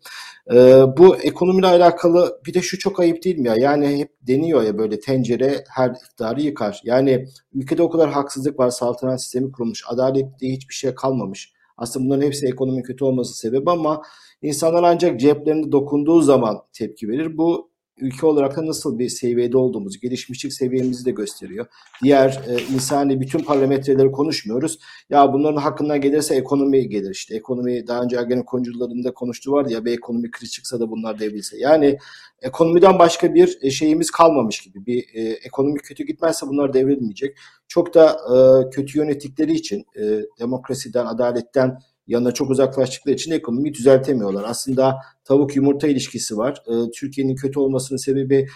E, 0.51 0.55
bu 0.97 1.17
ekonomiyle 1.17 1.67
alakalı 1.67 2.41
bir 2.45 2.53
de 2.53 2.61
şu 2.61 2.79
çok 2.79 2.99
ayıp 2.99 3.23
değil 3.23 3.37
mi 3.37 3.47
ya? 3.47 3.55
Yani 3.55 3.99
hep 3.99 4.09
deniyor 4.21 4.63
ya 4.63 4.77
böyle 4.77 4.99
tencere 4.99 5.63
her 5.69 5.89
iktidarı 5.89 6.41
yıkar. 6.41 6.81
Yani 6.83 7.27
ülkede 7.53 7.83
o 7.83 7.89
kadar 7.89 8.11
haksızlık 8.11 8.59
var. 8.59 8.69
Saltanat 8.69 9.21
sistemi 9.21 9.51
kurulmuş. 9.51 9.83
Adalet 9.87 10.39
diye 10.39 10.53
hiçbir 10.53 10.73
şey 10.73 10.95
kalmamış. 10.95 11.53
Aslında 11.77 12.05
bunların 12.05 12.25
hepsi 12.25 12.47
ekonomi 12.47 12.83
kötü 12.83 13.03
olması 13.03 13.37
sebebi 13.37 13.71
ama 13.71 14.01
insanlar 14.41 14.83
ancak 14.83 15.19
ceplerinde 15.19 15.71
dokunduğu 15.71 16.21
zaman 16.21 16.61
tepki 16.73 17.09
verir. 17.09 17.37
Bu 17.37 17.70
ülke 18.01 18.25
olarak 18.25 18.57
da 18.57 18.65
nasıl 18.65 18.99
bir 18.99 19.09
seviyede 19.09 19.57
olduğumuzu, 19.57 19.99
gelişmişlik 19.99 20.53
seviyemizi 20.53 21.05
de 21.05 21.11
gösteriyor. 21.11 21.65
Diğer 22.03 22.29
e, 22.29 22.73
insani 22.73 23.21
bütün 23.21 23.39
parametreleri 23.39 24.11
konuşmuyoruz. 24.11 24.79
Ya 25.09 25.33
bunların 25.33 25.61
hakkından 25.61 26.01
gelirse 26.01 26.35
ekonomi 26.35 26.89
gelir 26.89 27.11
işte. 27.11 27.35
Ekonomi 27.35 27.87
daha 27.87 28.03
önce 28.03 28.17
Ergenekon 28.17 28.51
konucularında 28.51 29.13
konuştuğu 29.13 29.51
vardı 29.51 29.73
ya 29.73 29.85
bir 29.85 29.93
ekonomi 29.93 30.31
kriz 30.31 30.51
çıksa 30.51 30.79
da 30.79 30.91
bunlar 30.91 31.19
devrilse. 31.19 31.57
Yani 31.57 31.97
ekonomiden 32.41 32.99
başka 32.99 33.33
bir 33.33 33.57
e, 33.61 33.71
şeyimiz 33.71 34.11
kalmamış 34.11 34.61
gibi. 34.61 34.85
Bir 34.85 35.05
e, 35.13 35.21
ekonomi 35.29 35.79
kötü 35.79 36.03
gitmezse 36.03 36.47
bunlar 36.47 36.73
devrilmeyecek. 36.73 37.37
Çok 37.67 37.93
da 37.93 38.09
e, 38.11 38.69
kötü 38.69 38.99
yönettikleri 38.99 39.53
için 39.53 39.85
e, 39.95 40.01
demokrasiden, 40.39 41.05
adaletten 41.05 41.79
yanına 42.11 42.31
çok 42.31 42.49
uzaklaştıkları 42.49 43.15
için 43.15 43.31
ekonomiyi 43.31 43.73
düzeltemiyorlar. 43.73 44.43
Aslında 44.47 44.97
tavuk 45.23 45.55
yumurta 45.55 45.87
ilişkisi 45.87 46.37
var. 46.37 46.63
E, 46.67 46.91
Türkiye'nin 46.91 47.35
kötü 47.35 47.59
olmasının 47.59 47.97
sebebi 47.97 48.47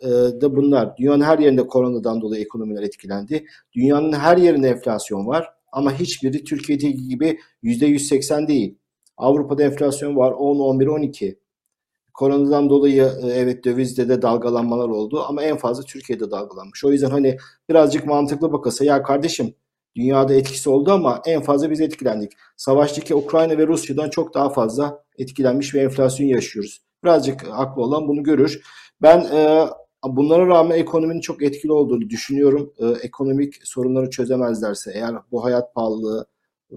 e, 0.00 0.08
de 0.10 0.56
bunlar. 0.56 0.96
Dünyanın 0.96 1.24
her 1.24 1.38
yerinde 1.38 1.66
koronadan 1.66 2.20
dolayı 2.20 2.42
ekonomiler 2.42 2.82
etkilendi. 2.82 3.46
Dünyanın 3.72 4.12
her 4.12 4.36
yerinde 4.36 4.68
enflasyon 4.68 5.26
var 5.26 5.48
ama 5.72 5.98
hiçbiri 5.98 6.44
Türkiye'deki 6.44 7.08
gibi 7.08 7.38
%180 7.62 8.48
değil. 8.48 8.78
Avrupa'da 9.16 9.62
enflasyon 9.62 10.16
var 10.16 10.32
10, 10.32 10.58
11, 10.58 10.86
12. 10.86 11.38
Koronadan 12.14 12.70
dolayı 12.70 13.02
e, 13.02 13.26
evet 13.26 13.64
dövizde 13.64 14.08
de 14.08 14.22
dalgalanmalar 14.22 14.88
oldu 14.88 15.24
ama 15.28 15.42
en 15.42 15.56
fazla 15.56 15.82
Türkiye'de 15.82 16.30
dalgalanmış. 16.30 16.84
O 16.84 16.92
yüzden 16.92 17.10
hani 17.10 17.36
birazcık 17.68 18.06
mantıklı 18.06 18.52
bakılsa 18.52 18.84
ya 18.84 19.02
kardeşim 19.02 19.54
Dünyada 19.96 20.34
etkisi 20.34 20.70
oldu 20.70 20.92
ama 20.92 21.22
en 21.26 21.42
fazla 21.42 21.70
biz 21.70 21.80
etkilendik. 21.80 22.32
Savaştaki 22.56 23.14
Ukrayna 23.14 23.58
ve 23.58 23.66
Rusya'dan 23.66 24.10
çok 24.10 24.34
daha 24.34 24.50
fazla 24.50 25.04
etkilenmiş 25.18 25.74
ve 25.74 25.80
enflasyon 25.80 26.26
yaşıyoruz. 26.26 26.82
Birazcık 27.04 27.42
haklı 27.42 27.82
olan 27.82 28.08
bunu 28.08 28.22
görür. 28.22 28.62
Ben 29.02 29.20
e, 29.20 29.66
bunlara 30.04 30.46
rağmen 30.46 30.78
ekonominin 30.78 31.20
çok 31.20 31.42
etkili 31.42 31.72
olduğunu 31.72 32.10
düşünüyorum. 32.10 32.72
E, 32.78 32.86
ekonomik 32.86 33.54
sorunları 33.64 34.10
çözemezlerse 34.10 34.92
eğer 34.94 35.14
bu 35.32 35.44
hayat 35.44 35.74
pahalılığı, 35.74 36.26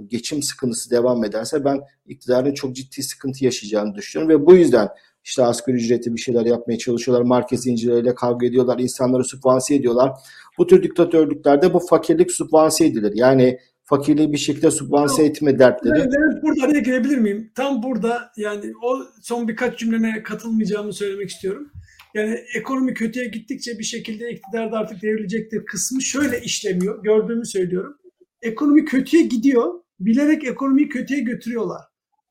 geçim 0.07 0.43
sıkıntısı 0.43 0.91
devam 0.91 1.23
ederse 1.23 1.65
ben 1.65 1.81
iktidarın 2.05 2.53
çok 2.53 2.75
ciddi 2.75 3.03
sıkıntı 3.03 3.45
yaşayacağını 3.45 3.95
düşünüyorum 3.95 4.41
ve 4.41 4.45
bu 4.45 4.55
yüzden 4.55 4.89
işte 5.25 5.43
asgari 5.43 5.75
ücreti 5.75 6.13
bir 6.13 6.19
şeyler 6.19 6.45
yapmaya 6.45 6.77
çalışıyorlar. 6.77 7.25
Market 7.25 7.63
zincirleriyle 7.63 8.15
kavga 8.15 8.45
ediyorlar. 8.45 8.79
insanları 8.79 9.23
sübvanse 9.23 9.75
ediyorlar. 9.75 10.11
Bu 10.57 10.67
tür 10.67 10.83
diktatörlüklerde 10.83 11.73
bu 11.73 11.79
fakirlik 11.79 12.31
sübvanse 12.31 12.85
edilir. 12.85 13.11
Yani 13.15 13.59
fakirliği 13.83 14.31
bir 14.31 14.37
şekilde 14.37 14.71
sübvanse 14.71 15.25
etme 15.25 15.59
dertleri. 15.59 15.99
Evet, 15.99 16.13
evet, 16.17 16.43
burada 16.43 16.65
araya 16.65 16.79
girebilir 16.79 17.17
miyim? 17.17 17.51
Tam 17.55 17.83
burada 17.83 18.31
yani 18.37 18.73
o 18.83 18.97
son 19.21 19.47
birkaç 19.47 19.79
cümlene 19.79 20.23
katılmayacağımı 20.23 20.93
söylemek 20.93 21.29
istiyorum. 21.29 21.71
Yani 22.13 22.39
ekonomi 22.55 22.93
kötüye 22.93 23.25
gittikçe 23.25 23.79
bir 23.79 23.83
şekilde 23.83 24.31
iktidar 24.31 24.71
da 24.71 24.77
artık 24.77 25.01
devrilecektir 25.01 25.65
kısmı 25.65 26.01
şöyle 26.01 26.41
işlemiyor. 26.41 27.03
Gördüğümü 27.03 27.45
söylüyorum. 27.45 27.97
Ekonomi 28.41 28.85
kötüye 28.85 29.23
gidiyor. 29.23 29.73
Bilerek 29.99 30.43
ekonomiyi 30.43 30.89
kötüye 30.89 31.19
götürüyorlar. 31.19 31.81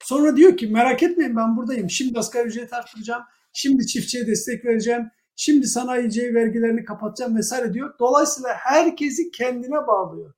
Sonra 0.02 0.36
diyor 0.36 0.56
ki 0.56 0.66
merak 0.66 1.02
etmeyin 1.02 1.36
ben 1.36 1.56
buradayım. 1.56 1.90
Şimdi 1.90 2.18
asgari 2.18 2.48
ücret 2.48 2.72
arttıracağım. 2.72 3.22
Şimdi 3.52 3.86
çiftçiye 3.86 4.26
destek 4.26 4.64
vereceğim. 4.64 5.10
Şimdi 5.36 5.66
sanayiciye 5.66 6.34
vergilerini 6.34 6.84
kapatacağım 6.84 7.36
vesaire 7.36 7.74
diyor. 7.74 7.94
Dolayısıyla 7.98 8.50
herkesi 8.54 9.30
kendine 9.30 9.86
bağlıyor. 9.86 10.34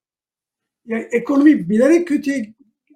Yani 0.86 1.08
ekonomi 1.12 1.68
bilerek 1.68 2.08
kötüye 2.08 2.54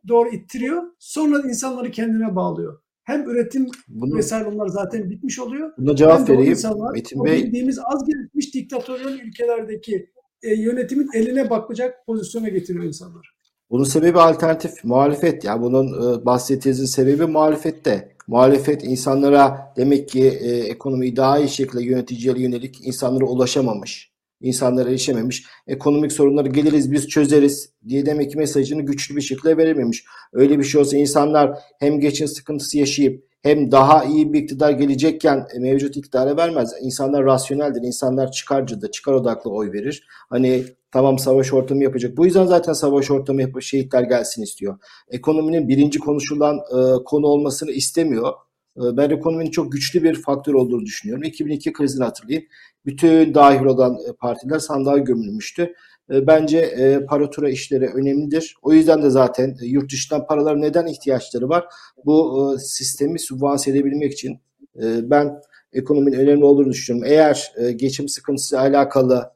doğru 0.09 0.29
ittiriyor. 0.29 0.83
Sonra 0.99 1.49
insanları 1.49 1.91
kendine 1.91 2.37
bağlıyor. 2.37 2.81
Hem 3.03 3.31
üretim 3.31 3.67
Bunu, 3.89 4.17
vesaire 4.17 4.53
bunlar 4.53 4.67
zaten 4.69 5.11
bitmiş 5.11 5.39
oluyor. 5.39 5.73
buna 5.79 5.97
cevap 5.97 6.29
vereyim. 6.29 6.51
insanlar 6.51 6.93
Metin 6.93 7.25
Bey 7.25 7.45
bildiğimiz 7.45 7.79
az 7.85 8.05
gelişmiş 8.07 8.55
diktatöryel 8.55 9.21
ülkelerdeki 9.21 10.11
e, 10.43 10.55
yönetimin 10.55 11.09
eline 11.15 11.51
bakacak 11.51 12.07
pozisyona 12.07 12.49
getiriyor 12.49 12.85
insanlar. 12.85 13.35
Bunun 13.71 13.85
sebebi 13.85 14.19
alternatif 14.21 14.85
muhalefet. 14.85 15.45
Yani 15.45 15.63
bunun 15.63 15.87
e, 15.87 16.25
bahsettiğinizin 16.27 16.85
sebebi 16.85 17.27
muhalefette. 17.27 18.13
Muhalefet 18.27 18.85
insanlara 18.85 19.73
demek 19.77 20.09
ki 20.09 20.25
e, 20.25 20.51
ekonomiyi 20.51 21.17
daha 21.17 21.39
iyi 21.39 21.49
şekilde 21.49 21.85
yöneticilere 21.85 22.43
yönelik 22.43 22.87
insanlara 22.87 23.25
ulaşamamış. 23.25 24.11
İnsanlara 24.41 24.89
erişememiş. 24.89 25.45
Ekonomik 25.67 26.13
sorunları 26.13 26.49
geliriz 26.49 26.93
biz 26.93 27.09
çözeriz 27.09 27.73
diye 27.89 28.07
demek 28.07 28.31
ki 28.31 28.39
mesajını 28.39 28.83
güçlü 28.83 29.17
bir 29.17 29.21
şekilde 29.21 29.57
verememiş. 29.57 30.05
Öyle 30.33 30.59
bir 30.59 30.65
şey 30.65 30.81
olsa 30.81 30.97
insanlar 30.97 31.59
hem 31.79 32.01
geçim 32.01 32.29
sıkıntısı 32.29 32.79
yaşayıp 32.79 33.25
hem 33.43 33.73
daha 33.73 34.05
iyi 34.05 34.33
bir 34.33 34.43
iktidar 34.43 34.71
gelecekken 34.71 35.47
mevcut 35.59 35.97
iktidara 35.97 36.37
vermez. 36.37 36.73
İnsanlar 36.83 37.25
rasyoneldir. 37.25 37.83
İnsanlar 37.83 38.33
çıkarcıdır. 38.33 38.91
Çıkar 38.91 39.13
odaklı 39.13 39.51
oy 39.51 39.73
verir. 39.73 40.07
Hani 40.29 40.65
tamam 40.93 41.19
savaş 41.19 41.53
ortamı 41.53 41.83
yapacak. 41.83 42.17
Bu 42.17 42.25
yüzden 42.25 42.47
zaten 42.47 42.73
savaş 42.73 43.11
ortamı 43.11 43.43
yapıp 43.43 43.63
şehitler 43.63 44.03
gelsin 44.03 44.43
istiyor. 44.43 44.79
Ekonominin 45.11 45.69
birinci 45.69 45.99
konuşulan 45.99 46.57
e, 46.57 47.05
konu 47.05 47.27
olmasını 47.27 47.71
istemiyor. 47.71 48.33
E, 48.77 48.97
ben 48.97 49.11
ekonominin 49.11 49.51
çok 49.51 49.73
güçlü 49.73 50.03
bir 50.03 50.23
faktör 50.23 50.55
olduğunu 50.55 50.85
düşünüyorum. 50.87 51.25
2002 51.25 51.73
krizini 51.73 52.05
hatırlayın. 52.05 52.43
Bütün 52.87 53.35
dahil 53.35 53.65
olan 53.65 53.95
e, 54.09 54.13
partiler 54.13 54.59
sandığa 54.59 54.99
gömülmüştü. 54.99 55.75
E, 56.13 56.27
bence 56.27 56.59
e, 56.59 57.07
paratura 57.07 57.51
işleri 57.51 57.87
önemlidir. 57.87 58.57
O 58.63 58.73
yüzden 58.73 59.03
de 59.03 59.11
zaten 59.11 59.57
e, 59.63 59.67
yurt 59.67 59.93
dışından 59.93 60.27
paralar 60.27 60.61
neden 60.61 60.87
ihtiyaçları 60.87 61.49
var? 61.49 61.65
Bu 62.05 62.55
e, 62.55 62.59
sistemi 62.59 63.21
sübvanse 63.21 63.71
edebilmek 63.71 64.13
için 64.13 64.41
e, 64.83 65.11
ben 65.11 65.41
ekonominin 65.73 66.19
önemli 66.19 66.45
olduğunu 66.45 66.71
düşünüyorum. 66.71 67.13
Eğer 67.13 67.53
e, 67.57 67.73
geçim 67.73 68.09
sıkıntısı 68.09 68.61
alakalı 68.61 69.33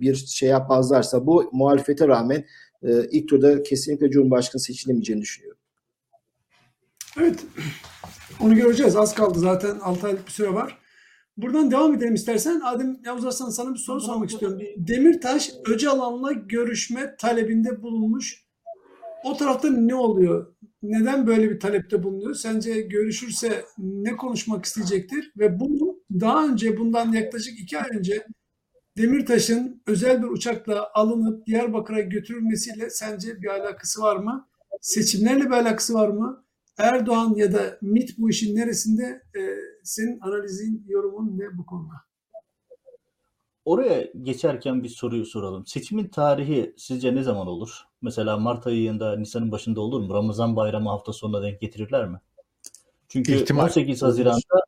bir 0.00 0.14
şey 0.14 0.48
yapmazlarsa 0.48 1.26
bu 1.26 1.50
muhalefete 1.52 2.08
rağmen 2.08 2.44
e, 2.82 3.08
ilk 3.10 3.28
turda 3.28 3.62
kesinlikle 3.62 4.10
Cumhurbaşkanı 4.10 4.60
seçilemeyeceğini 4.62 5.22
düşünüyorum. 5.22 5.58
Evet. 7.20 7.44
Onu 8.40 8.54
göreceğiz. 8.54 8.96
Az 8.96 9.14
kaldı 9.14 9.38
zaten 9.38 9.78
6 9.78 10.06
aylık 10.06 10.26
bir 10.26 10.32
süre 10.32 10.54
var. 10.54 10.78
Buradan 11.36 11.70
devam 11.70 11.94
edelim 11.94 12.14
istersen. 12.14 12.60
Adem 12.64 13.00
Yavuz 13.04 13.24
Arslan 13.24 13.50
sana 13.50 13.74
bir 13.74 13.78
soru 13.78 14.00
sormak 14.00 14.30
istiyorum. 14.30 14.58
Demirtaş 14.76 15.50
Öcalan'la 15.66 16.32
görüşme 16.32 17.16
talebinde 17.18 17.82
bulunmuş. 17.82 18.44
O 19.24 19.36
tarafta 19.36 19.70
ne 19.70 19.94
oluyor? 19.94 20.54
Neden 20.82 21.26
böyle 21.26 21.50
bir 21.50 21.60
talepte 21.60 22.02
bulunuyor? 22.02 22.34
Sence 22.34 22.80
görüşürse 22.80 23.64
ne 23.78 24.16
konuşmak 24.16 24.64
isteyecektir? 24.64 25.32
Ve 25.38 25.60
bunu 25.60 26.00
daha 26.20 26.46
önce 26.46 26.78
bundan 26.78 27.12
yaklaşık 27.12 27.60
iki 27.60 27.78
ay 27.78 27.96
önce 27.98 28.26
Demirtaş'ın 28.98 29.82
özel 29.86 30.22
bir 30.22 30.28
uçakla 30.28 30.90
alınıp 30.94 31.46
Diyarbakır'a 31.46 32.00
götürülmesiyle 32.00 32.90
sence 32.90 33.42
bir 33.42 33.48
alakası 33.48 34.02
var 34.02 34.16
mı? 34.16 34.48
Seçimlerle 34.80 35.44
bir 35.44 35.50
alakası 35.50 35.94
var 35.94 36.08
mı? 36.08 36.44
Erdoğan 36.78 37.34
ya 37.36 37.52
da 37.52 37.78
MIT 37.82 38.18
bu 38.18 38.30
işin 38.30 38.56
neresinde? 38.56 39.22
E, 39.36 39.40
senin 39.84 40.20
analizin, 40.20 40.84
yorumun 40.88 41.38
ne 41.38 41.58
bu 41.58 41.66
konuda? 41.66 41.94
Oraya 43.64 44.08
geçerken 44.22 44.82
bir 44.82 44.88
soruyu 44.88 45.26
soralım. 45.26 45.66
Seçimin 45.66 46.08
tarihi 46.08 46.74
sizce 46.76 47.14
ne 47.14 47.22
zaman 47.22 47.46
olur? 47.46 47.84
Mesela 48.02 48.36
Mart 48.36 48.66
ayında, 48.66 49.16
Nisan'ın 49.16 49.52
başında 49.52 49.80
olur 49.80 50.00
mu? 50.00 50.14
Ramazan 50.14 50.56
bayramı 50.56 50.88
hafta 50.88 51.12
sonuna 51.12 51.42
denk 51.42 51.60
getirirler 51.60 52.08
mi? 52.08 52.20
Çünkü 53.08 53.34
İhtimal. 53.34 53.64
18 53.64 54.02
Haziran'da 54.02 54.64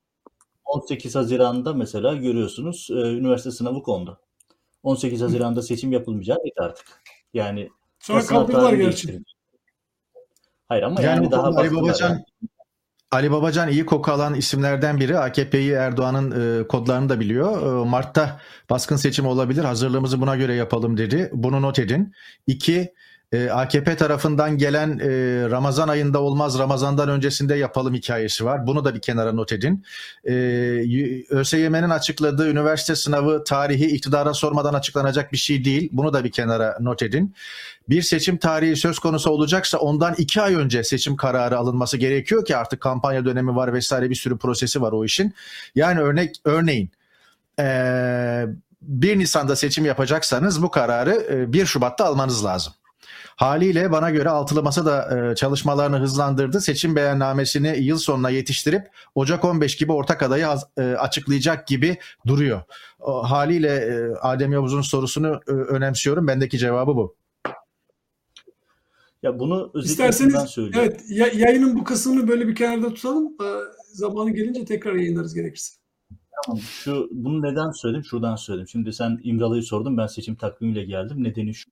18 0.72 1.14
Haziran'da 1.14 1.74
mesela 1.74 2.14
görüyorsunuz 2.14 2.88
e, 2.90 2.94
üniversite 2.94 3.50
sınavı 3.50 3.82
kondu. 3.82 4.20
18 4.82 5.20
Haziran'da 5.20 5.62
seçim 5.62 5.92
yapılmayacak 5.92 6.38
artık. 6.58 6.86
Yani 7.34 7.70
Sonra 8.00 8.26
kaldırdılar 8.26 8.72
gerçi. 8.72 9.20
Hayır 10.68 10.82
ama 10.82 11.02
Yani, 11.02 11.24
yani, 11.24 11.30
daha 11.30 11.46
Ali 11.46 11.74
Babacan 11.74 12.10
yani. 12.10 12.24
Ali 13.10 13.30
Babacan 13.30 13.68
iyi 13.68 13.86
koku 13.86 14.10
alan 14.10 14.34
isimlerden 14.34 15.00
biri. 15.00 15.18
AKP'yi 15.18 15.72
Erdoğan'ın 15.72 16.60
e, 16.60 16.68
kodlarını 16.68 17.08
da 17.08 17.20
biliyor. 17.20 17.82
E, 17.82 17.88
Mart'ta 17.88 18.40
baskın 18.70 18.96
seçim 18.96 19.26
olabilir. 19.26 19.64
Hazırlığımızı 19.64 20.20
buna 20.20 20.36
göre 20.36 20.54
yapalım 20.54 20.96
dedi. 20.96 21.30
Bunu 21.32 21.62
not 21.62 21.78
edin. 21.78 22.12
İki, 22.46 22.94
e, 23.32 23.50
AKP 23.50 23.96
tarafından 23.96 24.58
gelen 24.58 24.98
e, 24.98 25.08
Ramazan 25.50 25.88
ayında 25.88 26.20
olmaz 26.22 26.58
Ramazan'dan 26.58 27.08
öncesinde 27.08 27.54
yapalım 27.54 27.94
hikayesi 27.94 28.44
var. 28.44 28.66
Bunu 28.66 28.84
da 28.84 28.94
bir 28.94 29.00
kenara 29.00 29.32
not 29.32 29.52
edin. 29.52 29.84
E, 30.24 30.32
ÖSYM'nin 31.30 31.90
açıkladığı 31.90 32.50
üniversite 32.50 32.96
sınavı 32.96 33.44
tarihi 33.44 33.86
iktidara 33.86 34.34
sormadan 34.34 34.74
açıklanacak 34.74 35.32
bir 35.32 35.36
şey 35.36 35.64
değil. 35.64 35.88
Bunu 35.92 36.12
da 36.12 36.24
bir 36.24 36.30
kenara 36.30 36.76
not 36.80 37.02
edin. 37.02 37.34
Bir 37.88 38.02
seçim 38.02 38.36
tarihi 38.36 38.76
söz 38.76 38.98
konusu 38.98 39.30
olacaksa 39.30 39.78
ondan 39.78 40.14
iki 40.18 40.42
ay 40.42 40.54
önce 40.54 40.84
seçim 40.84 41.16
kararı 41.16 41.58
alınması 41.58 41.96
gerekiyor 41.96 42.44
ki 42.44 42.56
artık 42.56 42.80
kampanya 42.80 43.24
dönemi 43.24 43.56
var 43.56 43.72
vesaire 43.72 44.10
bir 44.10 44.14
sürü 44.14 44.38
prosesi 44.38 44.82
var 44.82 44.92
o 44.92 45.04
işin. 45.04 45.34
Yani 45.74 46.00
örnek 46.00 46.36
örneğin 46.44 46.90
eee 47.58 48.48
1 48.82 49.18
Nisan'da 49.18 49.56
seçim 49.56 49.84
yapacaksanız 49.84 50.62
bu 50.62 50.70
kararı 50.70 51.26
e, 51.30 51.52
1 51.52 51.66
Şubat'ta 51.66 52.04
almanız 52.04 52.44
lazım. 52.44 52.72
Haliyle 53.36 53.92
bana 53.92 54.10
göre 54.10 54.28
altılı 54.28 54.62
masa 54.62 54.86
da 54.86 55.30
e, 55.30 55.34
çalışmalarını 55.34 55.98
hızlandırdı. 55.98 56.60
Seçim 56.60 56.96
beyannamesini 56.96 57.78
yıl 57.78 57.98
sonuna 57.98 58.30
yetiştirip 58.30 58.90
Ocak 59.14 59.44
15 59.44 59.76
gibi 59.76 59.92
ortak 59.92 60.22
adayı 60.22 60.46
e, 60.78 60.82
açıklayacak 60.82 61.66
gibi 61.66 61.96
duruyor. 62.26 62.62
O, 63.00 63.30
haliyle 63.30 63.68
e, 63.68 64.14
Adem 64.20 64.52
Yavuz'un 64.52 64.82
sorusunu 64.82 65.40
e, 65.48 65.50
önemsiyorum. 65.52 66.26
Bendeki 66.26 66.58
cevabı 66.58 66.96
bu. 66.96 67.16
Ya 69.22 69.38
bunu 69.38 69.72
İsterseniz 69.74 70.58
evet 70.74 71.04
ya- 71.08 71.30
yayının 71.34 71.76
bu 71.76 71.84
kısmını 71.84 72.28
böyle 72.28 72.48
bir 72.48 72.54
kenarda 72.54 72.94
tutalım. 72.94 73.26
Ee, 73.42 73.44
zamanı 73.92 74.30
gelince 74.30 74.64
tekrar 74.64 74.94
yayınlarız 74.94 75.34
gerekirse. 75.34 75.74
Tamam, 76.46 76.60
Şu 76.60 77.08
bunu 77.12 77.42
neden 77.42 77.70
söyledim? 77.70 78.04
Şuradan 78.04 78.36
söyledim. 78.36 78.68
Şimdi 78.68 78.92
sen 78.92 79.20
İmralı'yı 79.22 79.62
sordun. 79.62 79.98
Ben 79.98 80.06
seçim 80.06 80.34
takvimiyle 80.34 80.84
geldim. 80.84 81.24
Nedeni 81.24 81.54
şu. 81.54 81.70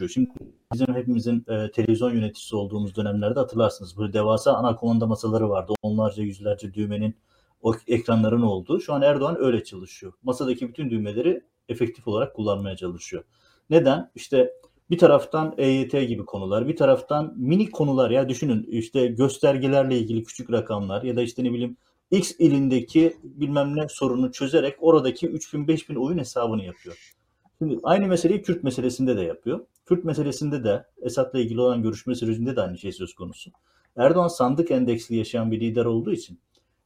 Şu. 0.00 0.08
Şimdi 0.08 0.30
bizim 0.72 0.94
hepimizin 0.94 1.44
e, 1.48 1.70
televizyon 1.70 2.14
yöneticisi 2.14 2.56
olduğumuz 2.56 2.96
dönemlerde 2.96 3.40
hatırlarsınız. 3.40 3.98
Böyle 3.98 4.12
devasa 4.12 4.52
ana 4.52 4.76
komanda 4.76 5.06
masaları 5.06 5.50
vardı. 5.50 5.72
Onlarca 5.82 6.22
yüzlerce 6.22 6.74
düğmenin 6.74 7.16
o 7.62 7.74
ekranların 7.86 8.42
olduğu. 8.42 8.80
Şu 8.80 8.92
an 8.92 9.02
Erdoğan 9.02 9.36
öyle 9.40 9.64
çalışıyor. 9.64 10.12
Masadaki 10.22 10.68
bütün 10.68 10.90
düğmeleri 10.90 11.42
efektif 11.68 12.08
olarak 12.08 12.34
kullanmaya 12.34 12.76
çalışıyor. 12.76 13.24
Neden? 13.70 14.10
İşte 14.14 14.52
bir 14.90 14.98
taraftan 14.98 15.54
EYT 15.58 15.92
gibi 15.92 16.24
konular, 16.24 16.68
bir 16.68 16.76
taraftan 16.76 17.34
minik 17.36 17.72
konular 17.72 18.10
ya 18.10 18.28
düşünün 18.28 18.66
işte 18.70 19.06
göstergelerle 19.06 19.98
ilgili 19.98 20.24
küçük 20.24 20.52
rakamlar 20.52 21.02
ya 21.02 21.16
da 21.16 21.22
işte 21.22 21.44
ne 21.44 21.52
bileyim 21.52 21.76
X 22.10 22.32
ilindeki 22.38 23.16
bilmem 23.22 23.76
ne 23.76 23.88
sorunu 23.88 24.32
çözerek 24.32 24.76
oradaki 24.80 25.26
3000 25.26 25.68
5000 25.68 25.94
oyun 25.94 26.18
hesabını 26.18 26.64
yapıyor. 26.64 27.14
Şimdi 27.62 27.78
aynı 27.82 28.06
meseleyi 28.06 28.42
Kürt 28.42 28.64
meselesinde 28.64 29.16
de 29.16 29.22
yapıyor. 29.22 29.60
Kürt 29.86 30.04
meselesinde 30.04 30.64
de 30.64 30.86
Esad'la 31.02 31.38
ilgili 31.38 31.60
olan 31.60 31.82
görüşme 31.82 32.14
sürecinde 32.14 32.56
de 32.56 32.60
aynı 32.60 32.78
şey 32.78 32.92
söz 32.92 33.14
konusu. 33.14 33.50
Erdoğan 33.96 34.28
sandık 34.28 34.70
endeksli 34.70 35.16
yaşayan 35.16 35.50
bir 35.50 35.60
lider 35.60 35.84
olduğu 35.84 36.12
için 36.12 36.40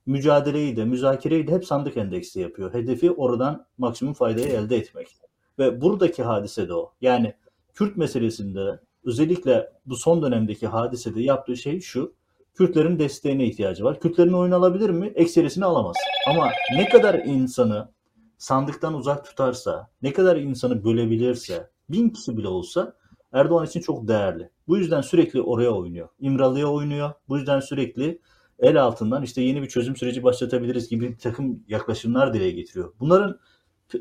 mücadeleyi 0.06 0.76
de 0.76 0.84
müzakereyi 0.84 1.46
de 1.46 1.52
hep 1.52 1.64
sandık 1.64 1.96
endeksli 1.96 2.40
yapıyor. 2.40 2.74
Hedefi 2.74 3.10
oradan 3.10 3.66
maksimum 3.78 4.14
faydayı 4.14 4.48
elde 4.48 4.76
etmek. 4.76 5.08
Ve 5.58 5.80
buradaki 5.80 6.22
hadise 6.22 6.68
de 6.68 6.74
o. 6.74 6.92
Yani 7.00 7.34
Kürt 7.74 7.96
meselesinde 7.96 8.80
özellikle 9.04 9.70
bu 9.86 9.96
son 9.96 10.22
dönemdeki 10.22 10.66
hadisede 10.66 11.22
yaptığı 11.22 11.56
şey 11.56 11.80
şu. 11.80 12.14
Kürtlerin 12.54 12.98
desteğine 12.98 13.44
ihtiyacı 13.44 13.84
var. 13.84 14.00
Kürtlerin 14.00 14.32
oyunu 14.32 14.54
alabilir 14.54 14.90
mi? 14.90 15.12
Ekserisini 15.14 15.64
alamaz. 15.64 15.96
Ama 16.28 16.50
ne 16.76 16.88
kadar 16.88 17.14
insanı 17.14 17.88
sandıktan 18.44 18.94
uzak 18.94 19.24
tutarsa, 19.24 19.90
ne 20.02 20.12
kadar 20.12 20.36
insanı 20.36 20.84
bölebilirse, 20.84 21.70
bin 21.88 22.10
kişi 22.10 22.36
bile 22.36 22.48
olsa 22.48 22.96
Erdoğan 23.32 23.66
için 23.66 23.80
çok 23.80 24.08
değerli. 24.08 24.50
Bu 24.68 24.76
yüzden 24.76 25.00
sürekli 25.00 25.42
oraya 25.42 25.70
oynuyor. 25.70 26.08
İmralı'ya 26.20 26.66
oynuyor. 26.66 27.12
Bu 27.28 27.38
yüzden 27.38 27.60
sürekli 27.60 28.20
el 28.58 28.82
altından 28.82 29.22
işte 29.22 29.42
yeni 29.42 29.62
bir 29.62 29.68
çözüm 29.68 29.96
süreci 29.96 30.22
başlatabiliriz 30.22 30.88
gibi 30.88 31.08
bir 31.10 31.18
takım 31.18 31.64
yaklaşımlar 31.68 32.34
dile 32.34 32.50
getiriyor. 32.50 32.92
Bunların 33.00 33.38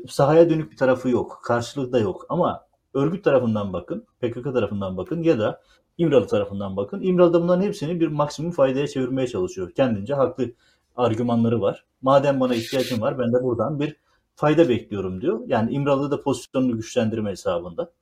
sahaya 0.08 0.50
dönük 0.50 0.72
bir 0.72 0.76
tarafı 0.76 1.08
yok. 1.08 1.40
Karşılığı 1.44 1.92
da 1.92 1.98
yok. 1.98 2.26
Ama 2.28 2.66
örgüt 2.94 3.24
tarafından 3.24 3.72
bakın, 3.72 4.06
PKK 4.20 4.44
tarafından 4.44 4.96
bakın 4.96 5.22
ya 5.22 5.38
da 5.38 5.62
İmralı 5.98 6.26
tarafından 6.26 6.76
bakın. 6.76 7.02
İmralı 7.02 7.32
da 7.32 7.42
bunların 7.42 7.62
hepsini 7.62 8.00
bir 8.00 8.08
maksimum 8.08 8.52
faydaya 8.52 8.86
çevirmeye 8.86 9.28
çalışıyor. 9.28 9.70
Kendince 9.70 10.14
haklı 10.14 10.52
argümanları 10.96 11.60
var. 11.60 11.84
Madem 12.02 12.40
bana 12.40 12.54
ihtiyacım 12.54 13.00
var 13.00 13.18
ben 13.18 13.32
de 13.32 13.42
buradan 13.42 13.80
bir 13.80 14.03
fayda 14.36 14.68
bekliyorum 14.68 15.20
diyor. 15.20 15.40
Yani 15.46 15.72
İmralı 15.72 16.10
da 16.10 16.20
pozisyonunu 16.20 16.76
güçlendirme 16.76 17.30
hesabında. 17.30 17.92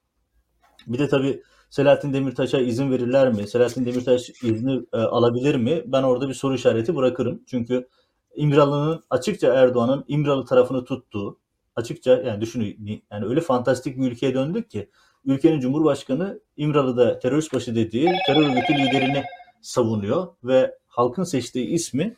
Bir 0.87 0.99
de 0.99 1.09
tabii 1.09 1.43
Selahattin 1.71 2.13
Demirtaş'a 2.13 2.59
izin 2.59 2.91
verirler 2.91 3.33
mi? 3.33 3.49
Selahattin 3.49 3.87
Demirtaş 3.87 4.31
izni 4.43 4.81
e, 4.93 4.97
alabilir 4.97 5.55
mi? 5.55 5.83
Ben 5.87 6.03
orada 6.03 6.29
bir 6.29 6.35
soru 6.35 6.55
işareti 6.55 6.97
bırakırım. 6.97 7.43
Çünkü 7.47 7.89
İmralı'nın 8.35 9.03
açıkça 9.11 9.55
Erdoğan'ın 9.55 10.05
İmralı 10.09 10.45
tarafını 10.45 10.85
tuttuğu, 10.85 11.39
açıkça 11.77 12.13
yani 12.13 12.41
düşünün 12.41 13.05
yani 13.11 13.27
öyle 13.27 13.41
fantastik 13.41 13.99
bir 13.99 14.13
ülkeye 14.13 14.35
döndük 14.35 14.71
ki 14.71 14.91
ülkenin 15.25 15.61
Cumhurbaşkanı 15.61 16.41
İmralı'da 16.57 17.19
terörist 17.19 17.55
başı 17.55 17.75
dediği 17.75 18.13
terör 18.27 18.43
örgütü 18.43 18.73
liderini 18.73 19.23
savunuyor 19.61 20.27
ve 20.45 20.79
halkın 20.87 21.25
seçtiği 21.25 21.67
ismi 21.67 22.17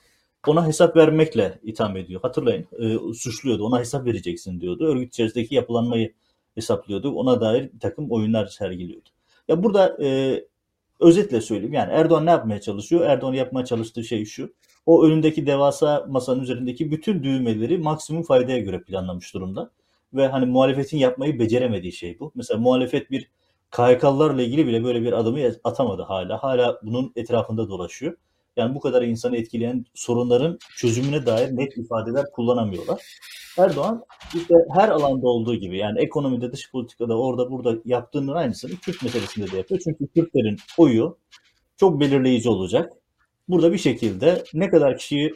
ona 0.49 0.67
hesap 0.67 0.97
vermekle 0.97 1.59
itham 1.63 1.97
ediyor. 1.97 2.21
Hatırlayın 2.21 2.67
e, 2.79 3.15
suçluyordu 3.15 3.65
ona 3.65 3.81
hesap 3.81 4.07
vereceksin 4.07 4.61
diyordu. 4.61 4.87
Örgüt 4.87 5.09
içerisindeki 5.09 5.55
yapılanmayı 5.55 6.13
hesaplıyordu. 6.55 7.13
Ona 7.13 7.41
dair 7.41 7.73
bir 7.73 7.81
takım 7.81 8.11
oyunlar 8.11 8.47
sergiliyordu. 8.47 9.09
Ya 9.49 9.63
burada 9.63 9.97
e, 10.03 10.41
özetle 11.01 11.41
söyleyeyim 11.41 11.75
yani 11.75 11.93
Erdoğan 11.93 12.27
ne 12.27 12.31
yapmaya 12.31 12.61
çalışıyor? 12.61 13.07
Erdoğan 13.07 13.33
yapmaya 13.33 13.65
çalıştığı 13.65 14.05
şey 14.05 14.25
şu. 14.25 14.55
O 14.87 15.05
önündeki 15.05 15.47
devasa 15.47 16.07
masanın 16.09 16.41
üzerindeki 16.41 16.91
bütün 16.91 17.23
düğmeleri 17.23 17.79
maksimum 17.79 18.23
faydaya 18.23 18.59
göre 18.59 18.83
planlamış 18.83 19.35
durumda. 19.35 19.71
Ve 20.15 20.29
hani 20.29 20.47
muhalefetin 20.47 20.99
yapmayı 20.99 21.39
beceremediği 21.39 21.93
şey 21.93 22.21
bu. 22.21 22.33
Mesela 22.35 22.61
muhalefet 22.61 23.11
bir 23.11 23.31
KHK'lılarla 23.71 24.43
ilgili 24.43 24.67
bile 24.67 24.85
böyle 24.85 25.03
bir 25.03 25.13
adımı 25.13 25.39
atamadı 25.65 26.03
hala. 26.03 26.43
Hala 26.43 26.81
bunun 26.83 27.13
etrafında 27.17 27.69
dolaşıyor. 27.69 28.17
Yani 28.57 28.75
bu 28.75 28.81
kadar 28.81 29.03
insanı 29.03 29.37
etkileyen 29.37 29.85
sorunların 29.95 30.59
çözümüne 30.77 31.27
dair 31.27 31.57
net 31.57 31.79
ifadeler 31.79 32.25
kullanamıyorlar. 32.33 33.03
Erdoğan 33.59 34.05
işte 34.35 34.55
her 34.75 34.89
alanda 34.89 35.29
olduğu 35.29 35.55
gibi 35.55 35.79
yani 35.79 36.01
ekonomide, 36.01 36.53
dış 36.53 36.71
politikada, 36.71 37.19
orada 37.19 37.51
burada 37.51 37.75
yaptığının 37.85 38.35
aynısını 38.35 38.77
Kürt 38.77 39.03
meselesinde 39.03 39.53
de 39.53 39.57
yapıyor. 39.57 39.81
Çünkü 39.85 40.07
Kürtlerin 40.07 40.57
oyu 40.79 41.19
çok 41.77 42.01
belirleyici 42.01 42.49
olacak. 42.49 42.93
Burada 43.49 43.73
bir 43.73 43.79
şekilde 43.79 44.45
ne 44.55 44.71
kadar 44.71 44.99
kişiyi 44.99 45.35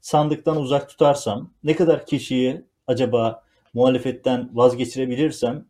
sandıktan 0.00 0.56
uzak 0.56 0.88
tutarsam, 0.88 1.50
ne 1.64 1.76
kadar 1.76 2.06
kişiyi 2.06 2.64
acaba 2.86 3.42
muhalefetten 3.74 4.50
vazgeçirebilirsem 4.52 5.66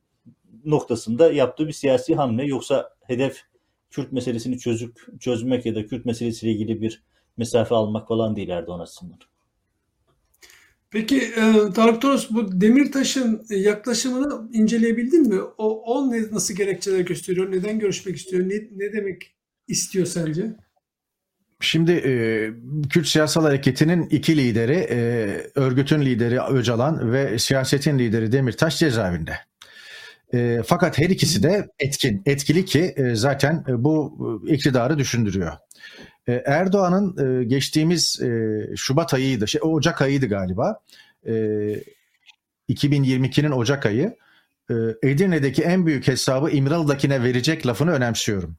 noktasında 0.65 1.33
yaptığı 1.33 1.67
bir 1.67 1.73
siyasi 1.73 2.15
hamle. 2.15 2.45
Yoksa 2.45 2.91
hedef 3.07 3.43
Kürt 3.91 4.13
meselesini 4.13 4.59
çözük, 4.59 5.21
çözmek 5.21 5.67
ya 5.67 5.75
da 5.75 5.87
Kürt 5.87 6.05
meselesiyle 6.05 6.53
ilgili 6.53 6.81
bir 6.81 7.03
mesafe 7.37 7.75
almak 7.75 8.09
falan 8.09 8.37
değil 8.37 8.49
Erdoğan 8.49 8.81
aslında. 8.81 9.15
Peki 10.91 11.17
e, 11.17 11.73
Tarık 11.75 12.03
Toros 12.03 12.31
bu 12.31 12.61
Demirtaş'ın 12.61 13.47
yaklaşımını 13.51 14.49
inceleyebildin 14.53 15.29
mi? 15.29 15.41
O, 15.59 15.83
o 15.83 16.13
ne, 16.13 16.23
nasıl 16.33 16.55
gerekçeler 16.55 17.01
gösteriyor? 17.01 17.53
Neden 17.53 17.79
görüşmek 17.79 18.17
istiyor? 18.17 18.49
Ne, 18.49 18.55
ne 18.77 18.93
demek 18.93 19.35
istiyor 19.69 20.07
sence? 20.07 20.57
Şimdi 21.61 21.93
e, 21.93 22.11
Kürt 22.91 23.07
Siyasal 23.07 23.43
Hareketi'nin 23.43 24.03
iki 24.03 24.37
lideri, 24.37 24.87
e, 24.91 24.99
örgütün 25.55 26.01
lideri 26.01 26.41
Öcalan 26.41 27.13
ve 27.13 27.39
siyasetin 27.39 27.99
lideri 27.99 28.33
Demirtaş 28.33 28.79
cezaevinde. 28.79 29.33
E, 30.35 30.63
fakat 30.67 30.99
her 30.99 31.11
ikisi 31.11 31.43
de 31.43 31.69
etkin, 31.79 32.23
etkili 32.27 32.65
ki 32.65 32.95
e, 32.97 33.15
zaten 33.15 33.65
e, 33.69 33.85
bu 33.85 34.19
e, 34.49 34.55
iktidarı 34.55 34.99
düşündürüyor. 34.99 35.53
E, 36.29 36.33
Erdoğan'ın 36.33 37.41
e, 37.41 37.45
geçtiğimiz 37.45 38.21
e, 38.23 38.59
Şubat 38.77 39.15
ayıydı, 39.15 39.49
şey, 39.49 39.61
Ocak 39.65 40.03
ayıydı 40.03 40.27
galiba. 40.27 40.81
E, 41.27 41.33
2022'nin 42.69 43.51
Ocak 43.51 43.87
ayı. 43.87 44.17
E, 44.71 44.75
Edirne'deki 45.03 45.63
en 45.63 45.87
büyük 45.87 46.09
hesabı 46.09 46.51
İmralı'dakine 46.51 47.23
verecek 47.23 47.67
lafını 47.67 47.93
önemsiyorum. 47.93 48.57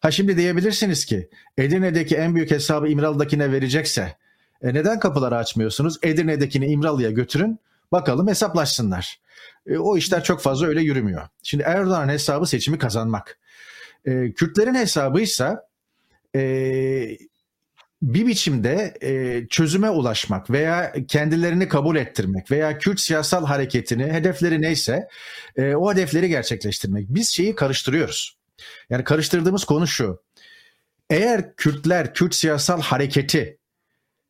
Ha 0.00 0.10
şimdi 0.10 0.36
diyebilirsiniz 0.36 1.04
ki 1.04 1.28
Edirne'deki 1.58 2.16
en 2.16 2.34
büyük 2.34 2.50
hesabı 2.50 2.88
İmralı'dakine 2.88 3.52
verecekse 3.52 4.16
e, 4.62 4.74
neden 4.74 4.98
kapıları 4.98 5.36
açmıyorsunuz? 5.36 5.98
Edirne'dekini 6.02 6.66
İmralı'ya 6.66 7.10
götürün 7.10 7.58
bakalım 7.92 8.28
hesaplaşsınlar. 8.28 9.20
E, 9.66 9.78
o 9.78 9.96
işler 9.96 10.24
çok 10.24 10.40
fazla 10.40 10.66
öyle 10.66 10.82
yürümüyor. 10.82 11.28
Şimdi 11.42 11.64
Erdoğan'ın 11.64 12.12
hesabı 12.12 12.46
seçimi 12.46 12.78
kazanmak. 12.78 13.38
E, 14.04 14.32
Kürtlerin 14.32 14.74
hesabıysa 14.74 15.68
e, 16.34 16.40
bir 18.02 18.26
biçimde 18.26 18.94
e, 19.00 19.46
çözüme 19.48 19.90
ulaşmak 19.90 20.50
veya 20.50 20.92
kendilerini 21.08 21.68
kabul 21.68 21.96
ettirmek 21.96 22.50
veya 22.50 22.78
Kürt 22.78 23.00
siyasal 23.00 23.46
hareketini 23.46 24.12
hedefleri 24.12 24.62
neyse 24.62 25.08
e, 25.56 25.74
o 25.74 25.92
hedefleri 25.92 26.28
gerçekleştirmek. 26.28 27.06
Biz 27.08 27.30
şeyi 27.30 27.54
karıştırıyoruz. 27.54 28.38
Yani 28.90 29.04
karıştırdığımız 29.04 29.64
konu 29.64 29.86
şu. 29.86 30.22
Eğer 31.10 31.56
Kürtler, 31.56 32.14
Kürt 32.14 32.34
siyasal 32.34 32.82
hareketi 32.82 33.58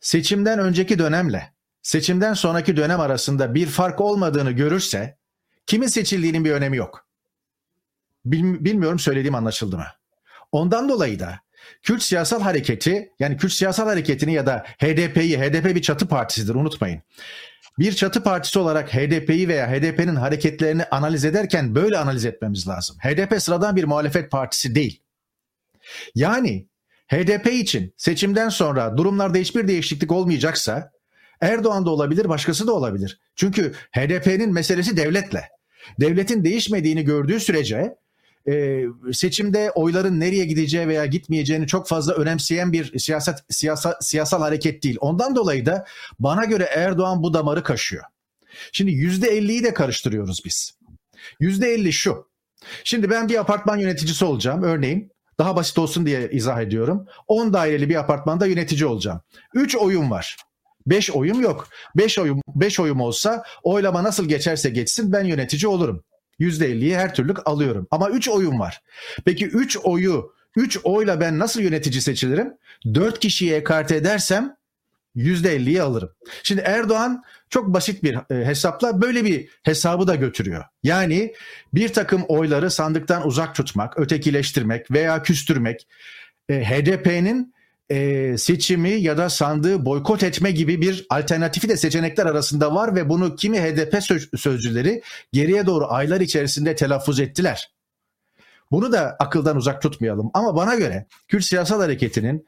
seçimden 0.00 0.58
önceki 0.58 0.98
dönemle 0.98 1.52
seçimden 1.88 2.34
sonraki 2.34 2.76
dönem 2.76 3.00
arasında 3.00 3.54
bir 3.54 3.66
fark 3.66 4.00
olmadığını 4.00 4.50
görürse 4.50 5.18
kimin 5.66 5.86
seçildiğinin 5.86 6.44
bir 6.44 6.50
önemi 6.50 6.76
yok. 6.76 7.06
Bilmiyorum 8.24 8.98
söylediğim 8.98 9.34
anlaşıldı 9.34 9.76
mı? 9.76 9.86
Ondan 10.52 10.88
dolayı 10.88 11.20
da 11.20 11.40
Kürt 11.82 12.02
siyasal 12.02 12.42
hareketi 12.42 13.12
yani 13.18 13.36
Kürt 13.36 13.52
siyasal 13.52 13.86
hareketini 13.86 14.32
ya 14.32 14.46
da 14.46 14.64
HDP'yi, 14.78 15.38
HDP 15.38 15.74
bir 15.74 15.82
çatı 15.82 16.08
partisidir 16.08 16.54
unutmayın. 16.54 17.02
Bir 17.78 17.92
çatı 17.92 18.22
partisi 18.22 18.58
olarak 18.58 18.94
HDP'yi 18.94 19.48
veya 19.48 19.70
HDP'nin 19.70 20.16
hareketlerini 20.16 20.84
analiz 20.84 21.24
ederken 21.24 21.74
böyle 21.74 21.98
analiz 21.98 22.24
etmemiz 22.24 22.68
lazım. 22.68 22.96
HDP 23.02 23.42
sıradan 23.42 23.76
bir 23.76 23.84
muhalefet 23.84 24.30
partisi 24.30 24.74
değil. 24.74 25.02
Yani 26.14 26.68
HDP 27.06 27.46
için 27.46 27.94
seçimden 27.96 28.48
sonra 28.48 28.96
durumlarda 28.96 29.38
hiçbir 29.38 29.68
değişiklik 29.68 30.12
olmayacaksa 30.12 30.97
Erdoğan 31.40 31.86
da 31.86 31.90
olabilir, 31.90 32.28
başkası 32.28 32.66
da 32.66 32.72
olabilir. 32.72 33.20
Çünkü 33.36 33.72
HDP'nin 33.92 34.52
meselesi 34.52 34.96
devletle. 34.96 35.48
Devletin 36.00 36.44
değişmediğini 36.44 37.04
gördüğü 37.04 37.40
sürece 37.40 37.96
e, 38.48 38.84
seçimde 39.12 39.70
oyların 39.70 40.20
nereye 40.20 40.44
gideceği 40.44 40.88
veya 40.88 41.06
gitmeyeceğini 41.06 41.66
çok 41.66 41.88
fazla 41.88 42.14
önemseyen 42.14 42.72
bir 42.72 42.98
siyaset 42.98 43.38
siyasal, 43.48 43.92
siyasal 44.00 44.40
hareket 44.40 44.82
değil. 44.82 44.96
Ondan 45.00 45.36
dolayı 45.36 45.66
da 45.66 45.84
bana 46.18 46.44
göre 46.44 46.64
Erdoğan 46.64 47.22
bu 47.22 47.34
damarı 47.34 47.62
kaşıyor. 47.62 48.04
Şimdi 48.72 48.92
yüzde 48.92 49.28
elliyi 49.28 49.64
de 49.64 49.74
karıştırıyoruz 49.74 50.44
biz. 50.44 50.78
Yüzde 51.40 51.68
elli 51.68 51.92
şu. 51.92 52.28
Şimdi 52.84 53.10
ben 53.10 53.28
bir 53.28 53.40
apartman 53.40 53.76
yöneticisi 53.76 54.24
olacağım 54.24 54.62
örneğin. 54.62 55.12
Daha 55.38 55.56
basit 55.56 55.78
olsun 55.78 56.06
diye 56.06 56.30
izah 56.30 56.60
ediyorum. 56.60 57.06
10 57.26 57.52
daireli 57.52 57.88
bir 57.88 57.96
apartmanda 57.96 58.46
yönetici 58.46 58.86
olacağım. 58.86 59.20
3 59.54 59.76
oyun 59.76 60.10
var. 60.10 60.36
5 60.90 61.10
oyum 61.10 61.40
yok. 61.40 61.68
5 61.96 62.18
oyum 62.18 62.40
5 62.48 62.80
oyum 62.80 63.00
olsa 63.00 63.44
oylama 63.62 64.04
nasıl 64.04 64.28
geçerse 64.28 64.70
geçsin 64.70 65.12
ben 65.12 65.24
yönetici 65.24 65.68
olurum. 65.68 66.04
%50'yi 66.40 66.96
her 66.96 67.14
türlü 67.14 67.34
alıyorum. 67.34 67.86
Ama 67.90 68.10
3 68.10 68.28
oyun 68.28 68.58
var. 68.58 68.82
Peki 69.24 69.46
3 69.46 69.76
oyu 69.76 70.32
3 70.56 70.78
oyla 70.84 71.20
ben 71.20 71.38
nasıl 71.38 71.60
yönetici 71.60 72.02
seçilirim? 72.02 72.54
4 72.94 73.18
kişiye 73.18 73.56
ekarte 73.56 73.96
edersem 73.96 74.56
%50'yi 75.16 75.82
alırım. 75.82 76.10
Şimdi 76.42 76.60
Erdoğan 76.60 77.22
çok 77.50 77.74
basit 77.74 78.02
bir 78.02 78.14
e, 78.30 78.46
hesapla 78.46 79.02
böyle 79.02 79.24
bir 79.24 79.48
hesabı 79.62 80.06
da 80.06 80.14
götürüyor. 80.14 80.64
Yani 80.82 81.34
bir 81.74 81.88
takım 81.92 82.24
oyları 82.28 82.70
sandıktan 82.70 83.26
uzak 83.26 83.54
tutmak, 83.54 83.98
ötekileştirmek 83.98 84.90
veya 84.90 85.22
küstürmek 85.22 85.88
e, 86.48 86.64
HDP'nin 86.64 87.54
e, 87.90 88.38
seçimi 88.38 88.90
ya 88.90 89.18
da 89.18 89.30
sandığı 89.30 89.84
boykot 89.84 90.22
etme 90.22 90.50
gibi 90.50 90.80
bir 90.80 91.06
alternatifi 91.10 91.68
de 91.68 91.76
seçenekler 91.76 92.26
arasında 92.26 92.74
var 92.74 92.94
ve 92.94 93.08
bunu 93.08 93.36
kimi 93.36 93.60
HDP 93.60 94.02
sözcüleri 94.38 95.02
geriye 95.32 95.66
doğru 95.66 95.86
aylar 95.88 96.20
içerisinde 96.20 96.74
telaffuz 96.74 97.20
ettiler. 97.20 97.72
Bunu 98.70 98.92
da 98.92 99.16
akıldan 99.18 99.56
uzak 99.56 99.82
tutmayalım 99.82 100.30
ama 100.34 100.56
bana 100.56 100.74
göre 100.74 101.06
Kürt 101.28 101.44
siyasal 101.44 101.80
hareketinin 101.80 102.46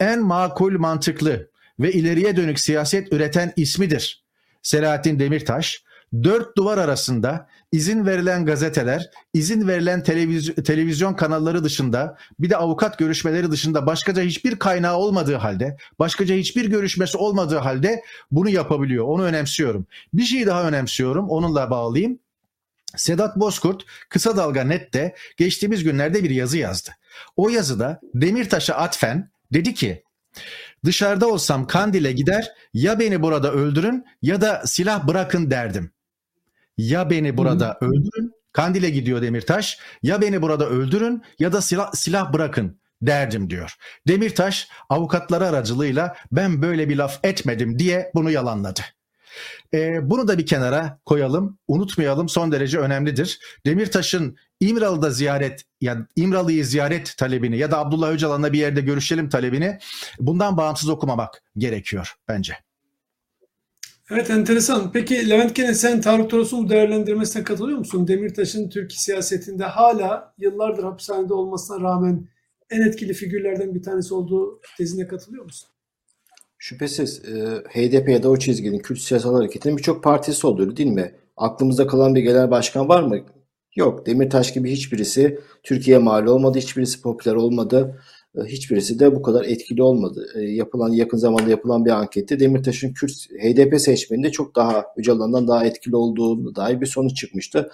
en 0.00 0.22
makul 0.22 0.78
mantıklı 0.78 1.50
ve 1.80 1.92
ileriye 1.92 2.36
dönük 2.36 2.60
siyaset 2.60 3.12
üreten 3.12 3.52
ismidir. 3.56 4.24
Selahattin 4.62 5.18
Demirtaş 5.18 5.84
dört 6.22 6.56
duvar 6.56 6.78
arasında 6.78 7.48
izin 7.72 8.06
verilen 8.06 8.46
gazeteler, 8.46 9.10
izin 9.34 9.68
verilen 9.68 10.02
televizyon, 10.02 10.54
televizyon 10.54 11.14
kanalları 11.14 11.64
dışında 11.64 12.16
bir 12.38 12.50
de 12.50 12.56
avukat 12.56 12.98
görüşmeleri 12.98 13.50
dışında 13.50 13.86
başkaca 13.86 14.22
hiçbir 14.22 14.58
kaynağı 14.58 14.96
olmadığı 14.96 15.36
halde, 15.36 15.76
başkaca 15.98 16.34
hiçbir 16.34 16.64
görüşmesi 16.64 17.18
olmadığı 17.18 17.58
halde 17.58 18.02
bunu 18.30 18.48
yapabiliyor. 18.48 19.04
Onu 19.04 19.22
önemsiyorum. 19.22 19.86
Bir 20.14 20.22
şey 20.22 20.46
daha 20.46 20.68
önemsiyorum. 20.68 21.28
Onunla 21.28 21.70
bağlayayım. 21.70 22.18
Sedat 22.96 23.36
Bozkurt 23.36 23.84
Kısa 24.08 24.36
Dalga 24.36 24.64
Net'te 24.64 25.14
geçtiğimiz 25.36 25.84
günlerde 25.84 26.24
bir 26.24 26.30
yazı 26.30 26.58
yazdı. 26.58 26.90
O 27.36 27.48
yazıda 27.48 28.00
Demirtaş'a 28.14 28.74
atfen 28.74 29.30
dedi 29.52 29.74
ki 29.74 30.02
dışarıda 30.84 31.26
olsam 31.28 31.66
Kandil'e 31.66 32.12
gider 32.12 32.52
ya 32.74 32.98
beni 32.98 33.22
burada 33.22 33.52
öldürün 33.52 34.04
ya 34.22 34.40
da 34.40 34.62
silah 34.66 35.06
bırakın 35.08 35.50
derdim. 35.50 35.90
Ya 36.78 37.10
beni 37.10 37.36
burada 37.36 37.76
Hı. 37.80 37.86
öldürün 37.86 38.32
Kandil'e 38.52 38.90
gidiyor 38.90 39.22
Demirtaş 39.22 39.78
ya 40.02 40.20
beni 40.20 40.42
burada 40.42 40.68
öldürün 40.68 41.22
ya 41.38 41.52
da 41.52 41.60
silah, 41.60 41.92
silah 41.92 42.32
bırakın 42.32 42.80
derdim 43.02 43.50
diyor. 43.50 43.76
Demirtaş 44.08 44.68
avukatları 44.88 45.46
aracılığıyla 45.46 46.16
ben 46.32 46.62
böyle 46.62 46.88
bir 46.88 46.96
laf 46.96 47.20
etmedim 47.24 47.78
diye 47.78 48.10
bunu 48.14 48.30
yalanladı. 48.30 48.80
E, 49.74 50.10
bunu 50.10 50.28
da 50.28 50.38
bir 50.38 50.46
kenara 50.46 51.00
koyalım. 51.06 51.58
Unutmayalım 51.68 52.28
son 52.28 52.52
derece 52.52 52.78
önemlidir. 52.78 53.40
Demirtaş'ın 53.66 54.36
İmralı'da 54.60 55.10
ziyaret 55.10 55.64
yani 55.80 56.04
İmralı'yı 56.16 56.64
ziyaret 56.64 57.16
talebini 57.16 57.58
ya 57.58 57.70
da 57.70 57.78
Abdullah 57.78 58.10
Öcalan'la 58.10 58.52
bir 58.52 58.58
yerde 58.58 58.80
görüşelim 58.80 59.28
talebini 59.28 59.78
bundan 60.18 60.56
bağımsız 60.56 60.88
okumamak 60.88 61.42
gerekiyor 61.58 62.14
bence. 62.28 62.56
Evet 64.14 64.30
enteresan. 64.30 64.92
Peki 64.92 65.30
Levent 65.30 65.54
Gene 65.54 65.74
sen 65.74 66.00
Tarık 66.00 66.30
Toros'un 66.30 66.64
bu 66.64 66.70
değerlendirmesine 66.70 67.44
katılıyor 67.44 67.78
musun? 67.78 68.08
Demirtaş'ın 68.08 68.68
Türk 68.68 68.92
siyasetinde 68.92 69.64
hala 69.64 70.34
yıllardır 70.38 70.84
hapishanede 70.84 71.34
olmasına 71.34 71.80
rağmen 71.80 72.28
en 72.70 72.80
etkili 72.80 73.14
figürlerden 73.14 73.74
bir 73.74 73.82
tanesi 73.82 74.14
olduğu 74.14 74.60
tezine 74.78 75.06
katılıyor 75.06 75.44
musun? 75.44 75.68
Şüphesiz 76.58 77.24
e, 77.24 77.62
HDP 77.68 78.08
ya 78.08 78.22
da 78.22 78.30
o 78.30 78.36
çizginin 78.36 78.78
Kürt 78.78 78.98
Siyasal 78.98 79.34
Hareketi'nin 79.34 79.76
birçok 79.76 80.04
partisi 80.04 80.46
olduğu 80.46 80.76
değil 80.76 80.90
mi? 80.90 81.14
Aklımızda 81.36 81.86
kalan 81.86 82.14
bir 82.14 82.22
genel 82.22 82.50
başkan 82.50 82.88
var 82.88 83.02
mı? 83.02 83.18
Yok. 83.76 84.06
Demirtaş 84.06 84.52
gibi 84.52 84.70
hiçbirisi 84.70 85.38
Türkiye'ye 85.62 86.02
mal 86.02 86.26
olmadı. 86.26 86.58
Hiçbirisi 86.58 87.02
popüler 87.02 87.34
olmadı. 87.34 88.00
E, 88.38 88.44
hiçbirisi 88.44 88.98
de 88.98 89.16
bu 89.16 89.22
kadar 89.22 89.44
etkili 89.44 89.82
olmadı. 89.82 90.26
E, 90.34 90.40
yapılan 90.40 90.88
yakın 90.92 91.18
zamanda 91.18 91.50
yapılan 91.50 91.84
bir 91.84 91.90
ankette 91.90 92.40
Demirtaş'ın 92.40 92.92
Kürt 92.92 93.12
HDP 93.42 93.80
seçmeninde 93.80 94.30
çok 94.30 94.56
daha 94.56 94.84
Öcalan'dan 94.96 95.48
daha 95.48 95.64
etkili 95.64 95.96
olduğu 95.96 96.54
dair 96.56 96.80
bir 96.80 96.86
sonuç 96.86 97.16
çıkmıştı. 97.16 97.70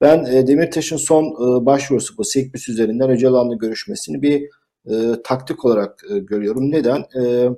Ben 0.00 0.24
e, 0.24 0.46
Demirtaş'ın 0.46 0.96
son 0.96 1.24
e, 1.24 1.66
başvurusu 1.66 2.18
bu 2.18 2.24
Sekbüs 2.24 2.68
üzerinden 2.68 3.10
Öcalan'la 3.10 3.54
görüşmesini 3.54 4.22
bir 4.22 4.42
e, 4.86 5.22
taktik 5.24 5.64
olarak 5.64 6.04
e, 6.10 6.18
görüyorum. 6.18 6.70
Neden? 6.70 7.04
E, 7.22 7.48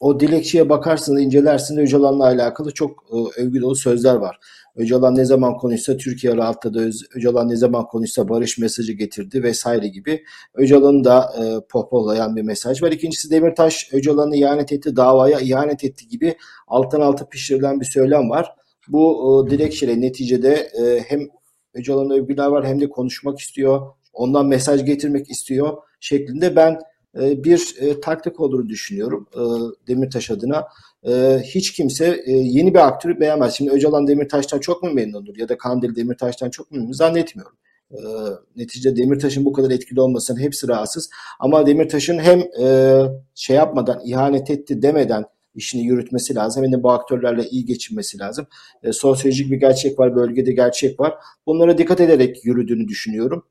o 0.00 0.20
dilekçeye 0.20 0.68
bakarsın, 0.68 1.16
incelersin 1.16 1.76
Öcalan'la 1.76 2.24
alakalı 2.24 2.74
çok 2.74 3.04
e, 3.12 3.40
övgü 3.40 3.60
dolu 3.60 3.76
sözler 3.76 4.14
var. 4.14 4.38
Öcalan 4.80 5.16
ne 5.16 5.24
zaman 5.24 5.56
konuşsa 5.56 5.96
Türkiye 5.96 6.36
rahatladı, 6.36 6.90
Öcalan 7.14 7.48
ne 7.48 7.56
zaman 7.56 7.86
konuşsa 7.86 8.28
barış 8.28 8.58
mesajı 8.58 8.92
getirdi 8.92 9.42
vesaire 9.42 9.88
gibi. 9.88 10.24
Öcalan'ı 10.54 11.04
da 11.04 11.32
e, 11.38 11.66
pohpohlayan 11.68 12.36
bir 12.36 12.42
mesaj 12.42 12.82
var. 12.82 12.92
İkincisi 12.92 13.30
Demirtaş 13.30 13.88
Öcalan'ı 13.92 14.36
ihanet 14.36 14.72
etti, 14.72 14.96
davaya 14.96 15.40
ihanet 15.40 15.84
etti 15.84 16.08
gibi 16.08 16.36
alttan 16.68 17.00
alta 17.00 17.28
pişirilen 17.28 17.80
bir 17.80 17.84
söylem 17.84 18.30
var. 18.30 18.54
Bu 18.88 19.46
e, 19.46 19.50
dilekçeyle 19.50 20.00
neticede 20.00 20.54
e, 20.54 21.04
hem 21.08 21.20
Öcalan'ın 21.74 22.10
övgüler 22.10 22.46
var 22.46 22.66
hem 22.66 22.80
de 22.80 22.90
konuşmak 22.90 23.38
istiyor, 23.38 23.80
ondan 24.12 24.46
mesaj 24.46 24.84
getirmek 24.84 25.30
istiyor 25.30 25.76
şeklinde 26.00 26.56
ben 26.56 26.78
bir 27.14 27.76
e, 27.80 28.00
taktik 28.00 28.40
olduğunu 28.40 28.68
düşünüyorum 28.68 29.26
e, 29.34 29.40
Demirtaş 29.88 30.30
adına. 30.30 30.66
Hiç 31.42 31.72
kimse 31.72 32.24
yeni 32.26 32.74
bir 32.74 32.86
aktörü 32.86 33.20
beğenmez. 33.20 33.54
Şimdi 33.54 33.70
Öcalan 33.70 34.06
Demirtaş'tan 34.06 34.58
çok 34.58 34.82
mu 34.82 34.90
memnundur 34.92 35.36
ya 35.36 35.48
da 35.48 35.58
Kandil 35.58 35.96
Demirtaş'tan 35.96 36.50
çok 36.50 36.70
mu 36.70 36.78
memnun 36.78 36.92
zannetmiyorum. 36.92 37.56
Neticede 38.56 38.96
Demirtaş'ın 38.96 39.44
bu 39.44 39.52
kadar 39.52 39.70
etkili 39.70 40.00
olmasının 40.00 40.40
hepsi 40.40 40.68
rahatsız. 40.68 41.10
Ama 41.38 41.66
Demirtaş'ın 41.66 42.18
hem 42.18 42.42
şey 43.34 43.56
yapmadan, 43.56 44.00
ihanet 44.04 44.50
etti 44.50 44.82
demeden 44.82 45.24
işini 45.54 45.82
yürütmesi 45.82 46.34
lazım. 46.34 46.64
Hem 46.64 46.72
de 46.72 46.82
bu 46.82 46.90
aktörlerle 46.90 47.48
iyi 47.48 47.64
geçinmesi 47.64 48.18
lazım. 48.18 48.46
sosyolojik 48.92 49.50
bir 49.50 49.56
gerçek 49.56 49.98
var, 49.98 50.16
bölgede 50.16 50.52
gerçek 50.52 51.00
var. 51.00 51.14
Bunlara 51.46 51.78
dikkat 51.78 52.00
ederek 52.00 52.44
yürüdüğünü 52.44 52.88
düşünüyorum. 52.88 53.44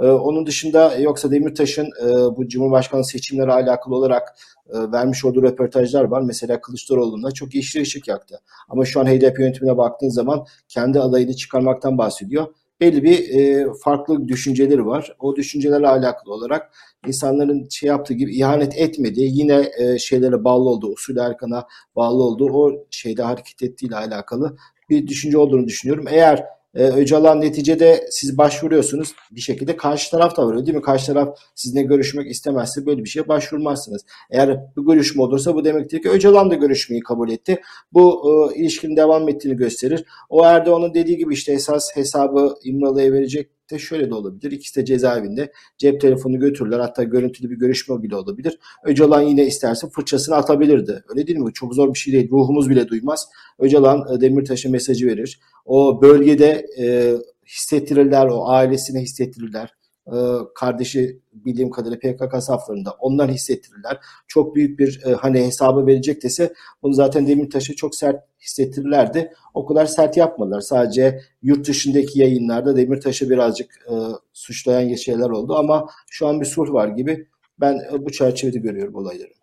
Ee, 0.00 0.06
onun 0.06 0.46
dışında 0.46 0.94
yoksa 0.98 1.30
Demirtaş'ın 1.30 1.86
e, 1.86 2.36
bu 2.36 2.48
Cumhurbaşkanı 2.48 3.04
seçimleri 3.04 3.52
alakalı 3.52 3.94
olarak 3.94 4.36
e, 4.68 4.92
vermiş 4.92 5.24
olduğu 5.24 5.42
röportajlar 5.42 6.04
var. 6.04 6.22
Mesela 6.22 6.60
Kılıçdaroğlu'na 6.60 7.30
çok 7.30 7.54
yeşil 7.54 7.82
ışık 7.82 8.08
yaktı. 8.08 8.40
Ama 8.68 8.84
şu 8.84 9.00
an 9.00 9.06
HDP 9.06 9.38
yönetimine 9.38 9.76
baktığın 9.76 10.08
zaman 10.08 10.46
kendi 10.68 11.00
adayını 11.00 11.36
çıkarmaktan 11.36 11.98
bahsediyor. 11.98 12.46
Belli 12.80 13.02
bir 13.02 13.28
e, 13.28 13.66
farklı 13.84 14.28
düşünceleri 14.28 14.86
var. 14.86 15.16
O 15.20 15.36
düşüncelerle 15.36 15.88
alakalı 15.88 16.34
olarak 16.34 16.72
insanların 17.06 17.68
şey 17.70 17.86
yaptığı 17.88 18.14
gibi 18.14 18.36
ihanet 18.36 18.78
etmedi. 18.78 19.20
Yine 19.20 19.70
e, 19.78 19.98
şeylere 19.98 20.44
bağlı 20.44 20.68
oldu. 20.68 20.86
Usul 20.86 21.16
Erkan'a 21.16 21.66
bağlı 21.96 22.22
oldu. 22.22 22.50
O 22.52 22.86
şeyde 22.90 23.22
hareket 23.22 23.62
ettiğiyle 23.62 23.96
alakalı 23.96 24.56
bir 24.90 25.06
düşünce 25.06 25.38
olduğunu 25.38 25.66
düşünüyorum. 25.66 26.04
Eğer 26.10 26.44
e, 26.74 26.84
Öcalan 26.84 27.40
neticede 27.40 28.06
siz 28.10 28.38
başvuruyorsunuz. 28.38 29.14
Bir 29.30 29.40
şekilde 29.40 29.76
karşı 29.76 30.10
taraf 30.10 30.36
da 30.36 30.46
var 30.46 30.66
değil 30.66 30.76
mi? 30.76 30.82
Karşı 30.82 31.06
taraf 31.06 31.38
sizinle 31.54 31.82
görüşmek 31.82 32.30
istemezse 32.30 32.86
böyle 32.86 33.04
bir 33.04 33.08
şeye 33.08 33.28
başvurmazsınız. 33.28 34.02
Eğer 34.30 34.60
bu 34.76 34.86
görüşme 34.86 35.22
olursa 35.22 35.54
bu 35.54 35.64
demektir 35.64 36.02
ki 36.02 36.10
Öcalan 36.10 36.50
da 36.50 36.54
görüşmeyi 36.54 37.02
kabul 37.02 37.30
etti. 37.30 37.60
Bu 37.92 38.22
e, 38.52 38.60
ilişkinin 38.60 38.96
devam 38.96 39.28
ettiğini 39.28 39.56
gösterir. 39.56 40.04
O 40.28 40.44
Erdoğan'ın 40.44 40.94
dediği 40.94 41.16
gibi 41.16 41.34
işte 41.34 41.52
esas 41.52 41.96
hesabı 41.96 42.54
İmralı'ya 42.64 43.12
verecek 43.12 43.50
de 43.72 43.78
şöyle 43.78 44.10
de 44.10 44.14
olabilir. 44.14 44.52
İkisi 44.52 44.80
de 44.80 44.84
cezaevinde. 44.84 45.52
Cep 45.78 46.00
telefonu 46.00 46.38
götürürler. 46.38 46.78
Hatta 46.78 47.02
görüntülü 47.02 47.50
bir 47.50 47.56
görüşme 47.56 48.02
bile 48.02 48.16
olabilir. 48.16 48.58
Öcalan 48.84 49.22
yine 49.22 49.46
isterse 49.46 49.88
fırçasını 49.88 50.36
atabilirdi. 50.36 51.04
Öyle 51.08 51.26
değil 51.26 51.38
mi? 51.38 51.52
Çok 51.52 51.74
zor 51.74 51.94
bir 51.94 51.98
şey 51.98 52.14
değil. 52.14 52.30
Ruhumuz 52.30 52.70
bile 52.70 52.88
duymaz. 52.88 53.28
Öcalan 53.58 54.16
e, 54.16 54.20
Demirtaş'a 54.20 54.68
mesajı 54.68 55.06
verir. 55.06 55.40
O 55.64 56.02
bölgede 56.02 56.66
e, 56.78 57.16
hissettirirler. 57.46 58.26
O 58.26 58.48
ailesine 58.48 59.00
hissettirirler 59.00 59.74
e, 60.06 60.16
kardeşi 60.54 61.20
bildiğim 61.32 61.70
kadarıyla 61.70 61.98
PKK 61.98 62.42
saflarında 62.42 62.90
onlar 63.00 63.30
hissettirirler. 63.30 63.98
Çok 64.28 64.56
büyük 64.56 64.78
bir 64.78 65.00
e, 65.06 65.12
hani 65.12 65.46
hesabı 65.46 65.86
verecek 65.86 66.22
dese 66.22 66.52
bunu 66.82 66.94
zaten 66.94 67.26
Demirtaş'a 67.26 67.74
çok 67.74 67.94
sert 67.94 68.24
hissettirirlerdi. 68.40 69.32
O 69.54 69.66
kadar 69.66 69.86
sert 69.86 70.16
yapmadılar. 70.16 70.60
Sadece 70.60 71.20
yurt 71.42 71.68
dışındaki 71.68 72.20
yayınlarda 72.20 72.76
Demirtaş'ı 72.76 73.30
birazcık 73.30 73.86
e, 73.90 73.94
suçlayan 74.32 74.94
şeyler 74.94 75.30
oldu 75.30 75.54
ama 75.54 75.86
şu 76.10 76.26
an 76.26 76.40
bir 76.40 76.46
sulh 76.46 76.72
var 76.72 76.88
gibi. 76.88 77.26
Ben 77.60 77.78
e, 77.92 78.04
bu 78.04 78.12
çerçevede 78.12 78.58
görüyorum 78.58 78.94
olayları. 78.94 79.41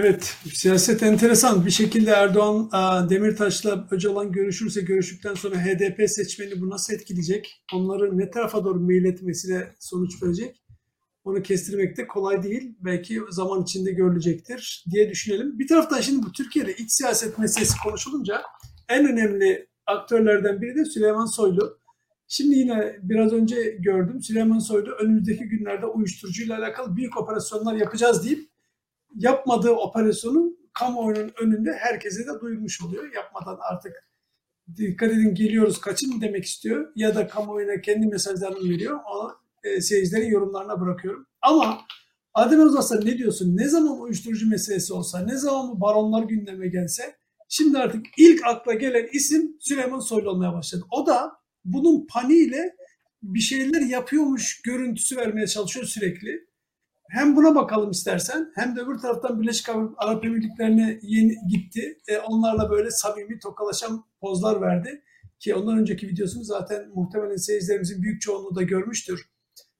Evet, 0.00 0.36
siyaset 0.52 1.02
enteresan. 1.02 1.66
Bir 1.66 1.70
şekilde 1.70 2.10
Erdoğan 2.10 2.70
Demirtaş'la 3.10 3.86
Öcalan 3.90 4.32
görüşürse 4.32 4.80
görüştükten 4.80 5.34
sonra 5.34 5.56
HDP 5.56 6.10
seçmeni 6.10 6.60
bu 6.60 6.70
nasıl 6.70 6.94
etkileyecek? 6.94 7.64
Onları 7.74 8.18
ne 8.18 8.30
tarafa 8.30 8.64
doğru 8.64 8.80
meyletmesiyle 8.80 9.74
sonuç 9.78 10.22
verecek? 10.22 10.62
Onu 11.24 11.42
kestirmek 11.42 11.96
de 11.96 12.06
kolay 12.06 12.42
değil. 12.42 12.76
Belki 12.80 13.20
zaman 13.30 13.62
içinde 13.62 13.92
görülecektir 13.92 14.84
diye 14.90 15.10
düşünelim. 15.10 15.58
Bir 15.58 15.68
taraftan 15.68 16.00
şimdi 16.00 16.26
bu 16.26 16.32
Türkiye'de 16.32 16.74
iç 16.74 16.92
siyaset 16.92 17.38
meselesi 17.38 17.74
konuşulunca 17.84 18.42
en 18.88 19.08
önemli 19.12 19.68
aktörlerden 19.86 20.62
biri 20.62 20.76
de 20.76 20.84
Süleyman 20.84 21.26
Soylu. 21.26 21.78
Şimdi 22.28 22.54
yine 22.54 22.96
biraz 23.02 23.32
önce 23.32 23.76
gördüm 23.78 24.22
Süleyman 24.22 24.58
Soylu 24.58 24.90
önümüzdeki 24.90 25.44
günlerde 25.44 25.86
uyuşturucuyla 25.86 26.58
alakalı 26.58 26.96
büyük 26.96 27.16
operasyonlar 27.16 27.74
yapacağız 27.74 28.24
deyip 28.24 28.48
yapmadığı 29.14 29.70
operasyonu 29.70 30.56
kamuoyunun 30.74 31.32
önünde 31.42 31.72
herkese 31.72 32.26
de 32.26 32.40
duyurmuş 32.40 32.82
oluyor. 32.82 33.12
Yapmadan 33.14 33.58
artık 33.70 34.08
dikkat 34.76 35.12
edin 35.12 35.34
geliyoruz 35.34 35.80
kaçın 35.80 36.20
demek 36.20 36.44
istiyor 36.44 36.92
ya 36.96 37.14
da 37.14 37.26
kamuoyuna 37.26 37.80
kendi 37.80 38.06
mesajlarını 38.06 38.70
veriyor. 38.70 39.00
Onu 39.12 39.32
e, 39.64 39.80
seyircilerin 39.80 40.30
yorumlarına 40.30 40.80
bırakıyorum. 40.80 41.26
Ama 41.42 41.80
Adem 42.34 42.60
Özaslan 42.60 43.06
ne 43.06 43.18
diyorsun? 43.18 43.56
Ne 43.56 43.68
zaman 43.68 44.00
uyuşturucu 44.00 44.48
meselesi 44.48 44.92
olsa, 44.92 45.20
ne 45.20 45.36
zaman 45.36 45.68
bu 45.70 45.80
baronlar 45.80 46.22
gündeme 46.22 46.68
gelse 46.68 47.16
şimdi 47.48 47.78
artık 47.78 48.06
ilk 48.18 48.46
akla 48.46 48.74
gelen 48.74 49.08
isim 49.12 49.56
Süleyman 49.60 50.00
Soylu 50.00 50.30
olmaya 50.30 50.52
başladı. 50.52 50.84
O 50.90 51.06
da 51.06 51.32
bunun 51.64 52.06
paniğiyle 52.06 52.76
bir 53.22 53.40
şeyler 53.40 53.80
yapıyormuş 53.80 54.62
görüntüsü 54.62 55.16
vermeye 55.16 55.46
çalışıyor 55.46 55.86
sürekli. 55.86 56.47
Hem 57.08 57.36
buna 57.36 57.54
bakalım 57.54 57.90
istersen 57.90 58.52
hem 58.54 58.76
de 58.76 58.80
öbür 58.80 58.98
taraftan 58.98 59.42
Birleşik 59.42 59.68
Arap 59.96 60.24
Emirlikleri'ne 60.24 60.98
yeni 61.02 61.36
gitti. 61.48 61.98
E, 62.08 62.18
onlarla 62.18 62.70
böyle 62.70 62.90
samimi 62.90 63.38
tokalaşan 63.38 64.04
pozlar 64.20 64.60
verdi. 64.60 65.02
Ki 65.40 65.54
ondan 65.54 65.78
önceki 65.78 66.08
videosunu 66.08 66.44
zaten 66.44 66.88
muhtemelen 66.94 67.36
seyircilerimizin 67.36 68.02
büyük 68.02 68.20
çoğunluğu 68.20 68.54
da 68.54 68.62
görmüştür. 68.62 69.28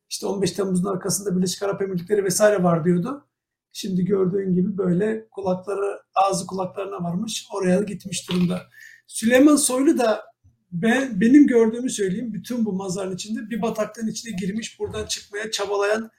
İşte 0.08 0.26
15 0.26 0.52
Temmuz'un 0.52 0.88
arkasında 0.88 1.36
Birleşik 1.36 1.62
Arap 1.62 1.82
Emirlikleri 1.82 2.24
vesaire 2.24 2.62
var 2.62 2.84
diyordu. 2.84 3.28
Şimdi 3.72 4.04
gördüğün 4.04 4.54
gibi 4.54 4.78
böyle 4.78 5.28
kulakları, 5.30 6.00
ağzı 6.14 6.46
kulaklarına 6.46 7.04
varmış. 7.04 7.46
Oraya 7.54 7.82
gitmiş 7.82 8.28
durumda. 8.28 8.62
Süleyman 9.06 9.56
Soylu 9.56 9.98
da 9.98 10.24
ben 10.72 11.20
benim 11.20 11.46
gördüğümü 11.46 11.90
söyleyeyim. 11.90 12.34
Bütün 12.34 12.64
bu 12.64 12.72
manzaranın 12.72 13.14
içinde 13.14 13.50
bir 13.50 13.62
bataklığın 13.62 14.06
içine 14.06 14.36
girmiş, 14.36 14.80
buradan 14.80 15.06
çıkmaya 15.06 15.50
çabalayan 15.50 16.10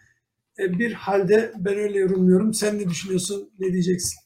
bir 0.60 0.94
halde 0.94 1.54
ben 1.58 1.78
öyle 1.78 2.00
yorumluyorum. 2.00 2.54
Sen 2.54 2.80
ne 2.80 2.90
düşünüyorsun? 2.90 3.52
Ne 3.60 3.74
diyeceksin? 3.74 4.20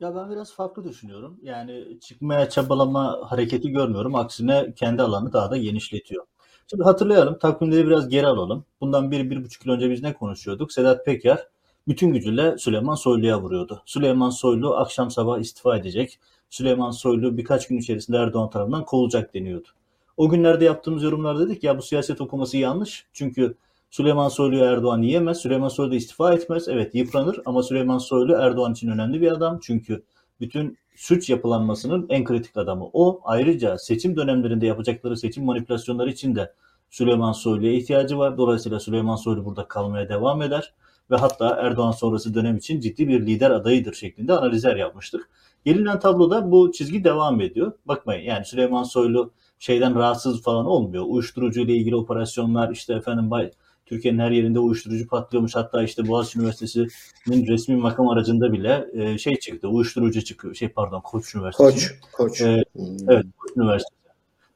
Ya 0.00 0.14
ben 0.14 0.30
biraz 0.30 0.54
farklı 0.54 0.84
düşünüyorum. 0.84 1.40
Yani 1.42 2.00
çıkmaya 2.00 2.48
çabalama 2.48 3.18
hareketi 3.30 3.70
görmüyorum. 3.70 4.14
Aksine 4.14 4.72
kendi 4.76 5.02
alanı 5.02 5.32
daha 5.32 5.50
da 5.50 5.56
genişletiyor. 5.56 6.24
Şimdi 6.70 6.82
hatırlayalım, 6.84 7.38
takvimleri 7.38 7.86
biraz 7.86 8.08
geri 8.08 8.26
alalım. 8.26 8.64
Bundan 8.80 9.10
bir, 9.10 9.30
bir 9.30 9.44
buçuk 9.44 9.66
yıl 9.66 9.72
önce 9.72 9.90
biz 9.90 10.02
ne 10.02 10.12
konuşuyorduk? 10.14 10.72
Sedat 10.72 11.04
Peker 11.04 11.48
bütün 11.88 12.12
gücüyle 12.12 12.58
Süleyman 12.58 12.94
Soylu'ya 12.94 13.42
vuruyordu. 13.42 13.82
Süleyman 13.86 14.30
Soylu 14.30 14.76
akşam 14.76 15.10
sabah 15.10 15.38
istifa 15.38 15.76
edecek. 15.76 16.18
Süleyman 16.50 16.90
Soylu 16.90 17.36
birkaç 17.36 17.68
gün 17.68 17.78
içerisinde 17.78 18.16
Erdoğan 18.16 18.50
tarafından 18.50 18.84
kovulacak 18.84 19.34
deniyordu. 19.34 19.68
O 20.16 20.28
günlerde 20.28 20.64
yaptığımız 20.64 21.02
yorumlar 21.02 21.38
dedik 21.38 21.64
ya 21.64 21.78
bu 21.78 21.82
siyaset 21.82 22.20
okuması 22.20 22.56
yanlış. 22.56 23.06
Çünkü 23.12 23.54
Süleyman 23.92 24.28
Soylu'yu 24.28 24.62
Erdoğan 24.62 25.02
yiyemez. 25.02 25.38
Süleyman 25.38 25.68
Soylu 25.68 25.90
da 25.90 25.96
istifa 25.96 26.34
etmez. 26.34 26.68
Evet 26.68 26.94
yıpranır 26.94 27.40
ama 27.46 27.62
Süleyman 27.62 27.98
Soylu 27.98 28.32
Erdoğan 28.32 28.72
için 28.72 28.88
önemli 28.88 29.20
bir 29.20 29.32
adam. 29.32 29.58
Çünkü 29.62 30.04
bütün 30.40 30.78
suç 30.96 31.30
yapılanmasının 31.30 32.06
en 32.08 32.24
kritik 32.24 32.56
adamı 32.56 32.90
o. 32.92 33.20
Ayrıca 33.24 33.78
seçim 33.78 34.16
dönemlerinde 34.16 34.66
yapacakları 34.66 35.16
seçim 35.16 35.44
manipülasyonları 35.44 36.10
için 36.10 36.34
de 36.34 36.54
Süleyman 36.90 37.32
Soylu'ya 37.32 37.72
ihtiyacı 37.72 38.18
var. 38.18 38.38
Dolayısıyla 38.38 38.80
Süleyman 38.80 39.16
Soylu 39.16 39.44
burada 39.44 39.68
kalmaya 39.68 40.08
devam 40.08 40.42
eder 40.42 40.74
ve 41.10 41.16
hatta 41.16 41.48
Erdoğan 41.48 41.92
sonrası 41.92 42.34
dönem 42.34 42.56
için 42.56 42.80
ciddi 42.80 43.08
bir 43.08 43.26
lider 43.26 43.50
adayıdır 43.50 43.94
şeklinde 43.94 44.32
analizler 44.32 44.76
yapmıştık. 44.76 45.30
Gelinen 45.64 46.00
tabloda 46.00 46.50
bu 46.50 46.72
çizgi 46.72 47.04
devam 47.04 47.40
ediyor. 47.40 47.72
Bakmayın 47.86 48.24
yani 48.24 48.44
Süleyman 48.44 48.82
Soylu 48.82 49.32
şeyden 49.58 49.94
rahatsız 49.94 50.42
falan 50.42 50.66
olmuyor. 50.66 51.04
Uyuşturucu 51.08 51.60
ile 51.60 51.74
ilgili 51.74 51.96
operasyonlar 51.96 52.70
işte 52.70 52.94
efendim 52.94 53.30
bay 53.30 53.50
Türkiye'nin 53.86 54.18
her 54.18 54.30
yerinde 54.30 54.58
uyuşturucu 54.58 55.08
patlıyormuş. 55.08 55.56
Hatta 55.56 55.82
işte 55.82 56.08
Boğaziçi 56.08 56.38
Üniversitesi'nin 56.38 57.46
resmi 57.46 57.76
makam 57.76 58.08
aracında 58.08 58.52
bile 58.52 58.86
e, 58.92 59.18
şey 59.18 59.36
çıktı. 59.36 59.68
Uyuşturucu 59.68 60.24
çıkıyor. 60.24 60.54
Şey 60.54 60.68
pardon 60.68 61.00
Koç 61.00 61.34
Üniversitesi. 61.34 61.72
Koç. 61.72 61.94
Koç. 62.12 62.40
E, 62.40 62.64
evet 63.08 63.26
Koç 63.38 63.56
Üniversitesi. 63.56 64.02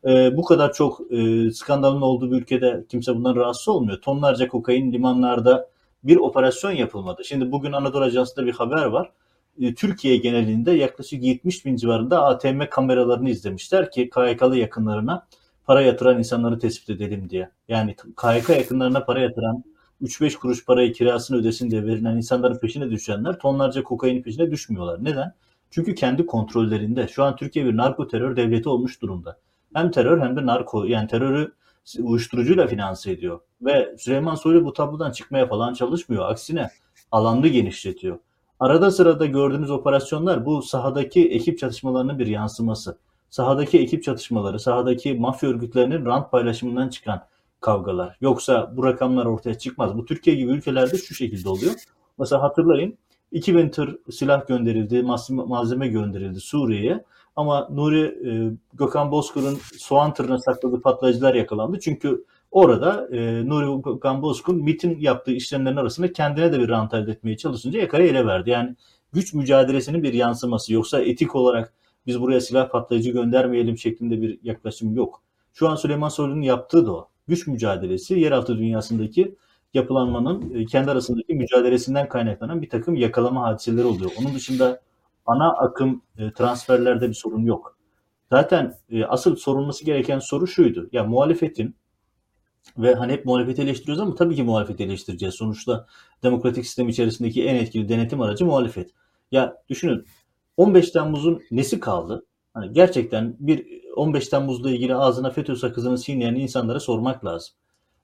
E, 0.07 0.37
bu 0.37 0.45
kadar 0.45 0.73
çok 0.73 1.13
e, 1.13 1.51
skandalın 1.51 2.01
olduğu 2.01 2.33
bir 2.33 2.37
ülkede 2.37 2.85
kimse 2.89 3.15
bundan 3.15 3.37
rahatsız 3.37 3.69
olmuyor. 3.69 4.01
Tonlarca 4.01 4.49
kokain 4.49 4.93
limanlarda 4.93 5.69
bir 6.05 6.17
operasyon 6.17 6.73
yapılmadı. 6.73 7.25
Şimdi 7.25 7.53
bugün 7.53 7.73
Anadolu 7.73 8.05
Ajansı'nda 8.05 8.47
bir 8.47 8.53
haber 8.53 8.85
var. 8.85 9.11
E, 9.61 9.75
Türkiye 9.75 10.17
genelinde 10.17 10.73
yaklaşık 10.73 11.23
70 11.23 11.67
bin 11.67 11.77
civarında 11.77 12.25
ATM 12.25 12.63
kameralarını 12.71 13.31
izlemişler 13.31 13.91
ki 13.91 14.11
KYK'lı 14.11 14.57
yakınlarına 14.57 15.27
para 15.67 15.83
yatıran 15.83 16.19
insanları 16.19 16.59
tespit 16.59 16.91
edelim 16.91 17.31
diye. 17.31 17.51
Yani 17.69 17.97
KYK 18.23 18.49
yakınlarına 18.49 19.05
para 19.05 19.21
yatıran 19.21 19.65
3-5 20.03 20.37
kuruş 20.39 20.65
parayı 20.65 20.93
kirasını 20.93 21.37
ödesin 21.37 21.71
diye 21.71 21.87
verilen 21.87 22.17
insanların 22.17 22.59
peşine 22.59 22.91
düşenler 22.91 23.39
tonlarca 23.39 23.83
kokain 23.83 24.23
peşine 24.23 24.51
düşmüyorlar. 24.51 25.05
Neden? 25.05 25.35
Çünkü 25.71 25.95
kendi 25.95 26.27
kontrollerinde. 26.27 27.09
Şu 27.09 27.25
an 27.25 27.37
Türkiye 27.37 27.65
bir 27.65 27.77
narko 27.77 28.09
terör 28.09 28.37
devleti 28.37 28.69
olmuş 28.69 29.03
durumda. 29.03 29.39
Hem 29.75 29.91
terör 29.91 30.21
hem 30.21 30.37
de 30.37 30.47
narko 30.47 30.85
yani 30.85 31.09
terörü 31.09 31.53
uyuşturucuyla 31.99 32.67
finanse 32.67 33.11
ediyor. 33.11 33.41
Ve 33.63 33.97
Süleyman 33.99 34.35
Soylu 34.35 34.65
bu 34.65 34.73
tablodan 34.73 35.11
çıkmaya 35.11 35.47
falan 35.47 35.75
çalışmıyor. 35.75 36.31
Aksine 36.31 36.71
alanını 37.13 37.49
genişletiyor. 37.49 38.19
Arada 38.61 38.91
sırada 38.91 39.27
gördüğünüz 39.27 39.71
operasyonlar 39.71 40.47
bu 40.47 40.63
sahadaki 40.63 41.29
ekip 41.29 41.59
çatışmalarının 41.59 42.19
bir 42.19 42.27
yansıması. 42.27 42.99
Sahadaki 43.31 43.79
ekip 43.79 44.05
çatışmaları, 44.05 44.59
sahadaki 44.61 45.15
mafya 45.15 45.51
örgütlerinin 45.51 46.07
rant 46.07 46.31
paylaşımından 46.31 46.89
çıkan 46.89 47.23
kavgalar. 47.61 48.17
Yoksa 48.21 48.73
bu 48.77 48.85
rakamlar 48.85 49.27
ortaya 49.27 49.59
çıkmaz. 49.59 49.97
Bu 49.97 50.05
Türkiye 50.05 50.37
gibi 50.37 50.51
ülkelerde 50.51 50.99
şu 50.99 51.15
şekilde 51.15 51.49
oluyor. 51.49 51.75
Mesela 52.19 52.43
hatırlayın 52.43 52.99
2000 53.33 53.69
tır 53.69 53.99
silah 54.11 54.47
gönderildi, 54.47 55.03
malzeme 55.29 55.89
gönderildi 55.89 56.41
Suriye'ye. 56.41 57.05
Ama 57.37 57.69
Nuri 57.71 58.01
e, 58.01 58.31
Gökhan 58.75 59.11
Bozkır'ın 59.11 59.59
soğan 59.79 60.15
tırına 60.15 60.39
sakladığı 60.39 60.81
patlayıcılar 60.81 61.35
yakalandı. 61.35 61.81
Çünkü 61.81 62.25
orada 62.51 63.09
e, 63.13 63.49
Nuri 63.49 63.83
Gökhan 63.83 64.23
Bozkır 64.23 64.55
MIT'in 64.55 64.99
yaptığı 65.01 65.33
işlemlerin 65.33 65.77
arasında 65.77 66.13
kendine 66.13 66.53
de 66.53 66.61
bir 66.61 66.69
rant 66.69 66.95
elde 66.95 67.11
etmeye 67.11 67.37
çalışınca 67.37 67.81
yakayı 67.81 68.11
ele 68.11 68.27
verdi. 68.27 68.51
Yani 68.51 68.77
güç 69.13 69.35
mücadelesinin 69.35 70.03
bir 70.03 70.13
yansıması. 70.13 70.73
Yoksa 70.73 71.01
etik 71.01 71.35
olarak 71.35 71.73
biz 72.07 72.21
buraya 72.21 72.41
silah 72.41 72.71
patlayıcı 72.71 73.11
göndermeyelim 73.11 73.79
şeklinde 73.79 74.23
bir 74.23 74.39
yaklaşım 74.43 74.95
yok. 74.95 75.23
Şu 75.53 75.69
an 75.69 75.77
Süleyman 75.77 76.09
Soylu'nun 76.09 76.43
yaptığı 76.43 76.87
da 76.87 76.93
o. 76.93 77.09
Güç 77.29 77.47
mücadelesi 77.47 78.15
yeraltı 78.15 78.59
dünyasındaki 78.59 79.37
yapılanmanın 79.75 80.55
e, 80.55 80.65
kendi 80.65 80.91
arasındaki 80.91 81.35
mücadelesinden 81.35 82.09
kaynaklanan 82.09 82.63
bir 82.63 82.71
takım 82.71 82.95
yakalama 82.95 83.43
hadiseleri 83.43 83.87
oluyor. 83.87 84.11
Onun 84.21 84.35
dışında 84.35 84.81
ana 85.27 85.53
akım 85.53 86.03
e, 86.19 86.33
transferlerde 86.33 87.09
bir 87.09 87.15
sorun 87.15 87.43
yok. 87.43 87.79
Zaten 88.31 88.75
e, 88.91 89.05
asıl 89.05 89.37
sorulması 89.37 89.85
gereken 89.85 90.19
soru 90.19 90.47
şuydu. 90.47 90.89
Ya 90.93 91.05
muhalefetin 91.05 91.77
ve 92.79 92.95
hani 92.95 93.13
hep 93.13 93.25
muhalefeti 93.25 93.63
eleştiriyoruz 93.63 94.01
ama 94.03 94.15
tabii 94.15 94.37
ki 94.37 94.43
muhalefeti 94.43 94.85
eleştireceğiz. 94.85 95.35
Sonuçta 95.35 95.87
demokratik 96.23 96.67
sistem 96.67 96.89
içerisindeki 96.89 97.45
en 97.45 97.55
etkili 97.55 97.89
denetim 97.89 98.21
aracı 98.21 98.45
muhalefet. 98.45 98.91
Ya 99.33 99.63
düşünün 99.69 100.07
15 100.57 100.91
Temmuz'un 100.91 101.43
nesi 101.51 101.81
kaldı? 101.81 102.27
Hani 102.55 102.73
gerçekten 102.73 103.37
bir 103.39 103.67
15 103.97 104.29
Temmuz'la 104.29 104.71
ilgili 104.71 104.95
ağzına 104.95 105.31
FETÖ 105.31 105.57
sakızını 105.57 105.99
çiğneyen 105.99 106.35
insanlara 106.35 106.81
sormak 106.81 107.25
lazım. 107.25 107.55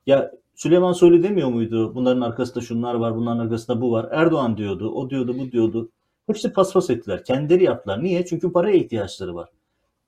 Ya 0.07 0.33
Süleyman 0.55 0.93
Soylu 0.93 1.23
demiyor 1.23 1.49
muydu? 1.49 1.95
Bunların 1.95 2.21
arkasında 2.21 2.61
şunlar 2.61 2.95
var, 2.95 3.17
bunların 3.17 3.39
arkasında 3.39 3.81
bu 3.81 3.93
var. 3.93 4.09
Erdoğan 4.11 4.57
diyordu, 4.57 4.91
o 4.91 5.11
diyordu, 5.11 5.37
bu 5.39 5.53
diyordu. 5.53 5.91
Hepsi 6.27 6.53
paspas 6.53 6.91
ettiler. 6.91 7.25
Kendileri 7.25 7.65
yaptılar. 7.65 8.03
Niye? 8.03 8.27
Çünkü 8.27 8.53
paraya 8.53 8.77
ihtiyaçları 8.77 9.35
var. 9.35 9.49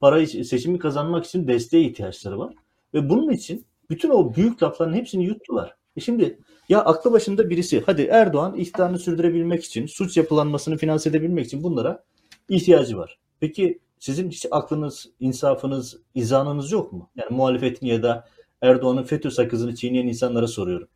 Para 0.01 0.27
seçimi 0.27 0.79
kazanmak 0.79 1.25
için 1.25 1.49
desteğe 1.49 1.83
ihtiyaçları 1.83 2.39
var. 2.39 2.55
Ve 2.95 3.11
bunun 3.11 3.31
için 3.31 3.67
bütün 3.91 4.11
o 4.11 4.35
büyük 4.35 4.63
lafların 4.63 4.95
hepsini 4.95 5.25
yuttular. 5.25 5.75
E 5.97 6.01
şimdi 6.01 6.39
ya 6.69 6.85
aklı 6.85 7.13
başında 7.13 7.51
birisi 7.51 7.83
hadi 7.87 8.03
Erdoğan 8.03 8.55
iktidarını 8.55 8.99
sürdürebilmek 8.99 9.65
için, 9.65 9.87
suç 9.87 10.17
yapılanmasını 10.17 10.77
finanse 10.77 11.11
edebilmek 11.11 11.47
için 11.47 11.63
bunlara 11.63 12.05
ihtiyacı 12.49 12.99
var. 12.99 13.19
Peki 13.41 13.79
sizin 13.99 14.31
hiç 14.31 14.47
aklınız, 14.51 15.11
insafınız, 15.21 15.97
izanınız 16.15 16.73
yok 16.73 16.93
mu? 16.93 17.11
Yani 17.17 17.37
muhalefetin 17.37 17.87
ya 17.87 18.03
da 18.03 18.25
Erdoğan'ın 18.63 19.03
FETÖ 19.03 19.31
sakızını 19.31 19.75
çiğneyen 19.75 20.07
insanlara 20.07 20.47
soruyorum. 20.47 20.89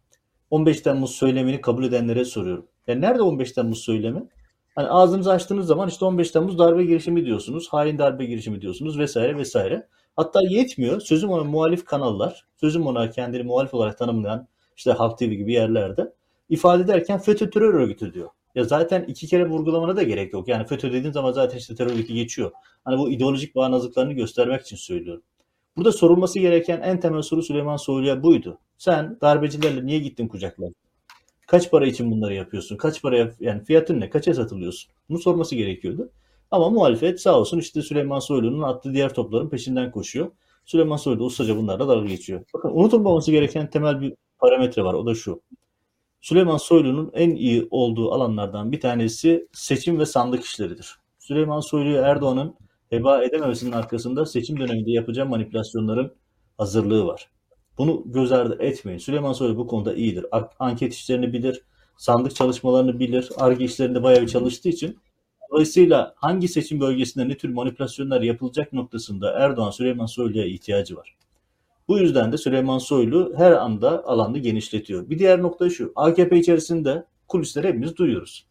15 0.51 0.81
Temmuz 0.81 1.11
söylemini 1.11 1.61
kabul 1.61 1.85
edenlere 1.85 2.25
soruyorum. 2.25 2.67
Yani 2.87 3.01
nerede 3.01 3.23
15 3.23 3.53
Temmuz 3.53 3.79
söylemi? 3.79 4.29
Hani 4.75 4.89
ağzınızı 4.89 5.33
açtığınız 5.33 5.67
zaman 5.67 5.89
işte 5.89 6.05
15 6.05 6.31
Temmuz 6.31 6.59
darbe 6.59 6.85
girişimi 6.85 7.27
diyorsunuz, 7.27 7.69
hain 7.69 7.99
darbe 7.99 8.25
girişimi 8.25 8.61
diyorsunuz 8.61 8.99
vesaire 8.99 9.37
vesaire. 9.37 9.89
Hatta 10.17 10.41
yetmiyor. 10.43 11.01
Sözüm 11.01 11.31
ona 11.31 11.45
muhalif 11.45 11.85
kanallar, 11.85 12.47
sözüm 12.57 12.87
ona 12.87 13.11
kendini 13.11 13.43
muhalif 13.43 13.75
olarak 13.75 13.99
tanımlayan 13.99 14.49
işte 14.77 14.93
Halk 14.93 15.19
TV 15.19 15.25
gibi 15.25 15.53
yerlerde 15.53 16.13
ifade 16.49 16.83
ederken 16.83 17.19
FETÖ 17.19 17.51
terör 17.51 17.75
örgütü 17.75 18.15
diyor. 18.15 18.31
Ya 18.59 18.65
zaten 18.65 19.05
iki 19.09 19.27
kere 19.27 19.49
vurgulamana 19.49 19.97
da 19.97 20.03
gerek 20.03 20.33
yok. 20.33 20.49
Yani 20.49 20.67
FETÖ 20.67 20.93
dediğin 20.93 21.13
zaman 21.13 21.33
zaten 21.33 21.59
işte 21.59 21.75
terör 21.75 21.91
örgütü 21.91 22.15
geçiyor. 22.15 22.51
Hani 22.85 22.99
bu 22.99 23.11
ideolojik 23.11 23.55
bağnazlıklarını 23.55 24.13
göstermek 24.13 24.61
için 24.61 24.77
söylüyorum. 24.77 25.23
Burada 25.77 25.93
sorulması 25.93 26.39
gereken 26.39 26.81
en 26.81 27.01
temel 27.01 27.23
soru 27.23 27.43
Süleyman 27.43 27.77
Soylu'ya 27.77 28.23
buydu. 28.23 28.59
Sen 28.79 29.19
darbecilerle 29.21 29.87
niye 29.87 29.99
gittin 29.99 30.29
kucaklar? 30.29 30.71
Kaç 31.47 31.71
para 31.71 31.87
için 31.87 32.11
bunları 32.11 32.35
yapıyorsun? 32.35 32.77
Kaç 32.77 33.03
paraya 33.03 33.31
yani 33.41 33.65
fiyatın 33.65 34.01
ne? 34.01 34.11
Kaça 34.11 34.35
satılıyorsun? 34.35 34.93
Bunu 35.09 35.19
sorması 35.19 35.55
gerekiyordu. 35.55 36.11
Ama 36.51 36.71
muhalefet 36.71 37.21
sağ 37.21 37.39
olsun 37.39 37.59
işte 37.59 37.83
Süleyman 37.83 38.19
Soylu'nun 38.19 38.63
attığı 38.63 38.95
diğer 38.95 39.15
topların 39.15 39.49
peşinden 39.49 39.91
koşuyor. 39.91 40.31
Süleyman 40.65 40.97
Soylu 40.97 41.25
ustaca 41.25 41.57
bunlarla 41.57 41.89
dalga 41.89 42.09
geçiyor. 42.09 42.45
Bakın 42.55 42.71
unutulmaması 42.75 43.31
gereken 43.31 43.71
temel 43.71 44.01
bir 44.01 44.15
parametre 44.39 44.85
var. 44.85 44.95
O 44.95 45.07
da 45.07 45.15
şu. 45.15 45.41
Süleyman 46.21 46.57
Soylu'nun 46.57 47.11
en 47.15 47.31
iyi 47.31 47.69
olduğu 47.71 48.13
alanlardan 48.13 48.73
bir 48.73 48.81
tanesi 48.81 49.49
seçim 49.53 49.99
ve 49.99 50.07
sandık 50.07 50.45
işleridir. 50.45 50.99
Süleyman 51.19 51.61
Soylu'yu 51.61 51.97
Erdoğan'ın 51.97 52.55
heba 52.91 53.23
edememesinin 53.25 53.73
arkasında 53.73 54.27
seçim 54.27 54.61
döneminde 54.61 54.91
yapacağı 54.91 55.27
manipülasyonların 55.27 56.13
hazırlığı 56.59 57.07
var. 57.07 57.31
Bunu 57.79 58.03
göz 58.07 58.33
ardı 58.33 58.57
etmeyin. 58.61 58.99
Süleyman 58.99 59.33
Soylu 59.33 59.57
bu 59.57 59.67
konuda 59.67 59.95
iyidir. 59.95 60.27
Anket 60.59 60.95
işlerini 60.95 61.33
bilir, 61.33 61.63
sandık 61.97 62.37
çalışmalarını 62.37 62.99
bilir, 62.99 63.29
ARGE 63.37 63.65
işlerinde 63.65 64.03
bayağı 64.03 64.23
bir 64.23 64.29
çalıştığı 64.29 64.69
için 64.69 64.99
dolayısıyla 65.53 66.15
hangi 66.17 66.49
seçim 66.49 66.81
bölgesinde 66.81 67.29
ne 67.29 67.37
tür 67.37 67.49
manipülasyonlar 67.49 68.21
yapılacak 68.23 68.73
noktasında 68.73 69.33
Erdoğan 69.33 69.71
Süleyman 69.71 70.07
Soylu'ya 70.07 70.47
ihtiyacı 70.47 70.97
var. 70.97 71.17
Bu 71.89 71.99
yüzden 71.99 72.33
de 72.33 72.39
Süleyman 72.39 72.79
Soylu 72.79 73.33
her 73.37 73.53
anda 73.53 74.05
alanı 74.07 74.39
genişletiyor. 74.39 75.11
Bir 75.11 75.19
diğer 75.19 75.43
nokta 75.43 75.71
şu. 75.71 75.93
AKP 75.97 76.39
içerisinde 76.39 77.05
kulisleri 77.29 77.69
hepimiz 77.69 77.97
duyuyoruz. 77.97 78.47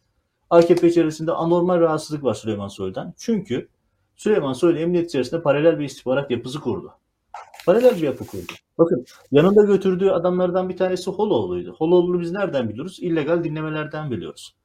AKP 0.50 0.88
içerisinde 0.88 1.32
anormal 1.32 1.80
rahatsızlık 1.80 2.24
var 2.24 2.34
Süleyman 2.34 2.68
Soylu'dan. 2.68 3.14
Çünkü 3.16 3.68
Süleyman 4.16 4.52
Soylu 4.52 4.78
emniyet 4.78 5.08
içerisinde 5.08 5.42
paralel 5.42 5.78
bir 5.78 5.84
istihbarat 5.84 6.30
yapısı 6.30 6.60
kurdu. 6.60 6.92
Paralel 7.66 7.96
bir 7.96 8.02
yapı 8.02 8.26
kurdu. 8.26 8.52
Bakın 8.78 9.04
yanında 9.30 9.64
götürdüğü 9.64 10.10
adamlardan 10.10 10.68
bir 10.68 10.76
tanesi 10.76 11.10
Holoğlu'ydu. 11.10 11.74
Holoğlu'nu 11.78 12.20
biz 12.20 12.32
nereden 12.32 12.68
biliyoruz? 12.68 12.98
İllegal 13.00 13.44
dinlemelerden 13.44 14.10
biliyoruz. 14.10 14.56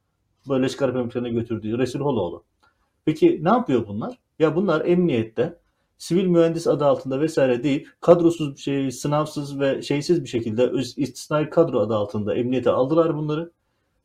Böyle 0.50 0.68
Pemuklarına 0.68 1.30
götürdüğü 1.30 1.78
Resul 1.78 2.00
Holoğlu. 2.00 2.44
Peki 3.06 3.40
ne 3.44 3.50
yapıyor 3.50 3.88
bunlar? 3.88 4.20
Ya 4.40 4.56
bunlar 4.56 4.86
emniyette 4.86 5.60
sivil 5.98 6.26
mühendis 6.26 6.68
adı 6.68 6.86
altında 6.86 7.22
vesaire 7.22 7.64
deyip 7.64 7.90
kadrosuz 8.02 8.56
bir 8.56 8.62
şey, 8.62 8.92
sınavsız 8.92 9.60
ve 9.60 9.82
şeysiz 9.82 10.24
bir 10.24 10.30
şekilde 10.30 10.72
istisnai 10.98 11.50
kadro 11.50 11.80
adı 11.80 11.96
altında 11.96 12.36
emniyete 12.36 12.70
aldılar 12.70 13.16
bunları 13.18 13.52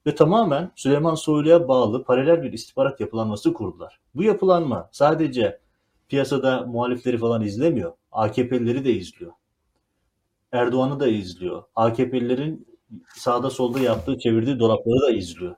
ve 0.06 0.14
tamamen 0.14 0.72
Süleyman 0.76 1.14
Soylu'ya 1.14 1.68
bağlı 1.68 2.04
paralel 2.04 2.42
bir 2.42 2.52
istihbarat 2.52 3.00
yapılanması 3.00 3.52
kurdular. 3.52 4.00
Bu 4.14 4.22
yapılanma 4.22 4.88
sadece 4.92 5.60
piyasada 6.08 6.62
muhalifleri 6.66 7.18
falan 7.18 7.42
izlemiyor. 7.42 7.92
AKP'lileri 8.12 8.84
de 8.84 8.92
izliyor. 8.92 9.32
Erdoğan'ı 10.52 11.00
da 11.00 11.06
izliyor. 11.06 11.62
AKP'lilerin 11.74 12.66
sağda 13.16 13.50
solda 13.50 13.80
yaptığı, 13.80 14.18
çevirdiği 14.18 14.58
dolapları 14.58 15.00
da 15.00 15.10
izliyor. 15.10 15.54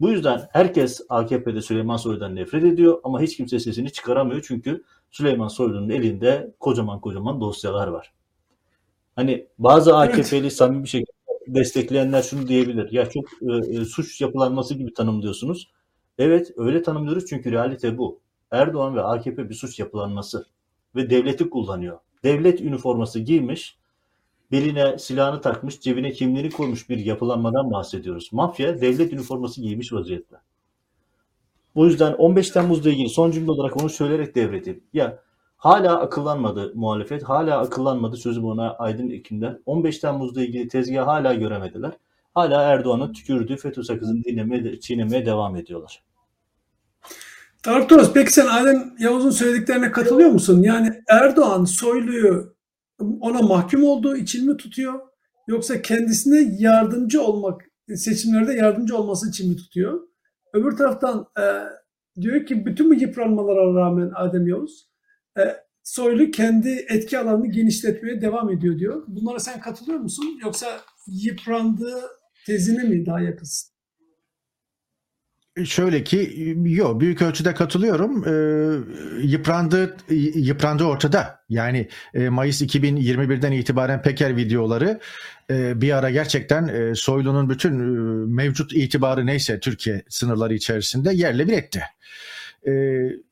Bu 0.00 0.10
yüzden 0.10 0.48
herkes 0.52 1.00
AKP'de 1.08 1.62
Süleyman 1.62 1.96
Soylu'dan 1.96 2.36
nefret 2.36 2.64
ediyor 2.64 3.00
ama 3.04 3.20
hiç 3.20 3.36
kimse 3.36 3.58
sesini 3.58 3.92
çıkaramıyor 3.92 4.44
çünkü 4.48 4.84
Süleyman 5.10 5.48
Soylu'nun 5.48 5.90
elinde 5.90 6.54
kocaman 6.60 7.00
kocaman 7.00 7.40
dosyalar 7.40 7.88
var. 7.88 8.12
Hani 9.16 9.46
bazı 9.58 9.96
AKP'li 9.96 10.38
evet. 10.38 10.52
samimi 10.52 10.84
bir 10.84 10.88
şekilde 10.88 11.12
destekleyenler 11.46 12.22
şunu 12.22 12.48
diyebilir. 12.48 12.92
Ya 12.92 13.10
çok 13.10 13.24
e, 13.42 13.80
e, 13.80 13.84
suç 13.84 14.20
yapılanması 14.20 14.74
gibi 14.74 14.94
tanımlıyorsunuz. 14.94 15.70
Evet 16.18 16.52
öyle 16.56 16.82
tanımlıyoruz 16.82 17.26
çünkü 17.26 17.52
realite 17.52 17.98
bu. 17.98 18.20
Erdoğan 18.50 18.96
ve 18.96 19.02
AKP 19.02 19.48
bir 19.48 19.54
suç 19.54 19.78
yapılanması 19.78 20.46
ve 20.96 21.10
devleti 21.10 21.50
kullanıyor. 21.50 21.98
Devlet 22.24 22.60
üniforması 22.60 23.20
giymiş, 23.20 23.78
beline 24.52 24.98
silahını 24.98 25.40
takmış, 25.40 25.80
cebine 25.80 26.12
kimliğini 26.12 26.50
koymuş 26.50 26.88
bir 26.88 26.98
yapılanmadan 26.98 27.70
bahsediyoruz. 27.70 28.28
Mafya 28.32 28.80
devlet 28.80 29.12
üniforması 29.12 29.60
giymiş 29.60 29.92
vaziyette. 29.92 30.36
O 31.74 31.86
yüzden 31.86 32.12
15 32.12 32.50
Temmuz'la 32.50 32.90
ilgili 32.90 33.08
son 33.08 33.30
cümle 33.30 33.50
olarak 33.50 33.76
onu 33.82 33.88
söyleyerek 33.88 34.34
devredeyim. 34.34 34.84
Ya 34.92 35.18
hala 35.56 36.00
akıllanmadı 36.00 36.72
muhalefet, 36.74 37.22
hala 37.22 37.58
akıllanmadı 37.58 38.16
sözüm 38.16 38.44
ona 38.44 38.72
Aydın 38.72 39.10
Ekim'den. 39.10 39.62
15 39.66 39.98
Temmuz'la 39.98 40.42
ilgili 40.42 40.68
tezgahı 40.68 41.04
hala 41.04 41.34
göremediler. 41.34 41.92
Hala 42.34 42.62
Erdoğan'ın 42.62 43.12
tükürdüğü 43.12 43.56
FETÖ 43.56 43.82
sakızını 43.82 44.24
dinlemeye, 44.24 44.80
çiğnemeye 44.80 45.26
devam 45.26 45.56
ediyorlar. 45.56 46.02
Tarık 47.62 47.88
Toros, 47.88 48.12
peki 48.12 48.32
sen 48.32 48.46
Adem 48.46 48.94
Yavuz'un 48.98 49.30
söylediklerine 49.30 49.92
katılıyor 49.92 50.30
musun? 50.30 50.62
Yani 50.62 50.92
Erdoğan 51.08 51.64
Soylu'yu 51.64 52.54
ona 53.20 53.42
mahkum 53.42 53.84
olduğu 53.84 54.16
için 54.16 54.50
mi 54.50 54.56
tutuyor? 54.56 55.00
Yoksa 55.48 55.82
kendisine 55.82 56.56
yardımcı 56.58 57.22
olmak, 57.22 57.62
seçimlerde 57.94 58.52
yardımcı 58.52 58.96
olması 58.96 59.28
için 59.28 59.50
mi 59.50 59.56
tutuyor? 59.56 60.00
Öbür 60.54 60.76
taraftan 60.76 61.26
e, 61.38 61.44
diyor 62.20 62.46
ki 62.46 62.66
bütün 62.66 62.90
bu 62.90 62.94
yıpranmalara 62.94 63.74
rağmen 63.74 64.12
Adem 64.14 64.48
Yavuz 64.48 64.90
e, 65.38 65.42
Soylu 65.82 66.30
kendi 66.30 66.68
etki 66.88 67.18
alanını 67.18 67.46
genişletmeye 67.46 68.20
devam 68.20 68.50
ediyor 68.50 68.78
diyor. 68.78 69.04
Bunlara 69.06 69.38
sen 69.38 69.60
katılıyor 69.60 69.98
musun? 69.98 70.38
Yoksa 70.44 70.66
yıprandığı 71.06 72.00
tezine 72.46 72.82
mi 72.82 73.06
daha 73.06 73.20
yakınsın? 73.20 73.70
Şöyle 75.64 76.04
ki 76.04 76.54
yok 76.64 77.00
büyük 77.00 77.22
ölçüde 77.22 77.54
katılıyorum. 77.54 78.24
E, 78.28 78.32
yıprandığı 79.22 79.96
yıprandığı 80.34 80.84
ortada. 80.84 81.40
Yani 81.48 81.88
e, 82.14 82.28
Mayıs 82.28 82.62
2021'den 82.62 83.52
itibaren 83.52 84.02
Peker 84.02 84.36
videoları 84.36 85.00
e, 85.50 85.80
bir 85.80 85.96
ara 85.96 86.10
gerçekten 86.10 86.68
e, 86.68 86.94
Soylu'nun 86.94 87.50
bütün 87.50 87.72
e, 87.78 88.26
mevcut 88.26 88.72
itibarı 88.72 89.26
neyse 89.26 89.60
Türkiye 89.60 90.02
sınırları 90.08 90.54
içerisinde 90.54 91.12
yerle 91.12 91.48
bir 91.48 91.52
etti. 91.52 91.82
E, 92.66 92.72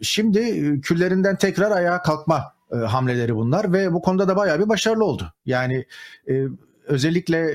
şimdi 0.03 0.81
küllerinden 0.81 1.37
tekrar 1.37 1.71
ayağa 1.71 2.03
kalkma 2.03 2.45
e, 2.73 2.77
hamleleri 2.77 3.37
bunlar 3.37 3.73
ve 3.73 3.93
bu 3.93 4.03
konuda 4.03 4.29
da 4.29 4.37
bayağı 4.37 4.59
bir 4.61 4.69
başarılı 4.69 5.05
oldu. 5.05 5.33
Yani 5.47 5.85
e, 6.29 6.45
özellikle 6.87 7.55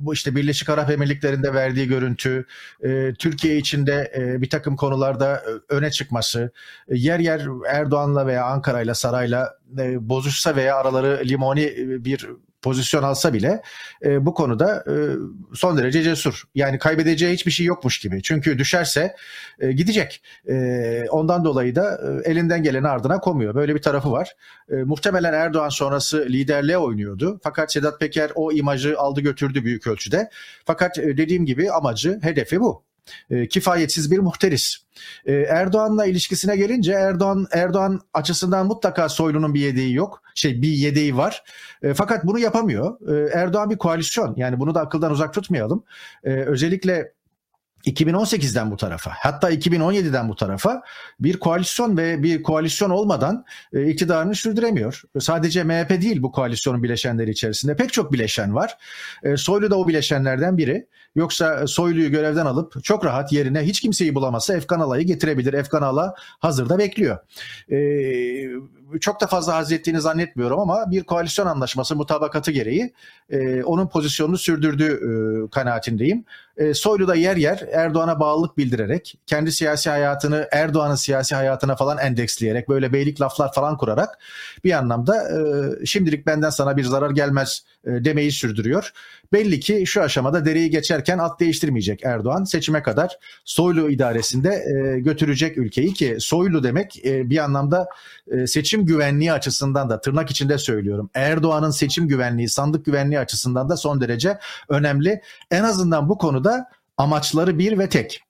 bu 0.00 0.14
işte 0.14 0.36
Birleşik 0.36 0.68
Arap 0.68 0.90
Emirlikleri'nde 0.90 1.54
verdiği 1.54 1.88
görüntü, 1.88 2.46
e, 2.82 3.14
Türkiye 3.18 3.56
içinde 3.56 4.12
e, 4.16 4.42
bir 4.42 4.50
takım 4.50 4.76
konularda 4.76 5.34
e, 5.34 5.74
öne 5.74 5.90
çıkması, 5.90 6.52
e, 6.88 6.96
yer 6.96 7.18
yer 7.18 7.46
Erdoğan'la 7.68 8.26
veya 8.26 8.44
Ankara'yla, 8.44 8.94
Saray'la 8.94 9.58
e, 9.78 10.08
bozuşsa 10.08 10.56
veya 10.56 10.76
araları 10.76 11.22
limoni 11.24 11.64
e, 11.64 12.04
bir 12.04 12.28
pozisyon 12.62 13.02
alsa 13.02 13.32
bile 13.32 13.62
e, 14.04 14.26
bu 14.26 14.34
konuda 14.34 14.84
e, 14.86 14.94
son 15.54 15.78
derece 15.78 16.02
cesur. 16.02 16.42
Yani 16.54 16.78
kaybedeceği 16.78 17.32
hiçbir 17.32 17.50
şey 17.50 17.66
yokmuş 17.66 17.98
gibi. 17.98 18.22
Çünkü 18.22 18.58
düşerse 18.58 19.16
e, 19.60 19.72
gidecek. 19.72 20.22
E, 20.48 21.06
ondan 21.10 21.44
dolayı 21.44 21.74
da 21.74 22.00
e, 22.24 22.30
elinden 22.30 22.62
geleni 22.62 22.88
ardına 22.88 23.20
komuyor. 23.20 23.54
Böyle 23.54 23.74
bir 23.74 23.82
tarafı 23.82 24.12
var. 24.12 24.36
E, 24.70 24.74
muhtemelen 24.74 25.32
Erdoğan 25.32 25.68
sonrası 25.68 26.26
liderliğe 26.28 26.78
oynuyordu. 26.78 27.40
Fakat 27.42 27.72
Sedat 27.72 28.00
Peker 28.00 28.30
o 28.34 28.52
imajı 28.52 28.98
aldı 28.98 29.20
götürdü 29.20 29.64
büyük 29.64 29.86
ölçüde. 29.86 30.30
Fakat 30.64 30.98
e, 30.98 31.16
dediğim 31.16 31.46
gibi 31.46 31.72
amacı, 31.72 32.18
hedefi 32.22 32.60
bu. 32.60 32.87
E, 33.30 33.48
kifayetsiz 33.48 34.10
bir 34.10 34.18
muhteris. 34.18 34.76
E, 35.26 35.32
Erdoğan'la 35.32 36.06
ilişkisine 36.06 36.56
gelince 36.56 36.92
Erdoğan 36.92 37.46
Erdoğan 37.52 38.00
açısından 38.14 38.66
mutlaka 38.66 39.08
Soylu'nun 39.08 39.54
bir 39.54 39.60
yedeği 39.60 39.94
yok. 39.94 40.22
Şey 40.34 40.62
bir 40.62 40.68
yedeği 40.68 41.16
var. 41.16 41.44
E, 41.82 41.94
fakat 41.94 42.26
bunu 42.26 42.38
yapamıyor. 42.38 43.16
E, 43.16 43.30
Erdoğan 43.38 43.70
bir 43.70 43.78
koalisyon. 43.78 44.34
Yani 44.36 44.60
bunu 44.60 44.74
da 44.74 44.80
akıldan 44.80 45.12
uzak 45.12 45.34
tutmayalım. 45.34 45.84
E, 46.24 46.30
özellikle 46.30 47.12
2018'den 47.86 48.70
bu 48.70 48.76
tarafa 48.76 49.10
hatta 49.14 49.52
2017'den 49.52 50.28
bu 50.28 50.36
tarafa 50.36 50.82
bir 51.20 51.38
koalisyon 51.38 51.96
ve 51.96 52.22
bir 52.22 52.42
koalisyon 52.42 52.90
olmadan 52.90 53.44
e, 53.72 53.90
iktidarını 53.90 54.34
sürdüremiyor. 54.34 55.02
Sadece 55.18 55.64
MHP 55.64 55.90
değil 55.90 56.22
bu 56.22 56.32
koalisyonun 56.32 56.82
bileşenleri 56.82 57.30
içerisinde 57.30 57.76
pek 57.76 57.92
çok 57.92 58.12
bileşen 58.12 58.54
var. 58.54 58.78
E, 59.22 59.36
Soylu 59.36 59.70
da 59.70 59.78
o 59.78 59.88
bileşenlerden 59.88 60.58
biri. 60.58 60.86
Yoksa 61.18 61.66
Soylu'yu 61.66 62.10
görevden 62.10 62.46
alıp 62.46 62.84
çok 62.84 63.04
rahat 63.04 63.32
yerine 63.32 63.60
hiç 63.60 63.80
kimseyi 63.80 64.14
bulamazsa 64.14 64.54
Efkan 64.54 64.80
Ala'yı 64.80 65.06
getirebilir. 65.06 65.52
Efkan 65.52 65.82
Ala 65.82 66.14
hazırda 66.38 66.78
bekliyor. 66.78 67.18
E, 67.70 68.98
çok 69.00 69.20
da 69.20 69.26
fazla 69.26 69.54
haz 69.54 69.72
ettiğini 69.72 70.00
zannetmiyorum 70.00 70.60
ama 70.60 70.90
bir 70.90 71.04
koalisyon 71.04 71.46
anlaşması 71.46 71.96
mutabakatı 71.96 72.50
gereği 72.50 72.92
e, 73.30 73.62
onun 73.62 73.88
pozisyonunu 73.88 74.38
sürdürdüğü 74.38 74.92
e, 74.92 75.10
kanaatindeyim. 75.50 76.24
E, 76.56 76.74
Soylu 76.74 77.08
da 77.08 77.14
yer 77.14 77.36
yer 77.36 77.64
Erdoğan'a 77.72 78.20
bağlılık 78.20 78.58
bildirerek, 78.58 79.18
kendi 79.26 79.52
siyasi 79.52 79.90
hayatını 79.90 80.48
Erdoğan'ın 80.52 80.94
siyasi 80.94 81.34
hayatına 81.34 81.76
falan 81.76 81.98
endeksleyerek, 81.98 82.68
böyle 82.68 82.92
beylik 82.92 83.20
laflar 83.20 83.52
falan 83.52 83.76
kurarak 83.76 84.18
bir 84.64 84.72
anlamda 84.72 85.16
e, 85.16 85.40
şimdilik 85.86 86.26
benden 86.26 86.50
sana 86.50 86.76
bir 86.76 86.84
zarar 86.84 87.10
gelmez 87.10 87.64
e, 87.77 87.77
demeyi 87.86 88.32
sürdürüyor. 88.32 88.92
Belli 89.32 89.60
ki 89.60 89.84
şu 89.86 90.02
aşamada 90.02 90.44
dereyi 90.44 90.70
geçerken 90.70 91.18
at 91.18 91.40
değiştirmeyecek 91.40 92.04
Erdoğan. 92.04 92.44
Seçime 92.44 92.82
kadar 92.82 93.18
Soylu 93.44 93.90
idaresinde 93.90 94.48
e, 94.48 95.00
götürecek 95.00 95.58
ülkeyi 95.58 95.92
ki 95.92 96.16
Soylu 96.20 96.62
demek 96.62 97.06
e, 97.06 97.30
bir 97.30 97.38
anlamda 97.38 97.88
e, 98.30 98.46
seçim 98.46 98.86
güvenliği 98.86 99.32
açısından 99.32 99.90
da 99.90 100.00
tırnak 100.00 100.30
içinde 100.30 100.58
söylüyorum. 100.58 101.10
Erdoğan'ın 101.14 101.70
seçim 101.70 102.08
güvenliği, 102.08 102.48
sandık 102.48 102.84
güvenliği 102.84 103.18
açısından 103.18 103.68
da 103.68 103.76
son 103.76 104.00
derece 104.00 104.38
önemli. 104.68 105.20
En 105.50 105.62
azından 105.62 106.08
bu 106.08 106.18
konuda 106.18 106.70
amaçları 106.96 107.58
bir 107.58 107.78
ve 107.78 107.88
tek. 107.88 108.22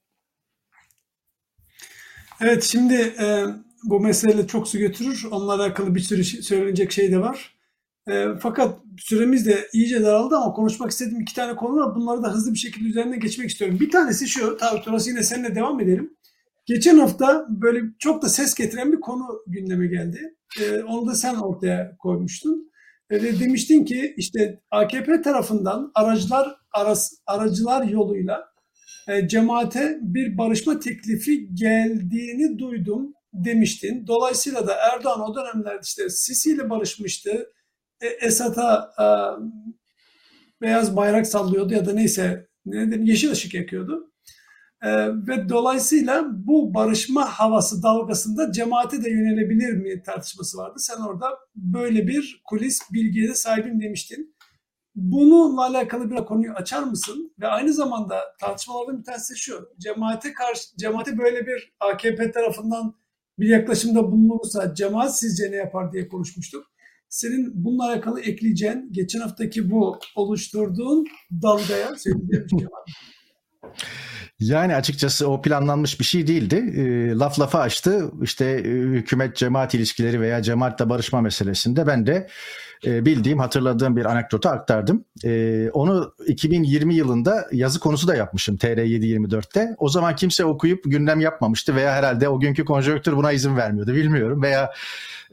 Evet 2.41 2.65
şimdi 2.65 2.95
e, 2.95 3.45
bu 3.85 4.01
mesele 4.01 4.47
çok 4.47 4.69
su 4.69 4.79
götürür. 4.79 5.27
Onunla 5.31 5.55
alakalı 5.55 5.95
bir 5.95 6.01
sürü 6.01 6.25
şey, 6.25 6.43
söylenecek 6.43 6.93
şey 6.93 7.13
de 7.13 7.21
var. 7.21 7.58
E, 8.11 8.27
fakat 8.41 8.79
süremiz 8.99 9.47
de 9.47 9.69
iyice 9.73 10.03
daraldı 10.03 10.37
ama 10.37 10.53
konuşmak 10.53 10.91
istediğim 10.91 11.21
iki 11.21 11.35
tane 11.35 11.57
konu 11.57 11.77
var. 11.77 11.95
Bunları 11.95 12.23
da 12.23 12.33
hızlı 12.33 12.53
bir 12.53 12.59
şekilde 12.59 12.89
üzerine 12.89 13.17
geçmek 13.17 13.51
istiyorum. 13.51 13.81
Bir 13.81 13.91
tanesi 13.91 14.29
şu, 14.29 14.57
tabii 14.57 14.83
sonrası 14.85 15.11
yine 15.11 15.23
seninle 15.23 15.55
devam 15.55 15.81
edelim. 15.81 16.17
Geçen 16.67 16.99
hafta 16.99 17.47
böyle 17.49 17.81
çok 17.99 18.23
da 18.23 18.29
ses 18.29 18.55
getiren 18.55 18.93
bir 18.93 19.01
konu 19.01 19.25
gündeme 19.47 19.87
geldi. 19.87 20.35
E, 20.61 20.83
onu 20.83 21.07
da 21.07 21.15
sen 21.15 21.35
ortaya 21.35 21.97
koymuştun. 21.99 22.69
Ve 23.11 23.41
demiştin 23.41 23.85
ki 23.85 24.15
işte 24.17 24.61
AKP 24.71 25.23
tarafından 25.23 25.91
aracılar 25.95 26.57
aras, 26.73 27.13
aracılar 27.27 27.85
yoluyla 27.85 28.49
e, 29.09 29.29
cemaate 29.29 29.99
bir 30.03 30.39
barışma 30.39 30.81
teklifi 30.81 31.55
geldiğini 31.55 32.59
duydum 32.59 33.15
demiştin. 33.33 34.07
Dolayısıyla 34.07 34.67
da 34.67 34.75
Erdoğan 34.93 35.21
o 35.21 35.35
dönemlerde 35.35 35.81
işte 35.83 36.11
Sisi 36.11 36.53
ile 36.53 36.71
barışmıştı. 36.71 37.47
E, 38.01 38.07
Esad'a 38.07 38.93
e, 38.99 39.07
beyaz 40.61 40.97
bayrak 40.97 41.27
sallıyordu 41.27 41.75
ya 41.75 41.87
da 41.87 41.93
neyse 41.93 42.49
ne 42.67 42.87
dedim, 42.87 43.05
yeşil 43.05 43.31
ışık 43.31 43.55
yakıyordu. 43.55 44.13
E, 44.83 44.91
ve 45.09 45.49
dolayısıyla 45.49 46.25
bu 46.31 46.75
barışma 46.75 47.25
havası 47.25 47.83
dalgasında 47.83 48.53
cemaate 48.53 49.05
de 49.05 49.11
yönelebilir 49.11 49.73
mi 49.73 50.03
tartışması 50.03 50.59
vardı. 50.59 50.79
Sen 50.79 50.97
orada 50.97 51.39
böyle 51.55 52.07
bir 52.09 52.43
kulis 52.45 52.81
bilgiye 52.93 53.29
de 53.29 53.35
sahibim 53.35 53.81
demiştin. 53.81 54.35
Bununla 54.95 55.67
alakalı 55.67 56.11
bir 56.11 56.17
konuyu 56.17 56.53
açar 56.53 56.83
mısın? 56.83 57.35
Ve 57.41 57.47
aynı 57.47 57.73
zamanda 57.73 58.21
tartışmalardan 58.41 58.99
bir 58.99 59.05
tanesi 59.05 59.39
şu. 59.39 59.69
Cemaate 59.79 60.33
karşı 60.33 60.77
cemaate 60.77 61.19
böyle 61.19 61.47
bir 61.47 61.73
AKP 61.81 62.31
tarafından 62.31 62.95
bir 63.39 63.49
yaklaşımda 63.49 64.13
bulunursa 64.13 64.75
cemaat 64.75 65.19
sizce 65.19 65.51
ne 65.51 65.57
yapar 65.57 65.93
diye 65.93 66.09
konuşmuştuk. 66.09 66.67
Senin 67.09 67.53
bununla 67.55 67.85
alakalı 67.85 68.21
ekleyeceğin 68.21 68.89
geçen 68.93 69.21
haftaki 69.21 69.71
bu 69.71 69.99
oluşturduğun 70.15 71.07
dalgaya 71.43 71.97
söyleyeceğim 71.97 72.47
bir 72.53 72.59
şey 72.59 72.69
var? 72.69 72.85
Yani 74.41 74.75
açıkçası 74.75 75.31
o 75.31 75.43
planlanmış 75.43 76.01
bir 76.01 76.05
şey 76.05 76.27
değildi. 76.27 76.57
E, 76.77 77.15
laf 77.19 77.41
lafa 77.41 77.61
açtı. 77.61 78.11
İşte 78.23 78.45
e, 78.45 78.69
hükümet 78.69 79.37
cemaat 79.37 79.75
ilişkileri 79.75 80.21
veya 80.21 80.43
cemaatle 80.43 80.89
barışma 80.89 81.21
meselesinde 81.21 81.87
ben 81.87 82.07
de 82.07 82.29
e, 82.87 83.05
bildiğim, 83.05 83.39
hatırladığım 83.39 83.97
bir 83.97 84.05
anekdotu 84.05 84.49
aktardım. 84.49 85.05
E, 85.25 85.71
onu 85.73 86.15
2020 86.27 86.95
yılında 86.95 87.47
yazı 87.53 87.81
konusu 87.81 88.09
da 88.09 88.17
yapmışım 88.17 88.57
TR724'te. 88.57 89.75
O 89.79 89.89
zaman 89.89 90.17
kimse 90.17 90.45
okuyup 90.45 90.85
gündem 90.85 91.21
yapmamıştı 91.21 91.75
veya 91.75 91.93
herhalde 91.93 92.29
o 92.29 92.41
günkü 92.41 92.65
konjonktür 92.65 93.17
buna 93.17 93.33
izin 93.33 93.57
vermiyordu 93.57 93.95
bilmiyorum. 93.95 94.43
Veya 94.43 94.71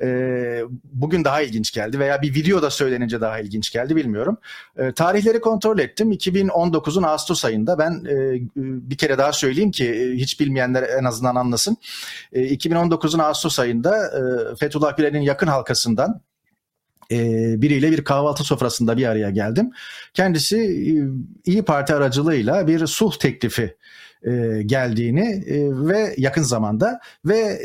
e, 0.02 0.62
bugün 0.84 1.24
daha 1.24 1.42
ilginç 1.42 1.72
geldi 1.72 2.00
veya 2.00 2.22
bir 2.22 2.36
videoda 2.36 2.70
söylenince 2.70 3.22
daha 3.22 3.40
ilginç 3.40 3.72
geldi 3.72 3.96
bilmiyorum. 3.96 4.38
E, 4.78 4.92
tarihleri 4.92 5.42
kontrol 5.42 5.80
ettim. 5.80 6.12
2019'un 6.12 7.04
Ağustos 7.04 7.46
ayında 7.46 7.80
ben 7.80 7.92
e, 7.92 8.42
bir 8.56 8.98
kere 8.98 9.18
daha 9.18 9.34
söyleyeyim 9.34 9.72
ki 9.72 9.86
e, 9.86 10.12
hiç 10.12 10.40
bilmeyenler 10.40 10.84
en 11.00 11.04
azından 11.04 11.36
anlasın. 11.36 11.78
E, 12.34 12.56
2019'un 12.56 13.20
Ağustos 13.20 13.60
ayında 13.60 14.08
e, 14.08 14.56
Fethullah 14.56 14.98
Gülen'in 14.98 15.22
yakın 15.22 15.48
halkasından 15.48 16.22
e, 17.12 17.18
biriyle 17.62 17.92
bir 17.92 18.04
kahvaltı 18.04 18.44
sofrasında 18.44 18.98
bir 18.98 19.06
araya 19.06 19.30
geldim. 19.30 19.72
Kendisi 20.14 20.58
e, 20.58 20.94
İyi 21.52 21.62
Parti 21.66 21.94
aracılığıyla 21.94 22.68
bir 22.68 22.88
sulh 22.88 23.16
teklifi 23.16 23.76
e, 24.24 24.62
geldiğini 24.66 25.44
ve 25.88 26.16
yakın 26.18 26.44
zamanda 26.44 27.00
ve 27.26 27.60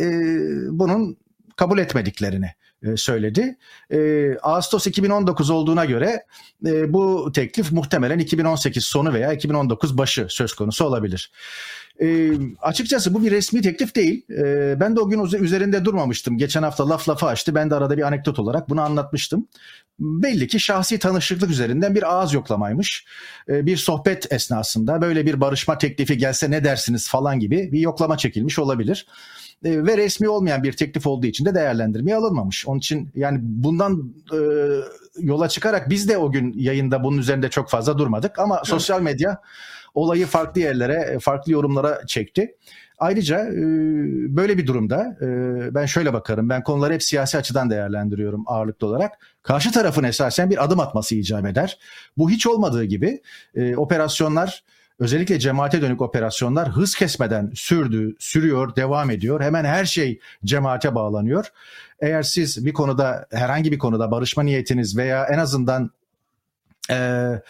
bunun 0.71 1.17
kabul 1.61 1.79
etmediklerini 1.79 2.51
e, 2.83 2.97
söyledi. 2.97 3.57
E, 3.91 3.99
Ağustos 4.43 4.87
2019 4.87 5.51
olduğuna 5.51 5.85
göre 5.85 6.25
e, 6.67 6.93
bu 6.93 7.33
teklif 7.35 7.73
muhtemelen 7.73 8.19
2018 8.19 8.85
sonu 8.85 9.13
veya 9.13 9.33
2019 9.33 9.99
başı 9.99 10.27
söz 10.29 10.53
konusu 10.53 10.85
olabilir. 10.85 11.33
E, 12.03 12.31
açıkçası 12.63 13.15
bu 13.15 13.25
bir 13.25 13.31
resmi 13.31 13.63
teklif 13.63 13.95
değil. 13.95 14.31
E, 14.31 14.81
ben 14.81 14.97
de 14.97 15.01
o 15.01 15.09
gün 15.09 15.43
üzerinde 15.45 15.85
durmamıştım. 15.85 16.39
Geçen 16.39 16.63
hafta 16.63 16.89
laf 16.89 17.09
lafa 17.09 17.27
açtı. 17.27 17.55
Ben 17.55 17.71
de 17.71 17.75
arada 17.75 17.97
bir 17.97 18.03
anekdot 18.03 18.39
olarak 18.39 18.69
bunu 18.69 18.81
anlatmıştım. 18.81 19.49
Belli 19.99 20.49
ki 20.49 20.61
şahsi 20.61 20.99
tanışıklık 20.99 21.51
üzerinden 21.51 21.95
bir 21.95 22.15
ağız 22.15 22.33
yoklamaymış. 22.33 23.05
E, 23.49 23.67
bir 23.67 23.77
sohbet 23.77 24.33
esnasında 24.33 25.03
böyle 25.03 25.27
bir 25.27 25.41
barışma 25.41 25.79
teklifi 25.79 26.19
gelse 26.19 26.51
ne 26.51 26.65
dersiniz 26.65 27.09
falan 27.09 27.41
gibi 27.41 27.73
bir 27.73 27.81
yoklama 27.81 28.17
çekilmiş 28.19 28.59
olabilir 28.59 29.07
e, 29.65 29.85
ve 29.85 29.97
resmi 29.97 30.29
olmayan 30.29 30.63
bir 30.63 30.73
teklif 30.73 31.07
olduğu 31.07 31.27
için 31.27 31.45
de 31.45 31.55
değerlendirmeye 31.55 32.17
alınmamış. 32.17 32.67
Onun 32.67 32.79
için 32.79 33.11
yani 33.15 33.39
bundan 33.43 34.13
e, 34.33 34.39
yola 35.19 35.49
çıkarak 35.49 35.91
biz 35.91 36.09
de 36.09 36.19
o 36.19 36.33
gün 36.33 36.53
yayında 36.57 37.05
bunun 37.05 37.19
üzerinde 37.19 37.51
çok 37.51 37.71
fazla 37.71 37.99
durmadık 37.99 38.39
ama 38.39 38.57
evet. 38.57 38.67
sosyal 38.67 39.01
medya 39.01 39.41
olayı 39.95 40.27
farklı 40.27 40.61
yerlere, 40.61 41.19
farklı 41.19 41.53
yorumlara 41.53 42.07
çekti. 42.07 42.57
Ayrıca 42.99 43.39
e, 43.39 43.63
böyle 44.37 44.59
bir 44.59 44.67
durumda 44.67 45.17
e, 45.21 45.27
ben 45.75 45.87
şöyle 45.87 46.13
bakarım. 46.13 46.49
Ben 46.49 46.63
konuları 46.63 46.95
hep 46.95 47.03
siyasi 47.03 47.39
açıdan 47.39 47.71
değerlendiriyorum 47.71 48.45
ağırlıklı 48.47 48.87
olarak. 48.87 49.19
Karşı 49.43 49.73
tarafın 49.73 50.05
esasen 50.05 50.51
bir 50.51 50.65
adım 50.65 50.81
atması 50.81 51.15
icap 51.15 51.47
eder. 51.47 51.79
Bu 52.19 52.31
hiç 52.31 52.47
olmadığı 52.47 52.85
gibi 52.85 53.23
e, 53.55 53.77
operasyonlar 53.77 54.65
özellikle 55.01 55.39
cemaate 55.39 55.83
dönük 55.83 56.03
operasyonlar 56.03 56.69
hız 56.69 56.95
kesmeden 56.95 57.53
sürdü, 57.55 58.17
sürüyor, 58.19 58.77
devam 58.77 59.11
ediyor. 59.11 59.41
Hemen 59.41 59.65
her 59.65 59.85
şey 59.85 60.21
cemaate 60.45 60.95
bağlanıyor. 60.95 61.53
Eğer 62.01 62.23
siz 62.23 62.67
bir 62.67 62.73
konuda 62.73 63.27
herhangi 63.33 63.73
bir 63.73 63.79
konuda 63.79 64.11
barışma 64.11 64.43
niyetiniz 64.43 64.97
veya 64.97 65.27
en 65.27 65.39
azından 65.39 65.91
eee 66.91 67.43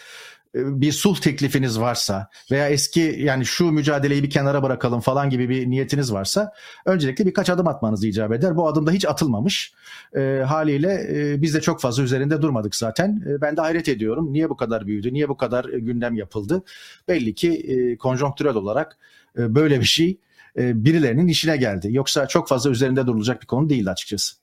bir 0.55 0.93
sulh 0.93 1.19
teklifiniz 1.19 1.81
varsa 1.81 2.31
veya 2.51 2.69
eski 2.69 3.17
yani 3.19 3.47
şu 3.47 3.71
mücadeleyi 3.71 4.23
bir 4.23 4.31
kenara 4.31 4.63
bırakalım 4.63 5.01
falan 5.01 5.31
gibi 5.31 5.49
bir 5.49 5.71
niyetiniz 5.71 6.13
varsa 6.13 6.53
öncelikle 6.87 7.27
birkaç 7.27 7.51
adım 7.51 7.69
atmanız 7.69 8.05
icap 8.05 8.33
eder. 8.33 8.57
Bu 8.57 8.69
adımda 8.69 8.91
hiç 8.91 9.05
atılmamış. 9.05 9.73
E, 10.17 10.43
haliyle 10.47 11.07
e, 11.11 11.43
biz 11.43 11.55
de 11.55 11.61
çok 11.61 11.81
fazla 11.81 12.03
üzerinde 12.03 12.43
durmadık 12.43 12.77
zaten. 12.77 13.23
E, 13.27 13.41
ben 13.41 13.57
de 13.57 13.61
hayret 13.61 13.89
ediyorum. 13.89 14.33
Niye 14.33 14.51
bu 14.51 14.57
kadar 14.57 14.87
büyüdü? 14.87 15.13
Niye 15.13 15.29
bu 15.29 15.37
kadar 15.37 15.69
e, 15.69 15.79
gündem 15.79 16.15
yapıldı? 16.15 16.63
Belli 17.09 17.35
ki 17.35 17.53
e, 17.53 17.97
konjonktürel 17.97 18.55
olarak 18.55 18.99
e, 19.39 19.55
böyle 19.55 19.81
bir 19.81 19.85
şey 19.85 20.19
e, 20.59 20.85
birilerinin 20.85 21.27
işine 21.27 21.57
geldi. 21.57 21.89
Yoksa 21.91 22.27
çok 22.27 22.49
fazla 22.49 22.71
üzerinde 22.71 23.07
durulacak 23.07 23.43
bir 23.43 23.47
konu 23.47 23.69
değil 23.69 23.91
açıkçası. 23.91 24.40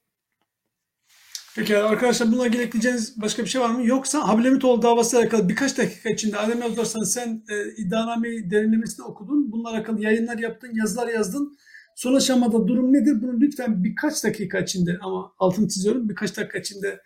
Peki 1.58 1.78
arkadaşlar 1.78 2.32
bununla 2.32 2.48
ilgili 2.48 2.62
ekleyeceğiniz 2.62 3.22
başka 3.22 3.44
bir 3.44 3.50
şey 3.50 3.62
var 3.62 3.70
mı? 3.70 3.86
Yoksa 3.86 4.28
Hablemitoğlu 4.28 4.82
davası 4.82 5.18
alakalı 5.18 5.50
birkaç 5.50 5.78
dakika 5.78 6.10
içinde 6.10 6.38
Adem 6.38 6.62
Yozdarsan 6.62 7.04
sen 7.04 7.44
e, 7.50 7.76
iddianameyi 7.78 8.52
derinlemesine 8.52 9.06
okudun. 9.06 9.52
Bununla 9.52 9.70
alakalı 9.70 10.02
yayınlar 10.02 10.38
yaptın, 10.38 10.70
yazılar 10.74 11.08
yazdın. 11.08 11.58
Son 11.96 12.16
aşamada 12.16 12.68
durum 12.68 12.94
nedir? 12.94 13.22
Bunu 13.22 13.40
lütfen 13.40 13.84
birkaç 13.84 14.24
dakika 14.24 14.60
içinde 14.60 14.98
ama 15.02 15.34
altını 15.40 15.68
çiziyorum 15.68 16.10
birkaç 16.10 16.38
dakika 16.38 16.58
içinde 16.58 17.02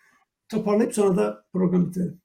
toparlayıp 0.48 0.94
sonra 0.94 1.16
da 1.16 1.44
program 1.52 1.86
bitirelim. 1.86 2.21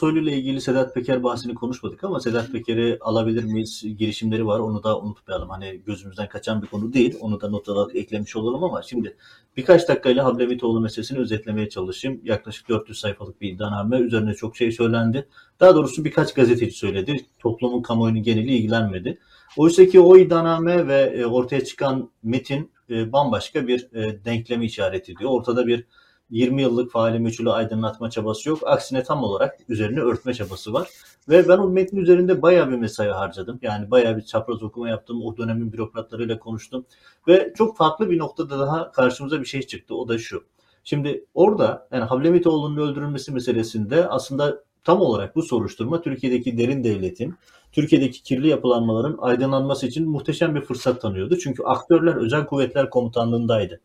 Soylu 0.00 0.18
ile 0.18 0.36
ilgili 0.36 0.60
Sedat 0.60 0.94
Peker 0.94 1.22
bahsini 1.22 1.54
konuşmadık 1.54 2.04
ama 2.04 2.20
Sedat 2.20 2.52
Peker'i 2.52 2.98
alabilir 3.00 3.44
miyiz 3.44 3.84
girişimleri 3.98 4.46
var. 4.46 4.58
Onu 4.58 4.82
da 4.82 5.00
unutmayalım. 5.00 5.48
Hani 5.48 5.80
gözümüzden 5.86 6.28
kaçan 6.28 6.62
bir 6.62 6.66
konu 6.66 6.92
değil. 6.92 7.16
Onu 7.20 7.40
da 7.40 7.48
not 7.48 7.68
olarak 7.68 7.96
eklemiş 7.96 8.36
olalım 8.36 8.64
ama 8.64 8.82
şimdi 8.82 9.16
birkaç 9.56 9.88
dakikayla 9.88 10.24
Hablemitoğlu 10.24 10.80
meselesini 10.80 11.18
özetlemeye 11.18 11.68
çalışayım. 11.68 12.20
Yaklaşık 12.24 12.68
400 12.68 13.00
sayfalık 13.00 13.40
bir 13.40 13.52
iddianame. 13.52 13.98
Üzerine 13.98 14.34
çok 14.34 14.56
şey 14.56 14.72
söylendi. 14.72 15.28
Daha 15.60 15.74
doğrusu 15.74 16.04
birkaç 16.04 16.34
gazeteci 16.34 16.76
söyledi. 16.76 17.26
Toplumun 17.38 17.82
kamuoyunun 17.82 18.22
geneli 18.22 18.54
ilgilenmedi. 18.54 19.18
Oysa 19.56 19.86
ki 19.86 20.00
o 20.00 20.16
iddianame 20.16 20.86
ve 20.86 21.00
e, 21.00 21.26
ortaya 21.26 21.64
çıkan 21.64 22.10
metin 22.22 22.70
e, 22.90 23.12
bambaşka 23.12 23.66
bir 23.66 23.88
e, 23.94 24.24
denklemi 24.24 24.66
işaret 24.66 25.08
ediyor. 25.08 25.30
Ortada 25.30 25.66
bir 25.66 25.84
20 26.30 26.62
yıllık 26.62 26.92
faali 26.92 27.18
meçhulü 27.18 27.50
aydınlatma 27.50 28.10
çabası 28.10 28.48
yok. 28.48 28.58
Aksine 28.66 29.02
tam 29.02 29.24
olarak 29.24 29.58
üzerine 29.68 30.00
örtme 30.00 30.34
çabası 30.34 30.72
var. 30.72 30.88
Ve 31.28 31.48
ben 31.48 31.58
o 31.58 31.68
metnin 31.68 32.00
üzerinde 32.00 32.42
bayağı 32.42 32.70
bir 32.70 32.76
mesai 32.76 33.08
harcadım. 33.08 33.58
Yani 33.62 33.90
bayağı 33.90 34.16
bir 34.16 34.22
çapraz 34.22 34.62
okuma 34.62 34.88
yaptım. 34.88 35.22
O 35.22 35.36
dönemin 35.36 35.72
bürokratlarıyla 35.72 36.38
konuştum. 36.38 36.86
Ve 37.28 37.52
çok 37.56 37.76
farklı 37.76 38.10
bir 38.10 38.18
noktada 38.18 38.58
daha 38.58 38.92
karşımıza 38.92 39.40
bir 39.40 39.46
şey 39.46 39.62
çıktı. 39.62 39.94
O 39.94 40.08
da 40.08 40.18
şu. 40.18 40.44
Şimdi 40.84 41.24
orada 41.34 41.88
yani 41.92 42.04
Havlemitoğlu'nun 42.04 42.76
öldürülmesi 42.76 43.32
meselesinde 43.32 44.08
aslında 44.08 44.64
tam 44.84 45.00
olarak 45.00 45.36
bu 45.36 45.42
soruşturma 45.42 46.02
Türkiye'deki 46.02 46.58
derin 46.58 46.84
devletin, 46.84 47.34
Türkiye'deki 47.72 48.22
kirli 48.22 48.48
yapılanmaların 48.48 49.18
aydınlanması 49.20 49.86
için 49.86 50.08
muhteşem 50.08 50.54
bir 50.54 50.60
fırsat 50.60 51.00
tanıyordu. 51.00 51.38
Çünkü 51.38 51.62
aktörler 51.62 52.14
Özel 52.14 52.46
Kuvvetler 52.46 52.90
Komutanlığı'ndaydı. 52.90 53.80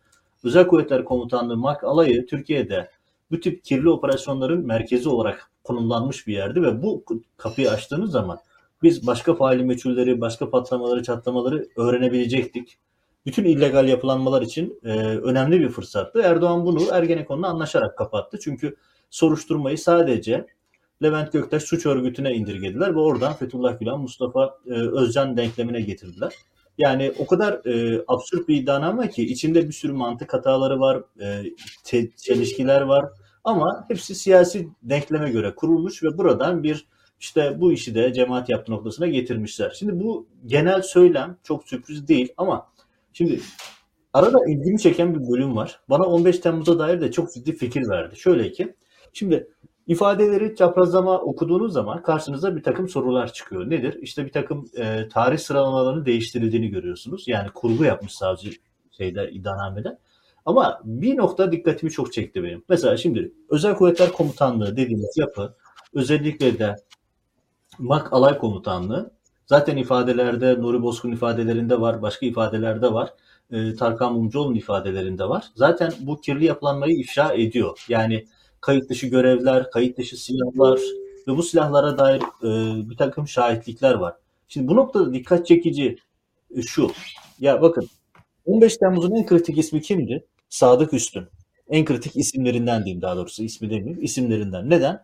Özel 0.46 0.68
Kuvvetler 0.68 1.06
Komutanlığı 1.06 1.58
MAK 1.58 1.84
alayı 1.84 2.26
Türkiye'de 2.26 2.90
bu 3.32 3.40
tip 3.40 3.64
kirli 3.64 3.90
operasyonların 3.90 4.68
merkezi 4.68 5.10
olarak 5.10 5.52
konumlanmış 5.64 6.28
bir 6.28 6.34
yerdi 6.34 6.62
ve 6.62 6.84
bu 6.84 7.04
kapıyı 7.38 7.72
açtığınız 7.72 8.12
zaman 8.12 8.40
biz 8.84 9.08
başka 9.08 9.34
faali 9.34 9.64
meçhulleri, 9.64 10.22
başka 10.22 10.50
patlamaları, 10.50 11.04
çatlamaları 11.04 11.68
öğrenebilecektik. 11.78 12.78
Bütün 13.26 13.44
illegal 13.44 13.88
yapılanmalar 13.88 14.42
için 14.42 14.80
e, 14.84 14.90
önemli 15.00 15.60
bir 15.60 15.70
fırsattı. 15.70 16.22
Erdoğan 16.22 16.66
bunu 16.66 16.82
Ergenekon'la 16.92 17.48
anlaşarak 17.48 17.98
kapattı. 17.98 18.40
Çünkü 18.42 18.76
soruşturmayı 19.10 19.78
sadece 19.78 20.48
Levent 21.04 21.34
Göktaş 21.34 21.64
suç 21.64 21.86
örgütüne 21.86 22.34
indirgediler 22.34 22.96
ve 22.96 23.00
oradan 23.00 23.34
Fethullah 23.34 23.80
Gülen, 23.80 24.00
Mustafa 24.00 24.58
e, 24.68 24.72
Özcan 24.74 25.38
denklemine 25.38 25.82
getirdiler. 25.82 26.34
Yani 26.78 27.14
o 27.20 27.28
kadar 27.28 27.66
e, 27.66 28.04
absürt 28.08 28.48
bir 28.48 28.56
iddianame 28.56 29.10
ki 29.10 29.24
içinde 29.24 29.68
bir 29.68 29.74
sürü 29.74 29.94
mantık 29.94 30.34
hataları 30.34 30.80
var, 30.80 31.04
e, 31.22 31.44
te- 31.84 32.12
çelişkiler 32.16 32.82
var 32.82 33.06
ama 33.44 33.86
hepsi 33.88 34.16
siyasi 34.16 34.70
denkleme 34.84 35.32
göre 35.32 35.56
kurulmuş 35.56 36.04
ve 36.04 36.18
buradan 36.18 36.64
bir 36.64 36.88
işte 37.20 37.62
bu 37.62 37.72
işi 37.72 37.96
de 37.96 38.14
cemaat 38.14 38.50
yaptı 38.50 38.72
noktasına 38.72 39.08
getirmişler. 39.08 39.76
Şimdi 39.80 40.00
bu 40.04 40.28
genel 40.46 40.82
söylem 40.82 41.38
çok 41.44 41.68
sürpriz 41.70 42.08
değil 42.08 42.34
ama 42.38 42.68
şimdi 43.14 43.40
arada 44.14 44.40
ilgimi 44.48 44.80
çeken 44.80 45.16
bir 45.16 45.32
bölüm 45.32 45.56
var. 45.56 45.80
Bana 45.90 46.04
15 46.04 46.40
Temmuz'a 46.40 46.80
dair 46.80 47.02
de 47.02 47.12
çok 47.12 47.34
ciddi 47.34 47.56
fikir 47.56 47.90
verdi. 47.90 48.16
Şöyle 48.16 48.52
ki 48.52 48.76
şimdi 49.14 49.48
ifadeleri 49.88 50.56
çaprazlama 50.56 51.20
okuduğunuz 51.20 51.74
zaman 51.74 52.04
karşınıza 52.04 52.56
bir 52.56 52.64
takım 52.64 52.90
sorular 52.90 53.34
çıkıyor. 53.34 53.70
Nedir? 53.70 54.00
İşte 54.02 54.26
bir 54.26 54.32
takım 54.32 54.70
e, 54.78 55.08
tarih 55.08 55.38
sıralamalarının 55.38 56.06
değiştirildiğini 56.06 56.70
görüyorsunuz. 56.70 57.28
Yani 57.28 57.50
kurgu 57.54 57.84
yapmış 57.84 58.14
savcı 58.14 58.52
şeyde 58.92 59.32
iddianamede. 59.32 59.98
Ama 60.46 60.82
bir 60.84 61.18
nokta 61.18 61.52
dikkatimi 61.52 61.92
çok 61.92 62.14
çekti 62.14 62.44
benim. 62.44 62.64
Mesela 62.70 62.98
şimdi 62.98 63.32
Özel 63.50 63.76
Kuvvetler 63.76 64.12
Komutanlığı 64.12 64.78
dediğimiz 64.78 65.18
yapı 65.18 65.56
özellikle 65.94 66.60
de 66.60 66.76
MAK 67.80 68.14
Alay 68.14 68.38
Komutanlığı 68.38 69.12
zaten 69.46 69.78
ifadelerde 69.78 70.62
Nuri 70.62 70.82
Bozkun 70.82 71.12
ifadelerinde 71.12 71.82
var, 71.82 72.02
başka 72.02 72.26
ifadelerde 72.26 72.94
var. 72.94 73.14
E, 73.52 73.76
Tarkan 73.76 74.14
Mumcuoğlu'nun 74.14 74.56
ifadelerinde 74.56 75.30
var. 75.30 75.46
Zaten 75.56 75.94
bu 76.00 76.22
kirli 76.22 76.46
yapılanmayı 76.46 76.96
ifşa 76.96 77.34
ediyor. 77.34 77.86
Yani 77.90 78.26
kayıt 78.66 78.90
dışı 78.90 79.08
görevler, 79.08 79.72
kayıt 79.72 79.98
dışı 79.98 80.18
silahlar 80.24 80.80
ve 81.28 81.38
bu 81.38 81.44
silahlara 81.44 81.98
dair 81.98 82.22
e, 82.22 82.50
bir 82.90 82.98
takım 82.98 83.28
şahitlikler 83.28 83.94
var. 83.94 84.14
Şimdi 84.48 84.68
bu 84.68 84.76
noktada 84.76 85.14
dikkat 85.14 85.48
çekici 85.48 85.98
e, 86.56 86.62
şu. 86.62 86.92
Ya 87.40 87.62
bakın 87.62 87.90
15 88.46 88.78
Temmuz'un 88.78 89.16
en 89.16 89.26
kritik 89.26 89.58
ismi 89.58 89.82
kimdi? 89.82 90.26
Sadık 90.50 90.94
Üstün. 90.94 91.28
En 91.70 91.86
kritik 91.86 92.16
isimlerinden 92.16 92.86
diyeyim 92.86 93.02
daha 93.02 93.16
doğrusu 93.16 93.44
ismi 93.44 93.70
demeyeyim 93.70 94.04
isimlerinden. 94.04 94.70
Neden? 94.70 95.04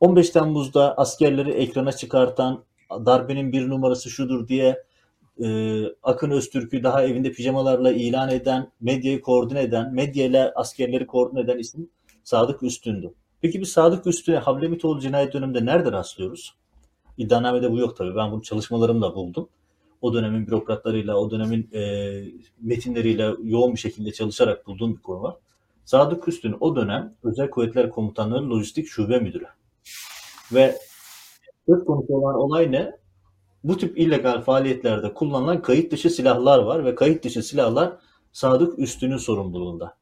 15 0.00 0.30
Temmuz'da 0.30 0.98
askerleri 0.98 1.50
ekrana 1.50 1.92
çıkartan 1.92 2.64
darbenin 2.90 3.52
bir 3.52 3.68
numarası 3.68 4.10
şudur 4.10 4.48
diye 4.48 4.82
e, 5.44 5.46
Akın 6.02 6.30
Öztürk'ü 6.30 6.82
daha 6.82 7.04
evinde 7.04 7.32
pijamalarla 7.32 7.92
ilan 7.92 8.30
eden, 8.30 8.70
medyayı 8.80 9.20
koordine 9.20 9.62
eden, 9.62 9.94
medyayla 9.94 10.52
askerleri 10.56 11.06
koordine 11.06 11.40
eden 11.40 11.58
isim 11.58 11.88
Sadık 12.24 12.62
Üstün'dü. 12.62 13.14
Peki 13.40 13.60
bir 13.60 13.64
Sadık 13.64 14.06
Üstün'e 14.06 14.38
Hablemitoğlu 14.38 15.00
cinayet 15.00 15.32
döneminde 15.32 15.66
nerede 15.66 15.92
rastlıyoruz? 15.92 16.54
İddianamede 17.18 17.70
bu 17.72 17.78
yok 17.78 17.96
tabii. 17.96 18.16
Ben 18.16 18.32
bunu 18.32 18.42
çalışmalarımla 18.42 19.14
buldum. 19.14 19.48
O 20.02 20.14
dönemin 20.14 20.46
bürokratlarıyla, 20.46 21.16
o 21.16 21.30
dönemin 21.30 21.70
e, 21.72 21.82
metinleriyle 22.60 23.34
yoğun 23.42 23.74
bir 23.74 23.78
şekilde 23.78 24.12
çalışarak 24.12 24.66
bulduğum 24.66 24.96
bir 24.96 25.02
konu 25.02 25.22
var. 25.22 25.36
Sadık 25.84 26.28
Üstün 26.28 26.56
o 26.60 26.76
dönem 26.76 27.14
Özel 27.22 27.50
Kuvvetler 27.50 27.90
Komutanlığı 27.90 28.50
Lojistik 28.50 28.88
Şube 28.88 29.18
Müdürü. 29.18 29.46
Ve 30.52 30.78
söz 31.66 31.84
konusu 31.84 32.14
olan 32.14 32.34
olay 32.34 32.72
ne? 32.72 32.92
Bu 33.64 33.76
tip 33.76 33.98
illegal 33.98 34.40
faaliyetlerde 34.40 35.14
kullanılan 35.14 35.62
kayıt 35.62 35.92
dışı 35.92 36.10
silahlar 36.10 36.58
var 36.58 36.84
ve 36.84 36.94
kayıt 36.94 37.24
dışı 37.24 37.42
silahlar 37.42 37.92
Sadık 38.32 38.78
Üstün'ün 38.78 39.16
sorumluluğunda 39.16 39.96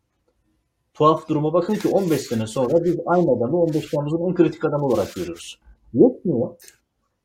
tuhaf 0.94 1.28
duruma 1.28 1.52
bakın 1.52 1.74
ki 1.74 1.88
15 1.88 2.20
sene 2.20 2.46
sonra 2.46 2.84
biz 2.84 2.96
aynı 3.06 3.32
adamı 3.32 3.62
15 3.62 3.90
Temmuz'un 3.90 4.28
en 4.28 4.34
kritik 4.34 4.64
adamı 4.64 4.86
olarak 4.86 5.14
görüyoruz. 5.14 5.58
Yetmiyor. 5.94 6.56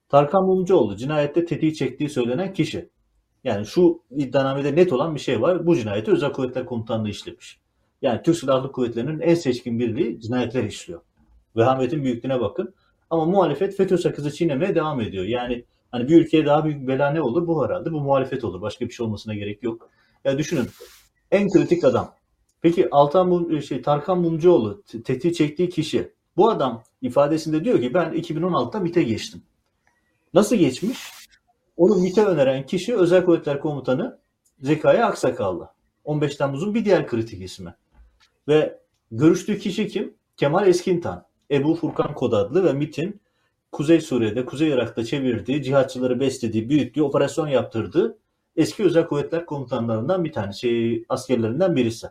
Tarkan 0.09 0.45
Mumcuoğlu 0.45 0.95
cinayette 0.95 1.45
tetiği 1.45 1.75
çektiği 1.75 2.09
söylenen 2.09 2.53
kişi. 2.53 2.89
Yani 3.43 3.65
şu 3.65 4.01
iddianamede 4.11 4.75
net 4.75 4.93
olan 4.93 5.15
bir 5.15 5.19
şey 5.19 5.41
var. 5.41 5.65
Bu 5.65 5.75
cinayeti 5.75 6.11
Özel 6.11 6.31
Kuvvetler 6.31 6.65
Komutanlığı 6.65 7.09
işlemiş. 7.09 7.59
Yani 8.01 8.21
Türk 8.21 8.37
Silahlı 8.37 8.71
Kuvvetleri'nin 8.71 9.19
en 9.19 9.35
seçkin 9.35 9.79
birliği 9.79 10.19
cinayetler 10.19 10.63
işliyor. 10.63 11.01
Vehametin 11.55 12.03
büyüklüğüne 12.03 12.39
bakın. 12.39 12.73
Ama 13.09 13.25
muhalefet 13.25 13.75
FETÖ 13.77 13.97
sakızı 13.97 14.31
çiğnemeye 14.31 14.75
devam 14.75 15.01
ediyor. 15.01 15.25
Yani 15.25 15.65
hani 15.91 16.07
bir 16.07 16.21
ülkeye 16.21 16.45
daha 16.45 16.65
büyük 16.65 16.87
bela 16.87 17.09
ne 17.09 17.21
olur? 17.21 17.47
Bu 17.47 17.65
herhalde 17.65 17.91
bu 17.91 18.01
muhalefet 18.01 18.43
olur. 18.43 18.61
Başka 18.61 18.85
bir 18.85 18.91
şey 18.91 19.05
olmasına 19.05 19.35
gerek 19.35 19.63
yok. 19.63 19.89
Ya 20.23 20.37
düşünün 20.37 20.67
en 21.31 21.49
kritik 21.49 21.83
adam 21.83 22.13
Peki 22.65 22.89
Altan 22.91 23.27
Mum, 23.27 23.61
şey 23.61 23.81
Tarkan 23.81 24.19
Mumcuoğlu 24.19 24.83
tetiği 25.03 25.33
çektiği 25.33 25.69
kişi. 25.69 26.11
Bu 26.37 26.49
adam 26.49 26.83
ifadesinde 27.01 27.65
diyor 27.65 27.81
ki 27.81 27.93
ben 27.93 28.13
2016'da 28.13 28.79
MİT'e 28.79 29.03
geçtim. 29.03 29.41
Nasıl 30.33 30.55
geçmiş? 30.55 30.99
Onu 31.77 31.95
MİT'e 31.95 32.25
öneren 32.25 32.65
kişi 32.65 32.95
Özel 32.95 33.25
Kuvvetler 33.25 33.59
Komutanı 33.59 34.19
Zekai 34.59 35.03
Aksakallı. 35.03 35.69
15 36.03 36.35
Temmuz'un 36.35 36.75
bir 36.75 36.85
diğer 36.85 37.07
kritik 37.07 37.41
ismi. 37.41 37.75
Ve 38.47 38.79
görüştüğü 39.11 39.59
kişi 39.59 39.87
kim? 39.87 40.13
Kemal 40.37 40.67
Eskintan. 40.67 41.25
Ebu 41.51 41.75
Furkan 41.75 42.13
Kod 42.13 42.31
adlı 42.31 42.63
ve 42.63 42.73
MİT'in 42.73 43.21
Kuzey 43.71 44.01
Suriye'de, 44.01 44.45
Kuzey 44.45 44.69
Irak'ta 44.69 45.05
çevirdiği, 45.05 45.63
cihatçıları 45.63 46.19
beslediği, 46.19 46.69
büyüttüğü, 46.69 47.01
operasyon 47.01 47.47
yaptırdığı 47.47 48.17
eski 48.55 48.83
özel 48.83 49.07
kuvvetler 49.07 49.45
komutanlarından 49.45 50.23
bir 50.23 50.33
tanesi, 50.33 50.59
şey, 50.59 51.05
askerlerinden 51.09 51.75
birisi. 51.75 52.07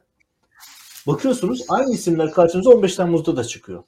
Bakıyorsunuz 1.06 1.64
aynı 1.68 1.94
isimler 1.94 2.30
karşımıza 2.30 2.70
15 2.70 2.96
Temmuz'da 2.96 3.36
da 3.36 3.44
çıkıyor. 3.44 3.84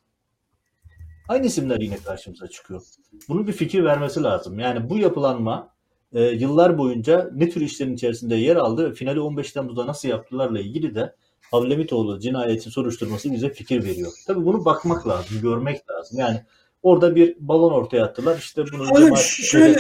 Aynı 1.28 1.46
isimler 1.46 1.80
yine 1.80 1.96
karşımıza 1.96 2.48
çıkıyor. 2.48 2.82
Bunun 3.28 3.46
bir 3.46 3.52
fikir 3.52 3.84
vermesi 3.84 4.22
lazım. 4.22 4.58
Yani 4.58 4.90
bu 4.90 4.98
yapılanma 4.98 5.74
e, 6.12 6.22
yıllar 6.22 6.78
boyunca 6.78 7.30
ne 7.34 7.50
tür 7.50 7.60
işlerin 7.60 7.94
içerisinde 7.94 8.36
yer 8.36 8.56
aldı 8.56 8.90
ve 8.90 8.94
finali 8.94 9.20
15 9.20 9.52
Temmuz'da 9.52 9.86
nasıl 9.86 10.08
yaptılarla 10.08 10.60
ilgili 10.60 10.94
de 10.94 11.14
Havlemitoğlu 11.50 12.20
cinayetin 12.20 12.70
soruşturması 12.70 13.32
bize 13.32 13.50
fikir 13.50 13.84
veriyor. 13.84 14.12
Tabii 14.26 14.44
bunu 14.44 14.64
bakmak 14.64 15.08
lazım, 15.08 15.40
görmek 15.42 15.90
lazım. 15.90 16.18
Yani 16.18 16.42
orada 16.82 17.16
bir 17.16 17.36
balon 17.40 17.72
ortaya 17.72 18.04
attılar. 18.04 18.38
İşte 18.38 18.64
bunu 18.72 18.98
cemaat 18.98 19.18
şöyle, 19.18 19.76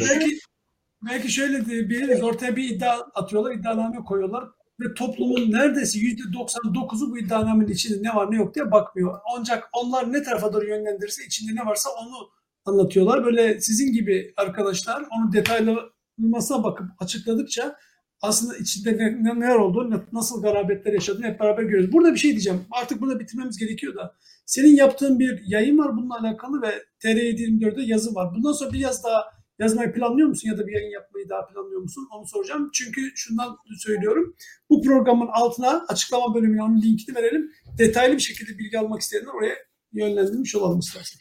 belki, 0.00 0.38
belki 1.02 1.32
şöyle 1.32 1.66
diyebiliriz. 1.66 2.22
Ortaya 2.22 2.56
bir 2.56 2.70
iddia 2.70 2.98
atıyorlar, 3.14 3.54
iddianame 3.54 4.04
koyuyorlar 4.04 4.44
ve 4.80 4.94
toplumun 4.94 5.52
neredeyse 5.52 5.98
yüzde 5.98 6.22
99'u 6.22 7.10
bu 7.10 7.18
iddianamenin 7.18 7.72
içinde 7.72 8.08
ne 8.08 8.14
var 8.14 8.30
ne 8.30 8.36
yok 8.36 8.54
diye 8.54 8.70
bakmıyor. 8.70 9.18
Ancak 9.36 9.68
onlar 9.72 10.12
ne 10.12 10.22
tarafa 10.22 10.52
doğru 10.52 10.66
yönlendirirse 10.66 11.24
içinde 11.24 11.60
ne 11.60 11.66
varsa 11.66 11.90
onu 11.90 12.30
anlatıyorlar. 12.64 13.24
Böyle 13.24 13.60
sizin 13.60 13.92
gibi 13.92 14.32
arkadaşlar 14.36 15.02
onu 15.18 15.32
detaylamasına 15.32 16.64
bakıp 16.64 16.86
açıkladıkça 16.98 17.76
aslında 18.22 18.56
içinde 18.56 18.98
ne, 18.98 19.24
ne, 19.24 19.40
neler 19.40 19.56
olduğunu, 19.56 20.04
nasıl 20.12 20.42
garabetler 20.42 20.92
yaşadığını 20.92 21.26
hep 21.26 21.40
beraber 21.40 21.62
görüyoruz. 21.62 21.92
Burada 21.92 22.14
bir 22.14 22.18
şey 22.18 22.30
diyeceğim. 22.30 22.60
Artık 22.70 23.00
burada 23.00 23.20
bitirmemiz 23.20 23.58
gerekiyor 23.58 23.94
da. 23.94 24.14
Senin 24.46 24.76
yaptığın 24.76 25.18
bir 25.18 25.42
yayın 25.46 25.78
var 25.78 25.96
bununla 25.96 26.20
alakalı 26.20 26.62
ve 26.62 26.82
TR724'de 27.04 27.82
yazı 27.82 28.14
var. 28.14 28.34
Bundan 28.34 28.52
sonra 28.52 28.72
bir 28.72 28.78
yaz 28.78 29.04
daha 29.04 29.24
yazmayı 29.60 29.92
planlıyor 29.92 30.28
musun 30.28 30.48
ya 30.48 30.58
da 30.58 30.66
bir 30.66 30.72
yayın 30.72 30.90
yapmayı 30.90 31.28
daha 31.28 31.46
planlıyor 31.46 31.80
musun? 31.80 32.08
Onu 32.12 32.26
soracağım. 32.26 32.70
Çünkü 32.72 33.00
şundan 33.14 33.56
söylüyorum. 33.78 34.36
Bu 34.70 34.82
programın 34.82 35.28
altına 35.32 35.84
açıklama 35.88 36.34
bölümüne 36.34 36.62
onun 36.62 36.82
linkini 36.82 37.16
verelim. 37.16 37.50
Detaylı 37.78 38.14
bir 38.14 38.22
şekilde 38.22 38.58
bilgi 38.58 38.78
almak 38.78 39.00
isteyenler 39.00 39.32
oraya 39.34 39.54
yönlendirmiş 39.92 40.54
olalım 40.54 40.78
istersen. 40.78 41.20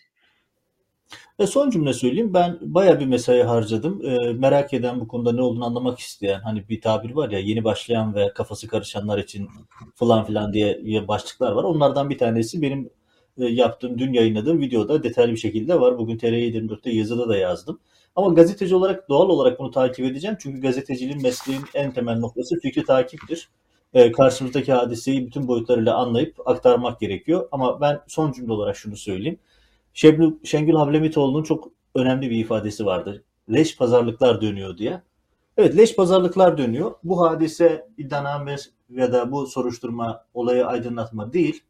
E 1.40 1.48
son 1.48 1.70
cümle 1.70 1.94
söyleyeyim. 1.94 2.34
Ben 2.34 2.58
baya 2.62 3.00
bir 3.00 3.06
mesai 3.06 3.44
harcadım. 3.44 4.06
E, 4.06 4.34
merak 4.34 4.74
eden 4.74 5.00
bu 5.00 5.08
konuda 5.08 5.32
ne 5.32 5.42
olduğunu 5.42 5.66
anlamak 5.66 6.00
isteyen 6.00 6.40
hani 6.40 6.70
bir 6.70 6.82
tabir 6.82 7.12
var 7.12 7.30
ya 7.30 7.40
yeni 7.40 7.64
başlayan 7.64 8.16
ve 8.16 8.34
kafası 8.36 8.68
karışanlar 8.68 9.18
için 9.18 9.48
falan 9.96 10.26
filan 10.26 10.54
diye 10.54 11.08
başlıklar 11.08 11.52
var. 11.52 11.64
Onlardan 11.64 12.10
bir 12.10 12.18
tanesi 12.18 12.62
benim 12.62 12.90
e, 13.38 13.46
yaptığım, 13.46 14.00
dün 14.00 14.14
yayınladığım 14.14 14.62
videoda 14.62 15.04
detaylı 15.04 15.32
bir 15.32 15.38
şekilde 15.38 15.80
var. 15.80 15.98
Bugün 15.98 16.18
TR24'te 16.18 16.92
yazıda 16.92 17.30
da 17.30 17.38
yazdım. 17.38 17.80
Ama 18.20 18.34
gazeteci 18.34 18.76
olarak 18.76 19.10
doğal 19.10 19.30
olarak 19.30 19.60
bunu 19.60 19.72
takip 19.72 20.06
edeceğim. 20.06 20.38
Çünkü 20.40 20.62
gazeteciliğin 20.62 21.22
mesleğin 21.22 21.62
en 21.74 21.92
temel 21.92 22.20
noktası 22.20 22.60
fikri 22.60 22.84
takiptir. 22.84 23.50
Ee, 23.94 24.12
karşımızdaki 24.12 24.74
hadiseyi 24.74 25.26
bütün 25.26 25.48
boyutlarıyla 25.48 25.96
anlayıp 25.96 26.36
aktarmak 26.46 27.00
gerekiyor. 27.00 27.48
Ama 27.52 27.82
ben 27.82 28.02
son 28.08 28.32
cümle 28.32 28.54
olarak 28.54 28.76
şunu 28.76 28.98
söyleyeyim. 28.98 29.40
Şengül, 29.94 30.32
Şengül 30.44 30.76
Havlemitoğlu'nun 30.76 31.44
çok 31.44 31.68
önemli 31.96 32.30
bir 32.30 32.36
ifadesi 32.36 32.86
vardır. 32.86 33.22
Leş 33.54 33.78
pazarlıklar 33.78 34.42
dönüyor 34.42 34.78
diye. 34.78 35.02
Evet 35.58 35.78
leş 35.78 35.96
pazarlıklar 35.96 36.58
dönüyor. 36.58 36.92
Bu 37.04 37.22
hadise 37.22 37.88
iddianame 37.98 38.56
ya 38.90 39.14
da 39.14 39.32
bu 39.32 39.48
soruşturma 39.48 40.26
olayı 40.34 40.66
aydınlatma 40.66 41.34
değil. 41.34 41.64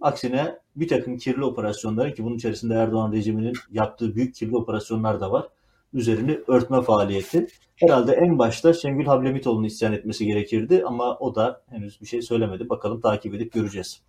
Aksine 0.00 0.58
bir 0.76 0.88
takım 0.88 1.18
kirli 1.18 1.44
operasyonları 1.44 2.14
ki 2.14 2.24
bunun 2.24 2.36
içerisinde 2.36 2.74
Erdoğan 2.74 3.12
rejiminin 3.12 3.54
yaptığı 3.72 4.14
büyük 4.14 4.34
kirli 4.34 4.56
operasyonlar 4.56 5.20
da 5.20 5.32
var 5.32 5.48
üzerini 5.94 6.40
örtme 6.48 6.82
faaliyeti. 6.82 7.46
Herhalde 7.76 8.12
en 8.12 8.38
başta 8.38 8.72
Şengül 8.72 9.06
Hablemitoğlu'nun 9.06 9.64
isyan 9.64 9.92
etmesi 9.92 10.26
gerekirdi 10.26 10.82
ama 10.86 11.18
o 11.18 11.34
da 11.34 11.62
henüz 11.70 12.00
bir 12.00 12.06
şey 12.06 12.22
söylemedi. 12.22 12.68
Bakalım 12.68 13.00
takip 13.00 13.34
edip 13.34 13.52
göreceğiz. 13.52 14.00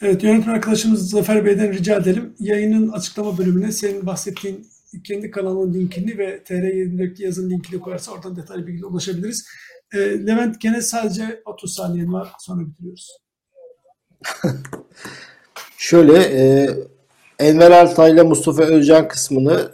Evet 0.00 0.22
yönetmen 0.22 0.54
arkadaşımız 0.54 1.10
Zafer 1.10 1.44
Bey'den 1.44 1.72
rica 1.72 1.96
edelim. 1.96 2.34
Yayının 2.40 2.88
açıklama 2.88 3.38
bölümüne 3.38 3.72
senin 3.72 4.06
bahsettiğin 4.06 4.66
kendi 5.04 5.30
kanalının 5.30 5.74
linkini 5.74 6.18
ve 6.18 6.42
TR24 6.42 7.22
yazın 7.22 7.50
linkini 7.50 7.80
koyarsa 7.80 8.12
oradan 8.12 8.36
detaylı 8.36 8.66
bilgiye 8.66 8.86
ulaşabiliriz. 8.86 9.46
E, 9.92 9.98
Levent 9.98 10.60
gene 10.60 10.82
sadece 10.82 11.42
30 11.44 11.74
saniyen 11.74 12.12
var 12.12 12.32
sonra 12.38 12.66
bitiriyoruz. 12.66 13.08
Şöyle 15.78 16.18
e, 16.18 16.68
Enver 17.38 17.70
Altay 17.70 18.12
ile 18.12 18.22
Mustafa 18.22 18.62
Özcan 18.62 19.08
kısmını 19.08 19.72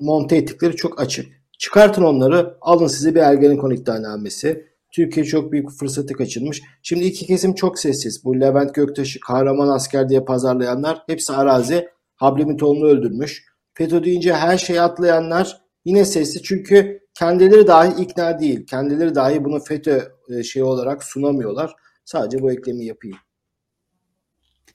monte 0.00 0.36
ettikleri 0.36 0.76
çok 0.76 1.00
açık. 1.00 1.26
Çıkartın 1.58 2.02
onları 2.02 2.56
alın 2.60 2.86
size 2.86 3.14
bir 3.14 3.20
Ergenekon 3.20 3.70
iddianamesi. 3.70 4.66
Türkiye 4.92 5.26
çok 5.26 5.52
büyük 5.52 5.70
fırsatı 5.70 6.14
kaçırmış. 6.14 6.62
Şimdi 6.82 7.04
iki 7.04 7.26
kesim 7.26 7.54
çok 7.54 7.78
sessiz. 7.78 8.24
Bu 8.24 8.40
Levent 8.40 8.74
Göktaş'ı 8.74 9.20
kahraman 9.20 9.68
asker 9.68 10.08
diye 10.08 10.24
pazarlayanlar 10.24 11.02
hepsi 11.06 11.32
arazi. 11.32 11.88
Hablemitoğlu'nu 12.14 12.86
öldürmüş. 12.86 13.44
FETÖ 13.74 14.04
deyince 14.04 14.32
her 14.32 14.58
şeyi 14.58 14.80
atlayanlar 14.80 15.60
yine 15.84 16.04
sessiz. 16.04 16.42
Çünkü 16.42 17.00
kendileri 17.14 17.66
dahi 17.66 18.02
ikna 18.02 18.38
değil. 18.40 18.66
Kendileri 18.66 19.14
dahi 19.14 19.44
bunu 19.44 19.60
FETÖ 19.60 20.00
e, 20.28 20.42
şeyi 20.42 20.64
olarak 20.64 21.04
sunamıyorlar. 21.04 21.74
Sadece 22.04 22.42
bu 22.42 22.52
eklemi 22.52 22.84
yapayım. 22.84 23.16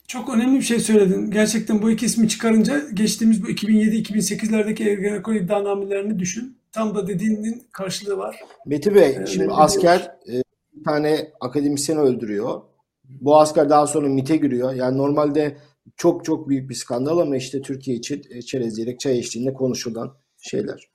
Çok 0.10 0.30
önemli 0.30 0.58
bir 0.58 0.64
şey 0.64 0.80
söyledin. 0.80 1.32
Gerçekten 1.32 1.82
bu 1.82 1.92
iki 1.92 2.06
ismi 2.06 2.30
çıkarınca 2.30 2.82
geçtiğimiz 2.94 3.44
bu 3.44 3.50
2007-2008'lerdeki 3.50 4.90
Ergenekon 4.90 5.36
iddianamelerini 5.36 6.20
düşün. 6.20 6.58
Tam 6.72 6.96
da 6.96 7.08
dediğinin 7.08 7.68
karşılığı 7.72 8.18
var. 8.18 8.40
Meti 8.66 8.96
Bey, 8.96 9.14
Evet, 9.18 9.28
şimdi 9.28 9.48
asker 9.52 10.00
e, 10.28 10.44
bir 10.74 10.84
tane 10.84 11.32
akademisyen 11.42 12.00
öldürüyor. 12.00 12.62
Bu 13.04 13.40
asker 13.40 13.70
daha 13.70 13.88
sonra 13.88 14.08
MIT'e 14.08 14.38
giriyor. 14.38 14.74
Yani 14.74 14.98
normalde 14.98 15.58
çok 15.96 16.26
çok 16.26 16.50
büyük 16.50 16.70
bir 16.70 16.76
skandal 16.76 17.18
ama 17.18 17.38
işte 17.38 17.62
Türkiye 17.62 17.98
için 17.98 18.24
e, 18.30 18.42
çerezleyerek 18.42 19.00
çay 19.00 19.20
eşliğinde 19.20 19.54
konuşulan 19.54 20.14
şeyler. 20.42 20.90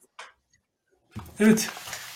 Evet. 1.40 1.68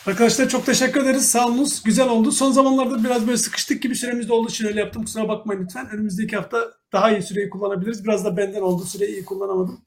Arkadaşlar 0.06 0.48
çok 0.48 0.66
teşekkür 0.66 1.00
ederiz. 1.00 1.28
Sağ 1.28 1.46
olunuz. 1.46 1.82
Güzel 1.82 2.08
oldu. 2.08 2.32
Son 2.32 2.52
zamanlarda 2.52 3.04
biraz 3.04 3.26
böyle 3.26 3.38
sıkıştık 3.38 3.82
gibi 3.82 3.94
süremiz 3.94 4.28
de 4.28 4.32
olduğu 4.32 4.48
için 4.48 4.66
öyle 4.66 4.80
yaptım. 4.80 5.04
Kusura 5.04 5.28
bakmayın 5.28 5.62
lütfen. 5.62 5.90
Önümüzdeki 5.90 6.36
hafta 6.36 6.77
daha 6.92 7.10
iyi 7.10 7.22
süreyi 7.22 7.50
kullanabiliriz. 7.50 8.04
Biraz 8.04 8.24
da 8.24 8.36
benden 8.36 8.60
oldu. 8.62 8.84
Süreyi 8.84 9.12
iyi 9.12 9.24
kullanamadım. 9.24 9.80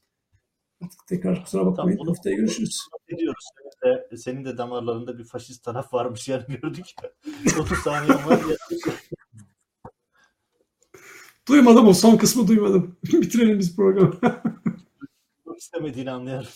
Artık 0.84 1.06
tekrar 1.06 1.44
kusura 1.44 1.66
bakmayın. 1.66 1.98
Tamam, 1.98 2.14
Haftaya 2.14 2.36
görüşürüz. 2.36 2.78
Ediyoruz. 3.08 3.44
Senin 3.82 4.10
de, 4.10 4.16
senin 4.16 4.44
de 4.44 4.58
damarlarında 4.58 5.18
bir 5.18 5.24
faşist 5.24 5.64
taraf 5.64 5.94
varmış 5.94 6.28
yani 6.28 6.44
gördük. 6.62 6.86
30 7.60 7.78
saniye 7.84 8.14
var 8.14 8.40
ya. 8.50 8.56
Duymadım 11.48 11.88
o 11.88 11.94
son 11.94 12.16
kısmı 12.16 12.48
duymadım. 12.48 12.96
Bitirelim 13.04 13.58
biz 13.58 13.76
programı. 13.76 14.20
istemediğini 15.56 16.10
anlıyorum. 16.10 16.48